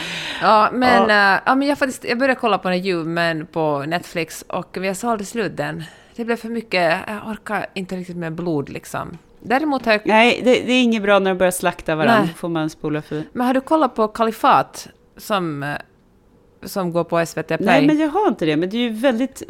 Ja, 0.42 0.70
men, 0.74 1.10
Ja. 1.10 1.16
ja. 1.34 1.40
ja, 1.46 1.56
men 1.56 1.68
jag, 1.68 1.78
faktiskt, 1.78 2.04
jag 2.04 2.18
började 2.20 2.40
kolla 2.40 2.58
på 2.58 2.70
den 2.70 2.84
Human 2.84 3.46
på 3.46 3.84
Netflix 3.88 4.46
och 4.48 4.78
vi 4.82 4.96
sa 4.96 5.12
aldrig 5.12 5.28
slut 5.28 5.58
den. 5.58 5.84
Det 6.16 6.26
blev 6.26 6.36
för 6.36 6.50
mycket, 6.50 7.00
jag 7.08 7.28
orkar 7.28 7.66
inte 7.74 7.96
riktigt 7.96 8.18
med 8.18 8.34
blod 8.34 8.70
liksom. 8.70 9.18
Däremot 9.40 9.86
har 9.86 9.92
jag... 9.92 10.02
Nej, 10.06 10.42
det, 10.44 10.52
det 10.52 10.74
är 10.74 10.84
inget 10.84 11.04
bra 11.04 11.20
när 11.20 11.32
de 11.32 11.38
börjar 11.38 11.52
slakta 11.52 11.96
varandra. 11.96 12.20
Nej. 12.22 12.34
får 12.38 12.50
man 12.50 12.70
spola 12.70 13.02
för. 13.02 13.24
Men 13.34 13.48
har 13.48 13.54
du 13.54 13.62
kollat 13.62 13.96
på 13.96 14.08
Kalifat 14.08 14.88
som, 15.18 15.64
eh, 15.64 15.76
som 16.66 16.92
går 16.92 17.04
på 17.04 17.26
SVT 17.26 17.48
Play? 17.48 17.58
Nej, 17.62 17.88
men 17.88 18.00
jag 18.00 18.10
har 18.10 18.28
inte 18.28 18.46
det. 18.46 18.56
Men 18.58 18.70
det 18.70 18.78
är 18.78 18.82
ju 18.82 18.90
väldigt, 18.90 19.44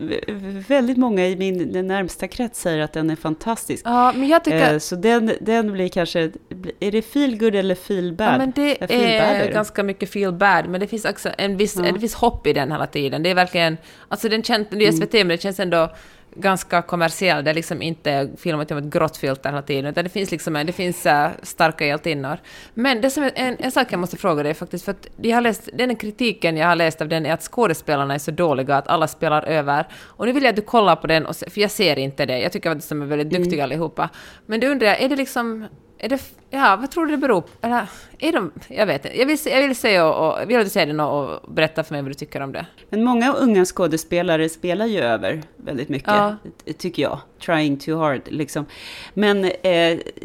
väldigt 0.68 0.98
många 0.98 1.28
i 1.28 1.36
min 1.36 1.88
närmsta 1.88 2.28
krets 2.28 2.62
säger 2.62 2.84
att 2.84 2.94
den 2.94 3.10
är 3.10 3.16
fantastisk. 3.16 3.82
Ja, 3.86 4.14
men 4.16 4.28
jag 4.28 4.44
tycker... 4.44 4.74
Eh, 4.74 4.80
Så 4.80 4.96
den, 4.96 5.32
den 5.42 5.72
blir 5.74 5.90
kanske... 5.90 6.32
Är 6.80 6.92
det 6.92 7.02
feel 7.02 7.38
good 7.38 7.56
eller 7.56 7.76
feel 7.76 8.14
bad? 8.14 8.28
Ja, 8.34 8.38
men 8.38 8.52
det 8.52 8.70
Ja, 8.80 8.88
bad 8.88 8.92
är 8.92 9.46
det. 9.48 9.52
ganska 9.54 9.84
mycket 9.84 10.10
feel 10.10 10.32
bad, 10.34 10.68
men 10.70 10.80
det 10.80 10.88
finns 10.88 11.06
också 11.06 11.30
en 11.38 11.58
viss, 11.58 11.76
Ja. 11.76 11.86
en 11.86 11.98
viss 12.00 12.14
hopp 12.14 12.48
i 12.48 12.54
den 12.54 12.72
hela 12.72 12.88
tiden. 12.88 13.24
Det 13.24 13.30
är 13.30 13.36
verkligen, 13.36 13.78
alltså 14.08 14.30
den 14.30 14.44
känns, 14.44 14.68
det 14.70 14.76
är 14.76 14.82
Mm. 14.90 14.94
SVT, 14.98 15.14
men 15.14 15.28
det 15.28 15.42
känns 15.42 15.60
ändå 15.60 15.90
ganska 16.36 16.82
kommersiell. 16.82 17.44
Det 17.44 17.50
är 17.50 17.54
liksom 17.54 17.82
inte 17.82 18.30
filmat 18.38 18.70
genom 18.70 18.84
ett 18.84 18.94
grått 18.94 19.18
filter 19.18 19.50
hela 19.50 19.62
tiden, 19.62 19.86
utan 19.86 20.04
det 20.04 20.10
finns 20.10 20.32
liksom, 20.32 20.54
det 20.54 20.74
finns 20.74 21.06
äh, 21.06 21.30
starka 21.44 21.86
hjältinnor. 21.86 22.38
Men 22.74 23.02
det 23.02 23.10
som 23.10 23.24
är, 23.24 23.32
en, 23.36 23.56
en 23.60 23.72
sak 23.72 23.88
jag 23.90 24.00
måste 24.00 24.18
fråga 24.18 24.44
dig 24.44 24.54
faktiskt, 24.54 24.86
för 24.86 24.92
att 24.92 25.08
jag 25.22 25.36
har 25.36 25.42
läst, 25.42 25.70
den 25.74 25.96
kritiken 25.96 26.58
jag 26.58 26.68
har 26.68 26.76
läst 26.76 27.02
av 27.02 27.08
den 27.08 27.26
är 27.26 27.34
att 27.34 27.42
skådespelarna 27.44 28.14
är 28.14 28.20
så 28.20 28.32
dåliga, 28.32 28.76
att 28.76 28.88
alla 28.88 29.08
spelar 29.08 29.44
över. 29.44 29.88
Och 30.04 30.26
nu 30.26 30.32
vill 30.32 30.44
jag 30.44 30.50
att 30.50 30.56
du 30.56 30.62
kollar 30.62 30.96
på 30.96 31.08
den, 31.08 31.26
och 31.26 31.36
för 31.36 31.62
jag 31.62 31.72
ser 31.72 32.00
inte 32.00 32.26
det. 32.26 32.40
Jag 32.40 32.52
tycker 32.52 32.70
att 32.70 32.90
de 32.90 33.02
är 33.02 33.06
väldigt 33.06 33.28
Mm. 33.28 33.44
duktiga 33.44 33.64
allihopa. 33.64 34.10
Men 34.46 34.60
då 34.60 34.68
undrar 34.68 34.88
jag, 34.88 35.02
är 35.02 35.10
det 35.10 35.16
liksom 35.16 35.68
är 36.06 36.10
det, 36.10 36.20
ja, 36.50 36.78
vad 36.82 36.92
tror 36.92 37.06
du 37.06 37.12
det 37.12 37.18
beror 37.18 37.42
på? 37.42 37.48
Eller, 37.62 37.88
är 38.20 38.32
de, 38.32 38.52
jag 38.68 38.86
vet 38.86 39.06
inte. 39.06 39.20
Jag 39.20 39.26
vill, 39.26 39.38
jag 39.46 39.62
vill 39.68 39.76
se 39.76 40.02
och, 40.02 40.28
och 40.42 40.50
vill 40.50 40.58
du 40.64 40.70
säger 40.70 40.88
den 40.88 41.00
och, 41.00 41.54
berätta 41.54 41.84
för 41.84 41.94
mig 41.94 42.02
vad 42.02 42.10
du 42.12 42.14
tycker 42.16 42.42
om 42.42 42.52
det. 42.52 42.66
Men 42.90 43.04
många 43.04 43.34
unga 43.34 43.66
skådespelare 43.66 44.50
spelar 44.50 44.86
ju 44.86 45.00
över 45.00 45.44
väldigt 45.58 45.90
mycket, 45.90 46.08
Ja. 46.08 46.36
tycker 46.78 47.04
jag. 47.04 47.20
Trying 47.46 47.78
too 47.78 47.98
hard, 47.98 48.22
liksom. 48.26 48.66
Men 49.14 49.46
eh, 49.46 49.72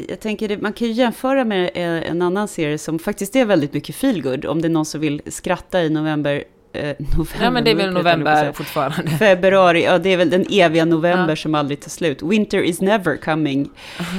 jag 0.09 0.19
tänker, 0.19 0.47
det- 0.47 0.61
man 0.61 0.73
kan 0.73 0.87
ju 0.87 0.93
jämföra 0.93 1.45
med 1.45 1.63
eh, 1.73 2.09
en 2.11 2.21
annan 2.21 2.47
serie 2.47 2.77
som 2.77 2.99
faktiskt 2.99 3.35
är 3.35 3.45
väldigt 3.45 3.73
mycket 3.73 3.95
feelgood. 3.95 4.45
Om 4.45 4.61
det 4.61 4.67
är 4.67 4.69
någon 4.69 4.85
som 4.85 5.01
vill 5.01 5.21
skratta 5.27 5.83
i 5.83 5.89
november. 5.89 6.43
Eh, 6.73 6.95
november 6.99 7.27
Ja, 7.41 7.51
men 7.51 7.63
det 7.63 7.71
är 7.71 7.75
väl 7.75 7.93
november 7.93 8.51
fortfarande. 8.53 9.11
Februari, 9.11 9.83
ja 9.83 9.97
det 9.97 10.09
är 10.09 10.17
väl 10.17 10.29
den 10.29 10.45
eviga 10.49 10.85
november 10.85 11.29
Ja. 11.29 11.35
som 11.35 11.55
aldrig 11.55 11.79
tar 11.81 11.89
slut. 11.89 12.21
Winter 12.23 12.61
is 12.63 12.81
never 12.81 13.17
coming. 13.17 13.69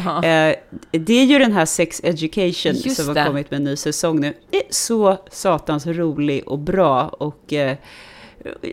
Eh, 0.06 0.54
det 0.90 1.12
är 1.12 1.24
ju 1.24 1.38
den 1.38 1.52
här 1.52 1.64
Sex 1.64 2.00
Education 2.04 2.72
Just 2.74 2.96
som 3.04 3.14
det. 3.14 3.20
har 3.20 3.26
kommit 3.26 3.50
med 3.50 3.58
en 3.58 3.64
ny 3.64 3.76
säsong 3.76 4.20
nu. 4.20 4.34
Det 4.50 4.56
är 4.56 4.62
så 4.70 5.16
satans 5.30 5.86
rolig 5.86 6.42
och 6.48 6.58
bra. 6.58 7.02
Och, 7.08 7.52
eh, 7.52 7.76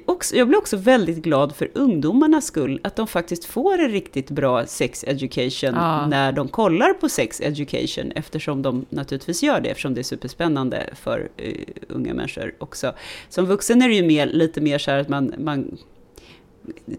också, 0.05 0.35
jag 0.35 0.47
blir 0.47 0.57
också 0.57 0.77
väldigt 0.77 1.17
glad 1.17 1.55
för 1.55 1.69
ungdomarnas 1.73 2.45
skull, 2.45 2.79
att 2.83 2.95
de 2.95 3.07
faktiskt 3.07 3.45
får 3.45 3.79
en 3.79 3.89
riktigt 3.91 4.29
bra 4.29 4.65
sex 4.65 5.03
education 5.07 5.73
Ja. 5.75 6.07
när 6.07 6.31
de 6.31 6.47
kollar 6.47 6.93
på 6.93 7.09
sex 7.09 7.41
education, 7.41 8.11
eftersom 8.15 8.61
de 8.61 8.85
naturligtvis 8.89 9.43
gör 9.43 9.61
det, 9.61 9.69
eftersom 9.69 9.93
det 9.93 10.01
är 10.01 10.03
superspännande 10.03 10.89
för 10.95 11.29
eh, 11.37 11.53
unga 11.87 12.13
människor 12.13 12.53
också. 12.57 12.93
Som 13.29 13.45
vuxen 13.45 13.81
är 13.81 13.89
det 13.89 13.95
ju 13.95 14.03
mer, 14.07 14.27
lite 14.27 14.61
mer 14.61 14.77
så 14.77 14.91
här 14.91 14.97
att 14.99 15.09
man, 15.09 15.33
man 15.37 15.77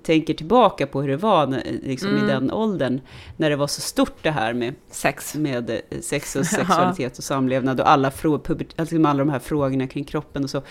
tänker 0.02 0.34
tillbaka 0.34 0.86
på 0.86 1.00
hur 1.02 1.08
det 1.08 1.16
var 1.16 1.46
när- 1.46 1.62
liksom 1.82 2.08
Mm. 2.08 2.24
i 2.24 2.28
den 2.28 2.50
åldern, 2.50 3.00
när 3.36 3.50
det 3.50 3.56
var 3.56 3.66
så 3.66 3.80
stort 3.80 4.22
det 4.22 4.30
här 4.30 4.52
med, 4.52 4.74
Sex. 4.90 5.34
med 5.34 5.70
eh, 5.70 5.76
sex 6.00 6.36
och 6.36 6.46
sexualitet 6.56 7.18
och 7.18 7.24
samlevnad 7.24 7.80
och 7.80 7.90
alla, 7.90 8.10
frå, 8.10 8.40
alltså 8.76 8.96
alla 8.96 9.14
de 9.18 9.28
här 9.28 9.38
frågorna 9.38 9.86
kring 9.86 10.04
kroppen 10.04 10.44
och 10.44 10.50
så. 10.50 10.62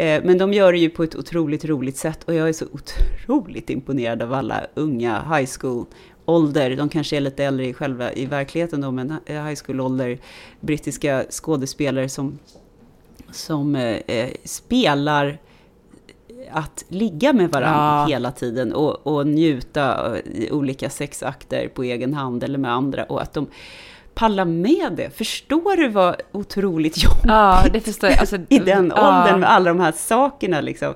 Eh, 0.00 0.22
Men 0.24 0.38
de 0.38 0.52
gör 0.52 0.72
det 0.72 0.78
ju 0.78 0.90
på 0.90 1.02
ett 1.02 1.16
otroligt 1.16 1.64
roligt 1.64 1.96
sätt 1.96 2.24
och 2.24 2.34
jag 2.34 2.48
är 2.48 2.52
så 2.52 2.66
otroligt 2.72 3.70
imponerad 3.70 4.22
av 4.22 4.32
alla 4.32 4.66
unga 4.74 5.36
high 5.36 5.50
school 5.60 5.86
ålder, 6.24 6.76
de 6.76 6.88
kanske 6.88 7.16
är 7.16 7.20
lite 7.20 7.44
äldre 7.44 7.66
i 7.66 7.74
själva 7.74 8.12
i 8.12 8.26
verkligheten 8.26 8.80
då, 8.80 8.90
men 8.90 9.10
eh, 9.26 9.44
high 9.44 9.58
school-ålder, 9.66 10.18
brittiska 10.60 11.24
skådespelare 11.30 12.08
som, 12.08 12.38
som 13.30 13.76
eh, 13.76 13.96
eh, 14.06 14.30
spelar 14.44 15.38
att 16.50 16.84
ligga 16.88 17.32
med 17.32 17.50
varandra 17.50 18.02
Ja. 18.02 18.06
hela 18.08 18.30
tiden 18.32 18.72
och, 18.72 19.06
och 19.06 19.26
njuta 19.26 20.16
i 20.24 20.50
olika 20.50 20.90
sexakter 20.90 21.68
på 21.68 21.82
egen 21.82 22.14
hand 22.14 22.44
eller 22.44 22.58
med 22.58 22.72
andra 22.72 23.04
och 23.04 23.22
att 23.22 23.32
de 23.32 23.46
pallar 24.14 24.44
med 24.44 24.92
det. 24.92 25.16
Förstår 25.16 25.76
du 25.76 25.88
vad 25.88 26.16
otroligt 26.32 27.02
jobbigt 27.02 27.24
Ja, 27.24 27.64
det 27.72 27.80
förstår 27.80 28.10
jag. 28.10 28.18
Alltså, 28.18 28.36
i 28.48 28.58
den 28.58 28.92
ja. 28.96 29.08
åldern 29.22 29.40
med 29.40 29.50
alla 29.50 29.70
de 29.70 29.80
här 29.80 29.92
sakerna 29.92 30.60
liksom. 30.60 30.94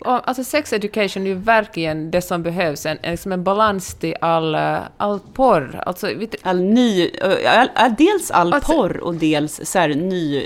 Och, 0.00 0.28
alltså 0.28 0.44
sex 0.44 0.72
education 0.72 1.22
är 1.22 1.26
ju 1.26 1.34
verkligen 1.34 2.10
det 2.10 2.22
som 2.22 2.42
behövs, 2.42 2.86
en, 2.86 2.98
en, 3.02 3.10
liksom 3.10 3.32
en 3.32 3.44
balans 3.44 3.94
till 3.94 4.14
all, 4.20 4.54
eh, 4.54 4.78
all 4.96 5.20
porr. 5.20 5.82
Alltså, 5.86 6.06
vet 6.06 6.34
All 6.42 6.60
ny, 6.60 7.10
all, 7.48 7.70
all, 7.74 7.94
dels 7.98 8.30
all 8.30 8.52
Alltså- 8.52 8.72
porr 8.72 8.96
och 9.00 9.14
dels 9.14 9.60
så 9.64 9.78
här 9.78 9.88
ny 9.88 10.44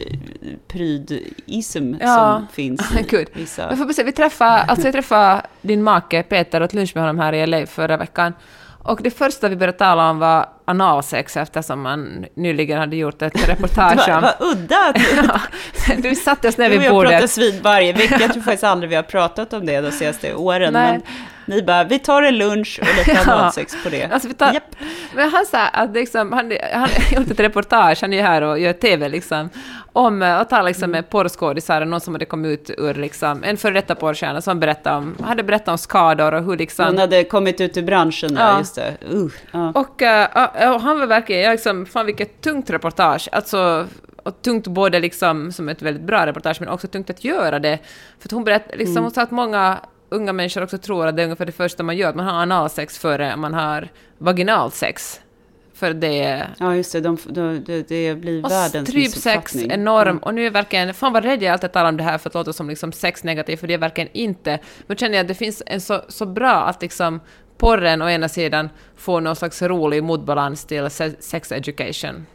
prydism 0.68 1.95
Ja. 2.01 2.16
som 2.16 2.47
finns 2.53 2.90
Gud. 3.09 3.28
i 3.34 3.40
vissa... 3.40 3.66
Men 3.68 3.76
får 3.76 3.84
vi 3.84 3.95
se, 3.95 4.03
vi 4.03 4.12
träffade, 4.12 4.51
alltså 4.62 4.86
jag 4.86 4.93
träffade 4.95 5.43
din 5.62 5.82
make 5.82 6.22
Peter 6.22 6.62
åt 6.62 6.74
lunch 6.74 6.93
med 6.95 7.03
honom 7.05 7.18
här 7.18 7.32
i 7.32 7.47
LA 7.47 7.66
förra 7.66 7.97
veckan. 7.97 8.32
Och 8.84 9.01
det 9.03 9.11
första 9.11 9.49
vi 9.49 9.57
började 9.57 9.78
tala 9.78 10.11
om 10.11 10.18
var 10.18 10.49
analsex 10.65 11.37
eftersom 11.37 11.81
man 11.83 12.25
nyligen 12.35 12.79
hade 12.79 12.97
gjort 12.97 13.23
ett 13.23 13.49
reportage 13.49 14.09
om... 14.09 14.23
vad 14.23 14.35
udda 14.53 14.77
att 14.89 14.97
Ja, 15.89 15.95
du 16.03 16.15
satte 16.15 16.49
oss 16.49 16.59
ner 16.59 16.71
vi 16.71 16.79
vid 16.79 16.89
har 16.91 17.03
pratat 17.03 17.15
bordet. 17.21 17.31
svin 17.31 17.61
varje 17.63 17.93
vecka. 18.03 18.19
Jag 18.21 18.33
tror 18.33 18.43
faktiskt 18.43 18.65
aldrig 18.65 18.91
vi 18.91 18.97
har 18.97 19.03
pratat 19.03 19.53
om 19.53 19.67
det 19.67 19.81
de 19.81 19.91
senaste 19.93 20.35
åren. 20.35 20.73
Nej. 20.73 20.93
Men 20.93 21.03
ni 21.47 21.63
bara, 21.63 21.85
vi 21.85 21.99
tar 21.99 22.23
en 22.23 22.39
lunch 22.39 22.79
och 22.83 22.87
lite 22.99 23.23
Ja. 23.27 23.33
analsex 23.33 23.77
på 23.85 23.89
det. 23.91 24.05
Alltså, 24.13 24.29
vi 24.29 24.35
tar. 24.35 24.57
Men 25.15 25.31
han 25.31 25.47
sa 25.47 25.59
att 25.69 25.93
liksom, 25.93 26.33
han, 26.33 26.53
han 26.73 26.89
gjort 27.13 27.31
ett 27.31 27.41
reportage, 27.41 27.99
han 28.01 28.13
är 28.13 28.17
ju 28.17 28.23
här 28.23 28.43
och 28.43 28.59
gör 28.59 28.73
TV 28.73 29.09
liksom, 29.09 29.51
om 29.93 30.23
eh, 30.23 30.39
att 30.41 30.51
ta 30.51 30.63
liksom 30.63 30.91
med 30.91 31.11
porrskådisar 31.11 31.81
och 31.81 31.89
någon 31.89 32.01
som 32.01 32.15
hade 32.15 32.25
kommit 32.25 32.71
ut 32.71 32.79
ur 32.79 32.95
liksom, 32.95 33.45
en 33.45 33.57
före 33.57 33.73
detta 33.73 33.95
porrstjärna 33.95 34.41
som 34.41 34.61
berättade 34.61 34.97
om, 34.97 35.17
hade 35.25 35.43
berättat 35.43 35.69
om 35.69 35.79
skador 35.79 36.35
och 36.35 36.45
hur 36.45 36.57
liksom... 36.57 36.87
Hon 36.87 36.99
hade 36.99 37.25
kommit 37.25 37.61
ut 37.61 37.77
ur 37.77 37.83
branschen, 37.83 38.35
ja, 38.37 38.49
Ja. 38.53 38.59
just 38.59 38.75
det. 38.75 38.95
Uh, 39.13 39.31
ja. 39.53 39.73
Och, 39.75 40.03
eh, 40.03 40.29
och 40.71 40.81
han 40.81 40.99
var 40.99 41.07
verkligen, 41.07 41.43
jag 41.43 41.53
liksom, 41.53 41.87
fan 41.87 42.07
vilket 42.07 42.41
tungt 42.41 42.71
reportage. 42.71 43.29
Alltså, 43.33 43.87
och 44.23 44.43
tungt 44.43 44.67
både 44.67 45.01
liksom 45.01 45.53
som 45.53 45.69
ett 45.69 45.83
väldigt 45.83 46.03
bra 46.03 46.27
reportage, 46.27 46.57
men 46.61 46.69
också 46.69 46.89
tungt 46.89 47.11
att 47.11 47.25
göra 47.25 47.59
det. 47.59 47.79
För 48.19 48.29
att 48.29 48.33
hon 48.33 48.45
berättade, 48.45 48.77
liksom, 48.77 48.93
Mm. 48.93 49.03
hon 49.03 49.13
sa 49.13 49.23
att 49.23 49.31
många 49.31 49.81
unga 50.09 50.33
människor 50.33 50.63
också 50.63 50.79
tror 50.79 51.07
att 51.07 51.17
det 51.17 51.23
är 51.23 51.25
ungefär 51.25 51.47
det 51.47 51.53
första 51.53 51.83
man 51.83 51.97
gör, 51.97 52.09
att 52.09 52.17
man 52.17 52.27
har 52.27 52.43
analsex 52.43 52.99
före 52.99 53.37
man 53.37 53.55
har 53.55 53.89
vaginalsex. 54.19 55.21
För 55.75 55.95
det 55.95 56.47
ja, 56.59 56.77
just 56.77 56.93
det. 56.93 57.01
De, 57.01 57.19
de, 57.27 57.65
det, 57.67 57.89
det 57.89 58.15
blir 58.15 58.45
och 58.45 58.51
världens 58.51 58.89
strypsex, 58.89 59.57
enorm. 59.57 60.09
Mm. 60.09 60.19
Och 60.23 60.35
nu 60.35 60.47
är 60.47 60.51
verkligen, 60.51 60.95
fan 60.95 61.13
vad 61.13 61.25
rädd 61.25 61.43
jag 61.43 61.53
alltid 61.53 61.73
talar 61.73 61.89
om 61.89 61.97
det 61.97 62.03
här 62.03 62.19
för 62.19 62.31
att 62.31 62.35
låta 62.35 62.53
som 62.53 62.69
liksom 62.69 62.93
sex 62.93 63.25
negativt, 63.25 63.61
för 63.61 63.67
det 63.67 63.75
är 63.75 63.79
verkligen 63.79 64.11
inte. 64.13 64.59
Men 64.87 64.97
känner 64.97 65.17
jag 65.17 65.25
att 65.25 65.29
det 65.29 65.35
finns 65.35 65.63
en 65.67 65.81
så, 65.81 66.03
så 66.09 66.27
bra 66.27 66.55
att 66.55 66.83
liksom 66.83 67.21
porren 67.63 68.03
å 68.03 68.09
ena 68.11 68.29
sidan 68.29 68.69
får 68.97 69.21
någon 69.21 69.37
slags 69.37 69.63
rolig 69.63 70.03
motbalans 70.05 70.65
till 70.65 70.91
se- 70.91 71.17
sex 71.21 71.53
education. 71.53 72.27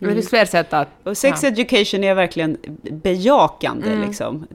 Men 0.00 0.08
det 0.08 0.14
finns 0.14 0.28
fler 0.30 0.44
sätt 0.44 0.72
att... 0.72 0.88
Och 1.04 1.16
sex 1.16 1.42
ja. 1.42 1.48
education 1.48 2.04
är 2.04 2.14
verkligen 2.14 2.56
bejakande, 2.90 3.86
Mm. 3.92 4.08
liksom. 4.08 4.46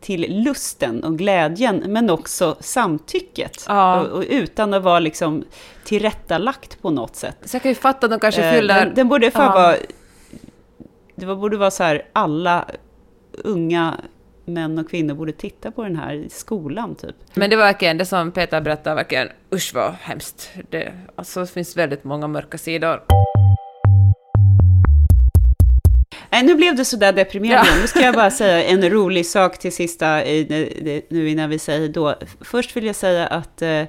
Till 0.00 0.42
lusten 0.44 1.04
och 1.04 1.18
glädjen, 1.18 1.82
men 1.86 2.10
också 2.10 2.56
samtycket. 2.60 3.64
Ja. 3.68 4.00
Och, 4.00 4.06
och 4.18 4.24
utan 4.28 4.74
att 4.74 4.82
vara 4.82 4.98
liksom 4.98 5.44
tillrättalagt 5.84 6.82
på 6.82 6.90
något 6.90 7.16
sätt. 7.16 7.36
Så 7.44 7.54
jag 7.56 7.62
kan 7.62 7.70
ju 7.70 7.74
fatta 7.74 8.06
att 8.06 8.10
de 8.10 8.20
kanske 8.20 8.42
Eh, 8.44 8.52
fyller... 8.52 8.84
Den, 8.84 8.94
den 8.94 9.08
borde 9.08 9.30
fan 9.30 9.44
Ja. 9.56 9.62
vara... 9.62 9.76
Det 11.14 11.26
borde 11.26 11.56
vara 11.56 11.70
så 11.70 11.82
här, 11.82 12.02
alla 12.12 12.64
unga 13.44 13.94
män 14.46 14.78
och 14.78 14.90
kvinnor 14.90 15.14
borde 15.14 15.32
titta 15.32 15.70
på 15.70 15.82
den 15.82 15.96
här 15.96 16.14
i 16.14 16.28
skolan, 16.28 16.94
typ. 16.94 17.16
Men 17.34 17.50
det 17.50 17.56
var 17.56 17.64
verkligen, 17.64 17.98
det 17.98 18.06
som 18.06 18.32
Peter 18.32 18.60
berättade, 18.60 18.96
verkligen 18.96 19.28
usch 19.54 19.74
vad 19.74 19.94
hemskt. 20.00 20.50
Det, 20.70 20.92
alltså, 21.14 21.40
det 21.40 21.46
finns 21.46 21.76
väldigt 21.76 22.04
många 22.04 22.26
mörka 22.26 22.58
sidor. 22.58 23.02
Nej, 26.30 26.44
nu 26.44 26.54
blev 26.54 26.76
det 26.76 26.84
sådär 26.84 27.12
deprimerande. 27.12 27.70
Ja. 27.70 27.80
Nu 27.80 27.86
ska 27.86 28.00
jag 28.00 28.14
bara 28.14 28.30
säga 28.42 28.64
en 28.64 28.90
rolig 28.90 29.26
sak 29.26 29.58
till 29.58 29.72
sista, 29.72 30.16
nu 31.08 31.28
innan 31.28 31.50
vi 31.50 31.58
säger 31.58 31.88
då. 31.88 32.14
Först 32.40 32.76
vill 32.76 32.86
jag 32.86 32.96
säga 32.96 33.26
att 33.26 33.62
eh, 33.62 33.82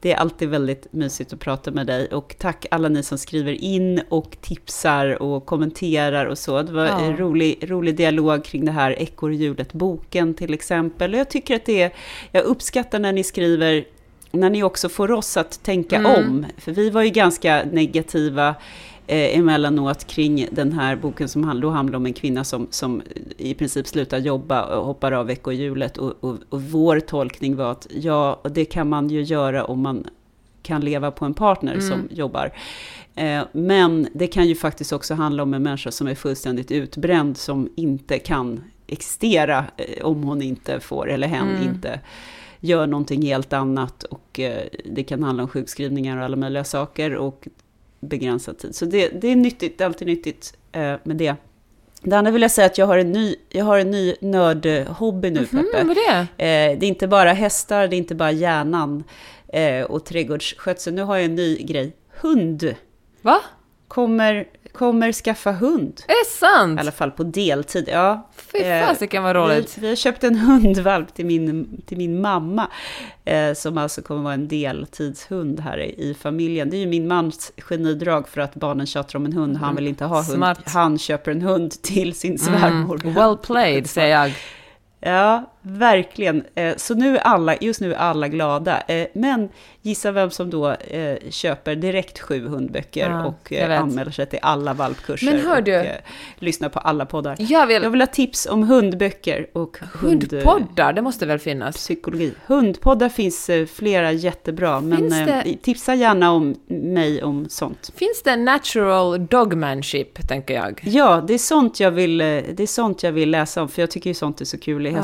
Det 0.00 0.12
är 0.12 0.16
alltid 0.16 0.48
väldigt 0.48 0.86
mysigt 0.92 1.32
att 1.32 1.40
prata 1.40 1.70
med 1.70 1.86
dig 1.86 2.06
och 2.08 2.34
tack 2.38 2.66
alla 2.70 2.88
ni 2.88 3.02
som 3.02 3.18
skriver 3.18 3.52
in 3.52 4.00
och 4.08 4.36
tipsar 4.40 5.22
och 5.22 5.46
kommenterar 5.46 6.26
och 6.26 6.38
så. 6.38 6.62
Det 6.62 6.72
var 6.72 6.86
Ja. 6.86 7.00
en 7.00 7.16
rolig, 7.16 7.58
rolig 7.70 7.96
dialog 7.96 8.44
kring 8.44 8.64
det 8.64 8.72
här 8.72 8.90
Ekorrhjulet-boken 9.02 10.34
till 10.34 10.54
exempel. 10.54 11.14
Och 11.14 11.20
jag 11.20 11.30
tycker 11.30 11.56
att 11.56 11.64
det 11.64 11.82
är, 11.82 11.92
jag 12.32 12.44
uppskattar 12.44 12.98
när 12.98 13.12
ni 13.12 13.24
skriver, 13.24 13.84
när 14.30 14.50
ni 14.50 14.62
också 14.62 14.88
får 14.88 15.10
oss 15.12 15.36
att 15.36 15.62
tänka 15.62 15.96
Mm. 15.96 16.12
om. 16.12 16.46
För 16.58 16.72
vi 16.72 16.90
var 16.90 17.02
ju 17.02 17.10
ganska 17.10 17.62
negativa 17.72 18.54
eh, 19.08 19.38
emellanåt 19.38 20.06
kring 20.06 20.48
den 20.50 20.72
här 20.72 20.96
boken 20.96 21.28
som 21.28 21.44
handlar, 21.44 21.62
då 21.62 21.70
handlar 21.70 21.96
om 21.96 22.06
en 22.06 22.12
kvinna 22.12 22.44
som, 22.44 22.66
som 22.70 23.02
i 23.36 23.54
princip 23.54 23.86
slutar 23.86 24.18
jobba 24.18 24.76
och 24.76 24.86
hoppar 24.86 25.12
av 25.12 25.26
veckohjulet. 25.26 25.98
Och, 25.98 26.14
och, 26.20 26.36
och 26.48 26.62
vår 26.62 27.00
tolkning 27.00 27.56
var 27.56 27.72
att 27.72 27.86
ja, 27.90 28.40
det 28.50 28.64
kan 28.64 28.88
man 28.88 29.08
ju 29.08 29.22
göra 29.22 29.64
om 29.64 29.80
man 29.80 30.06
kan 30.62 30.80
leva 30.80 31.10
på 31.10 31.24
en 31.24 31.34
partner 31.34 31.80
som 31.80 32.08
jobbar. 32.10 32.52
Eh, 33.14 33.42
men 33.52 34.08
det 34.12 34.26
kan 34.26 34.48
ju 34.48 34.54
faktiskt 34.54 34.92
också 34.92 35.14
handla 35.14 35.42
om 35.42 35.54
en 35.54 35.62
människa 35.62 35.90
som 35.90 36.06
är 36.06 36.14
fullständigt 36.14 36.70
utbränd, 36.70 37.36
som 37.36 37.68
inte 37.76 38.18
kan 38.18 38.60
existera 38.86 39.64
eh, 39.76 40.04
om 40.04 40.22
hon 40.22 40.42
inte 40.42 40.80
får, 40.80 41.10
eller 41.10 41.28
hen 41.28 41.62
inte 41.62 42.00
gör 42.60 42.86
någonting 42.86 43.22
helt 43.22 43.52
annat. 43.52 44.02
Och 44.02 44.40
eh, 44.40 44.62
det 44.84 45.02
kan 45.02 45.22
handla 45.22 45.42
om 45.42 45.48
sjukskrivningar 45.48 46.16
och 46.16 46.24
alla 46.24 46.36
möjliga 46.36 46.64
saker 46.64 47.14
och 47.14 47.48
begränsad 48.00 48.58
tid. 48.58 48.74
Så 48.74 48.84
det, 48.84 49.08
det 49.08 49.28
är 49.28 49.36
nyttigt, 49.36 49.78
det 49.78 49.84
är 49.84 49.86
alltid 49.86 50.08
nyttigt 50.08 50.56
eh, 50.72 50.94
med 51.02 51.16
det. 51.16 51.34
Det 52.02 52.16
andra 52.16 52.30
vill 52.30 52.42
jag 52.42 52.50
säga 52.50 52.66
att 52.66 52.78
jag 52.78 52.86
har 52.86 52.98
en 52.98 53.12
ny, 53.12 53.36
jag 53.48 53.64
har 53.64 53.78
en 53.78 53.90
ny 53.90 54.14
nördhobby 54.20 55.30
nu, 55.30 55.46
Peppe. 55.46 55.56
Mm, 55.56 55.88
vad 55.88 55.96
är 55.96 56.12
det? 56.12 56.44
Eh, 56.44 56.78
det 56.78 56.86
är 56.86 56.88
inte 56.88 57.08
bara 57.08 57.32
hästar, 57.32 57.88
det 57.88 57.96
är 57.96 57.98
inte 57.98 58.14
bara 58.14 58.30
hjärnan 58.30 59.04
eh, 59.48 59.82
och 59.82 60.04
trädgårdsskötsel. 60.04 60.94
Nu 60.94 61.02
har 61.02 61.16
jag 61.16 61.24
en 61.24 61.34
ny 61.34 61.62
grej. 61.62 61.92
Hund. 62.20 62.74
Va? 63.22 63.40
Kommer, 63.88 64.48
kommer 64.78 65.12
skaffa 65.12 65.52
hund. 65.52 66.00
Är 66.08 66.24
det 66.24 66.30
sant? 66.30 66.78
I 66.78 66.80
alla 66.80 66.92
fall 66.92 67.10
på 67.10 67.22
deltid. 67.22 67.88
Ja. 67.92 68.28
Fy 68.36 68.58
Eh, 68.58 68.86
fasiken 68.86 69.22
vad 69.22 69.36
roligt. 69.36 69.78
Vi, 69.78 69.80
vi 69.80 69.88
har 69.88 69.96
köpt 69.96 70.24
en 70.24 70.36
hundvalp 70.38 71.14
till 71.14 71.26
min, 71.26 71.80
till 71.86 71.98
min 71.98 72.20
mamma, 72.20 72.68
eh, 73.24 73.54
som 73.54 73.78
alltså 73.78 74.02
kommer 74.02 74.22
vara 74.22 74.34
en 74.34 74.48
deltidshund 74.48 75.60
här 75.60 75.78
i, 75.80 76.10
i 76.10 76.14
familjen. 76.14 76.70
Det 76.70 76.76
är 76.76 76.78
ju 76.78 76.86
min 76.86 77.08
mans 77.08 77.52
genidrag 77.56 78.28
för 78.28 78.40
att 78.40 78.54
barnen 78.54 78.86
tjatar 78.86 79.18
om 79.18 79.26
en 79.26 79.32
hund. 79.32 79.56
Han 79.56 79.76
vill 79.76 79.86
inte 79.86 80.04
ha 80.04 80.16
hund. 80.16 80.26
Smart. 80.26 80.60
Han 80.64 80.98
köper 80.98 81.30
en 81.30 81.42
hund 81.42 81.82
till 81.82 82.14
sin 82.14 82.38
svärmor. 82.38 83.00
Mm. 83.02 83.14
Well 83.14 83.36
played, 83.36 83.90
säger 83.90 84.20
jag. 84.20 84.32
Ja, 85.00 85.52
verkligen. 85.70 86.44
Eh, 86.54 86.76
Så 86.76 86.94
nu 86.94 87.16
är 87.16 87.20
alla, 87.20 87.56
just 87.60 87.80
nu 87.80 87.94
är 87.94 87.98
alla 87.98 88.28
glada. 88.28 88.80
Eh, 88.80 89.06
Men 89.12 89.48
gissa 89.82 90.12
vem 90.12 90.30
som 90.30 90.50
då 90.50 90.70
eh, 90.70 91.16
köper 91.30 91.74
direkt 91.74 92.18
sju 92.20 92.46
hundböcker 92.48 93.10
Ja, 93.10 93.26
och 93.26 93.52
anmäler 93.52 94.10
sig 94.10 94.26
till 94.26 94.38
alla 94.42 94.74
valpkurser. 94.74 95.26
Men 95.32 95.40
hör 95.40 95.60
du- 95.62 95.80
Och 95.80 96.42
lyssnar 96.42 96.68
på 96.68 96.78
alla 96.78 97.06
poddar. 97.06 97.36
Jag 97.38 97.66
vill... 97.66 97.82
Jag 97.82 97.90
vill 97.90 98.00
ha 98.00 98.06
tips 98.06 98.46
om 98.46 98.62
hundböcker 98.62 99.46
och 99.52 99.78
hund, 100.00 100.32
Hundpoddar, 100.32 100.92
det 100.92 101.02
måste 101.02 101.26
väl 101.26 101.38
finnas? 101.38 101.76
psykologi. 101.76 102.32
Hundpoddar 102.46 103.08
finns 103.08 103.50
flera 103.74 104.12
jättebra, 104.12 104.80
men 104.80 104.98
Finns 104.98 105.14
det- 105.26 105.42
eh, 105.46 105.56
tipsa 105.62 105.94
gärna 105.94 106.32
om 106.32 106.54
mig 106.66 107.22
om 107.22 107.46
sånt. 107.48 107.90
Finns 107.96 108.22
det 108.24 108.36
natural 108.36 109.26
dogmanship, 109.26 110.28
tänker 110.28 110.54
jag? 110.54 110.80
Ja, 110.84 111.24
det 111.26 111.34
är, 111.34 111.38
sånt 111.38 111.80
jag 111.80 111.90
vill, 111.90 112.18
det 112.18 112.60
är 112.60 112.66
sånt 112.66 113.02
jag 113.02 113.12
vill 113.12 113.30
läsa 113.30 113.62
om, 113.62 113.68
för 113.68 113.82
jag 113.82 113.90
tycker 113.90 114.10
ju 114.10 114.14
sånt 114.14 114.40
är 114.40 114.44
så 114.44 114.58
kul 114.58 114.86
i 114.86 114.90
Ja. 114.90 115.02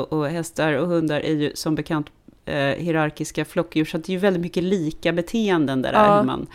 Och, 0.00 0.12
och 0.12 0.26
hästar 0.28 0.72
och 0.72 0.86
hundar 0.88 1.20
är 1.20 1.32
ju 1.34 1.50
som 1.54 1.74
bekant 1.74 2.06
eh, 2.44 2.54
hierarkiska 2.56 3.44
flockdjur, 3.44 3.84
så 3.84 3.98
det 3.98 4.08
är 4.08 4.12
ju 4.12 4.18
väldigt 4.18 4.42
mycket 4.42 4.62
lika 4.64 5.12
beteenden 5.12 5.82
där, 5.82 5.92
Ja. 5.92 6.16
hur 6.16 6.24
man 6.26 6.46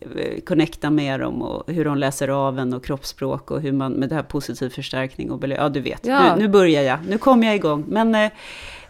eh, 0.00 0.40
connectar 0.40 0.90
med 0.90 1.20
dem 1.20 1.42
och 1.42 1.72
hur 1.72 1.84
de 1.84 1.98
läser 1.98 2.28
av 2.28 2.58
en 2.58 2.72
och 2.74 2.84
kroppsspråk 2.84 3.50
och 3.50 3.60
hur 3.60 3.72
man 3.72 3.92
med 3.92 4.08
det 4.08 4.14
här 4.14 4.22
positiv 4.22 4.68
förstärkning 4.70 5.30
och 5.30 5.40
belö- 5.40 5.56
Ja, 5.58 5.68
du 5.68 5.80
vet. 5.80 6.06
Ja. 6.06 6.34
Nu, 6.36 6.42
nu 6.42 6.48
börjar 6.48 6.82
jag. 6.82 6.98
Nu 7.08 7.18
kommer 7.18 7.46
jag 7.46 7.56
igång. 7.56 7.84
Men 7.88 8.14
eh, 8.14 8.30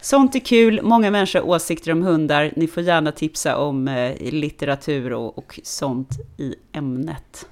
sånt 0.01 0.35
är 0.35 0.39
kul. 0.39 0.79
Många 0.83 1.11
människor 1.11 1.39
har 1.39 1.47
åsikter 1.47 1.91
om 1.91 2.01
hundar. 2.03 2.51
Ni 2.55 2.67
får 2.67 2.83
gärna 2.83 3.11
tipsa 3.11 3.57
om 3.57 3.87
eh, 3.87 4.31
litteratur 4.31 5.13
och, 5.13 5.37
och 5.37 5.59
sånt 5.63 6.09
i 6.37 6.55
ämnet. 6.71 7.45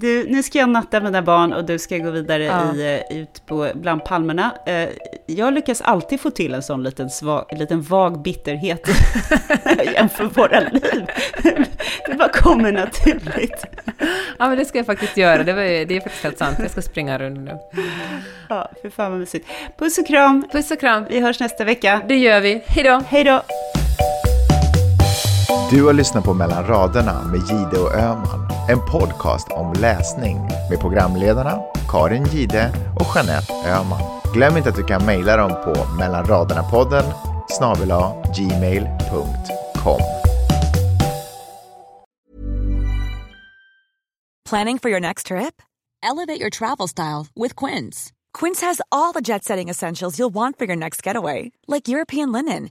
Du, 0.00 0.26
nu 0.28 0.42
ska 0.42 0.58
jag 0.58 0.68
natta 0.68 1.00
mina 1.00 1.22
barn 1.22 1.52
och 1.52 1.64
du 1.64 1.78
ska 1.78 1.98
gå 1.98 2.10
vidare 2.10 2.44
Ja. 2.44 2.74
i, 2.74 3.02
eh, 3.10 3.18
ut 3.18 3.46
på, 3.46 3.70
bland 3.74 4.04
palmerna. 4.04 4.50
Eh, 4.66 4.88
jag 5.26 5.54
lyckas 5.54 5.80
alltid 5.80 6.20
få 6.20 6.30
till 6.30 6.54
en 6.54 6.62
sån 6.62 6.82
liten, 6.82 7.10
svag, 7.10 7.44
liten 7.58 7.82
vag 7.82 8.22
bitterhet 8.22 8.88
jämför 9.94 10.24
våra 10.24 10.60
liv. 10.60 11.06
Det 12.06 12.14
bara 12.18 12.28
kommer 12.28 12.72
naturligt. 12.72 13.64
Ja, 14.38 14.48
men 14.48 14.58
det 14.58 14.64
ska 14.64 14.78
jag 14.78 14.86
faktiskt 14.86 15.16
göra. 15.16 15.42
Det, 15.42 15.52
var, 15.52 15.62
det 15.62 15.96
är 15.96 16.00
faktiskt 16.00 16.24
helt 16.24 16.38
sant. 16.38 16.56
Jag 16.60 16.70
ska 16.70 16.82
springa 16.82 17.18
runt 17.18 17.38
nu. 17.40 17.58
Ja, 18.48 18.70
för 18.82 18.90
fan 18.90 19.10
vad 19.10 19.20
mysigt. 19.20 19.48
Puss 19.78 19.98
och 19.98 20.06
kram. 20.06 20.44
Puss 20.52 20.70
och 20.70 20.80
kram. 20.80 21.04
Vi 21.10 21.20
hörs 21.20 21.40
nästa 21.40 21.64
vecka. 21.64 22.00
Det 22.08 22.16
gör 22.16 22.40
vi. 22.40 22.62
Hej 22.66 22.84
då! 22.84 23.02
Hej 23.08 23.24
då! 23.24 23.42
Du 25.74 25.84
har 25.84 25.92
lyssnat 25.92 26.24
på 26.24 26.34
Mellan 26.34 26.66
raderna 26.66 27.22
med 27.32 27.40
Gide 27.40 27.78
och 27.78 27.94
Öman. 27.94 28.48
En 28.68 28.78
podcast 28.78 29.48
om 29.50 29.72
läsning 29.72 30.36
med 30.70 30.80
programledarna 30.80 31.60
Karin 31.88 32.24
Gide 32.24 32.72
och 33.00 33.06
Jeanette 33.14 33.52
Öman. 33.66 34.00
Glöm 34.34 34.56
inte 34.56 34.68
att 34.68 34.76
du 34.76 34.84
kan 34.84 35.06
mejla 35.06 35.36
dem 35.36 35.50
på 35.50 35.74
mellanraderna-podden 35.98 37.04
snabel 37.48 37.88
gmail.com. 38.36 40.00
Planning 44.50 44.78
for 44.78 44.90
your 44.90 45.00
next 45.00 45.26
trip? 45.26 45.62
Elevate 46.02 46.40
your 46.40 46.50
travel 46.50 46.88
style 46.88 47.26
with 47.34 47.64
Quince. 47.66 48.12
Quince 48.38 48.66
has 48.66 48.80
all 48.90 49.12
the 49.12 49.20
jet 49.20 49.44
setting 49.44 49.70
essentials 49.70 50.18
you'll 50.18 50.34
want 50.34 50.58
for 50.58 50.66
your 50.66 50.76
next 50.76 51.06
getaway, 51.06 51.52
like 51.66 51.88
European 51.88 52.32
linen, 52.32 52.70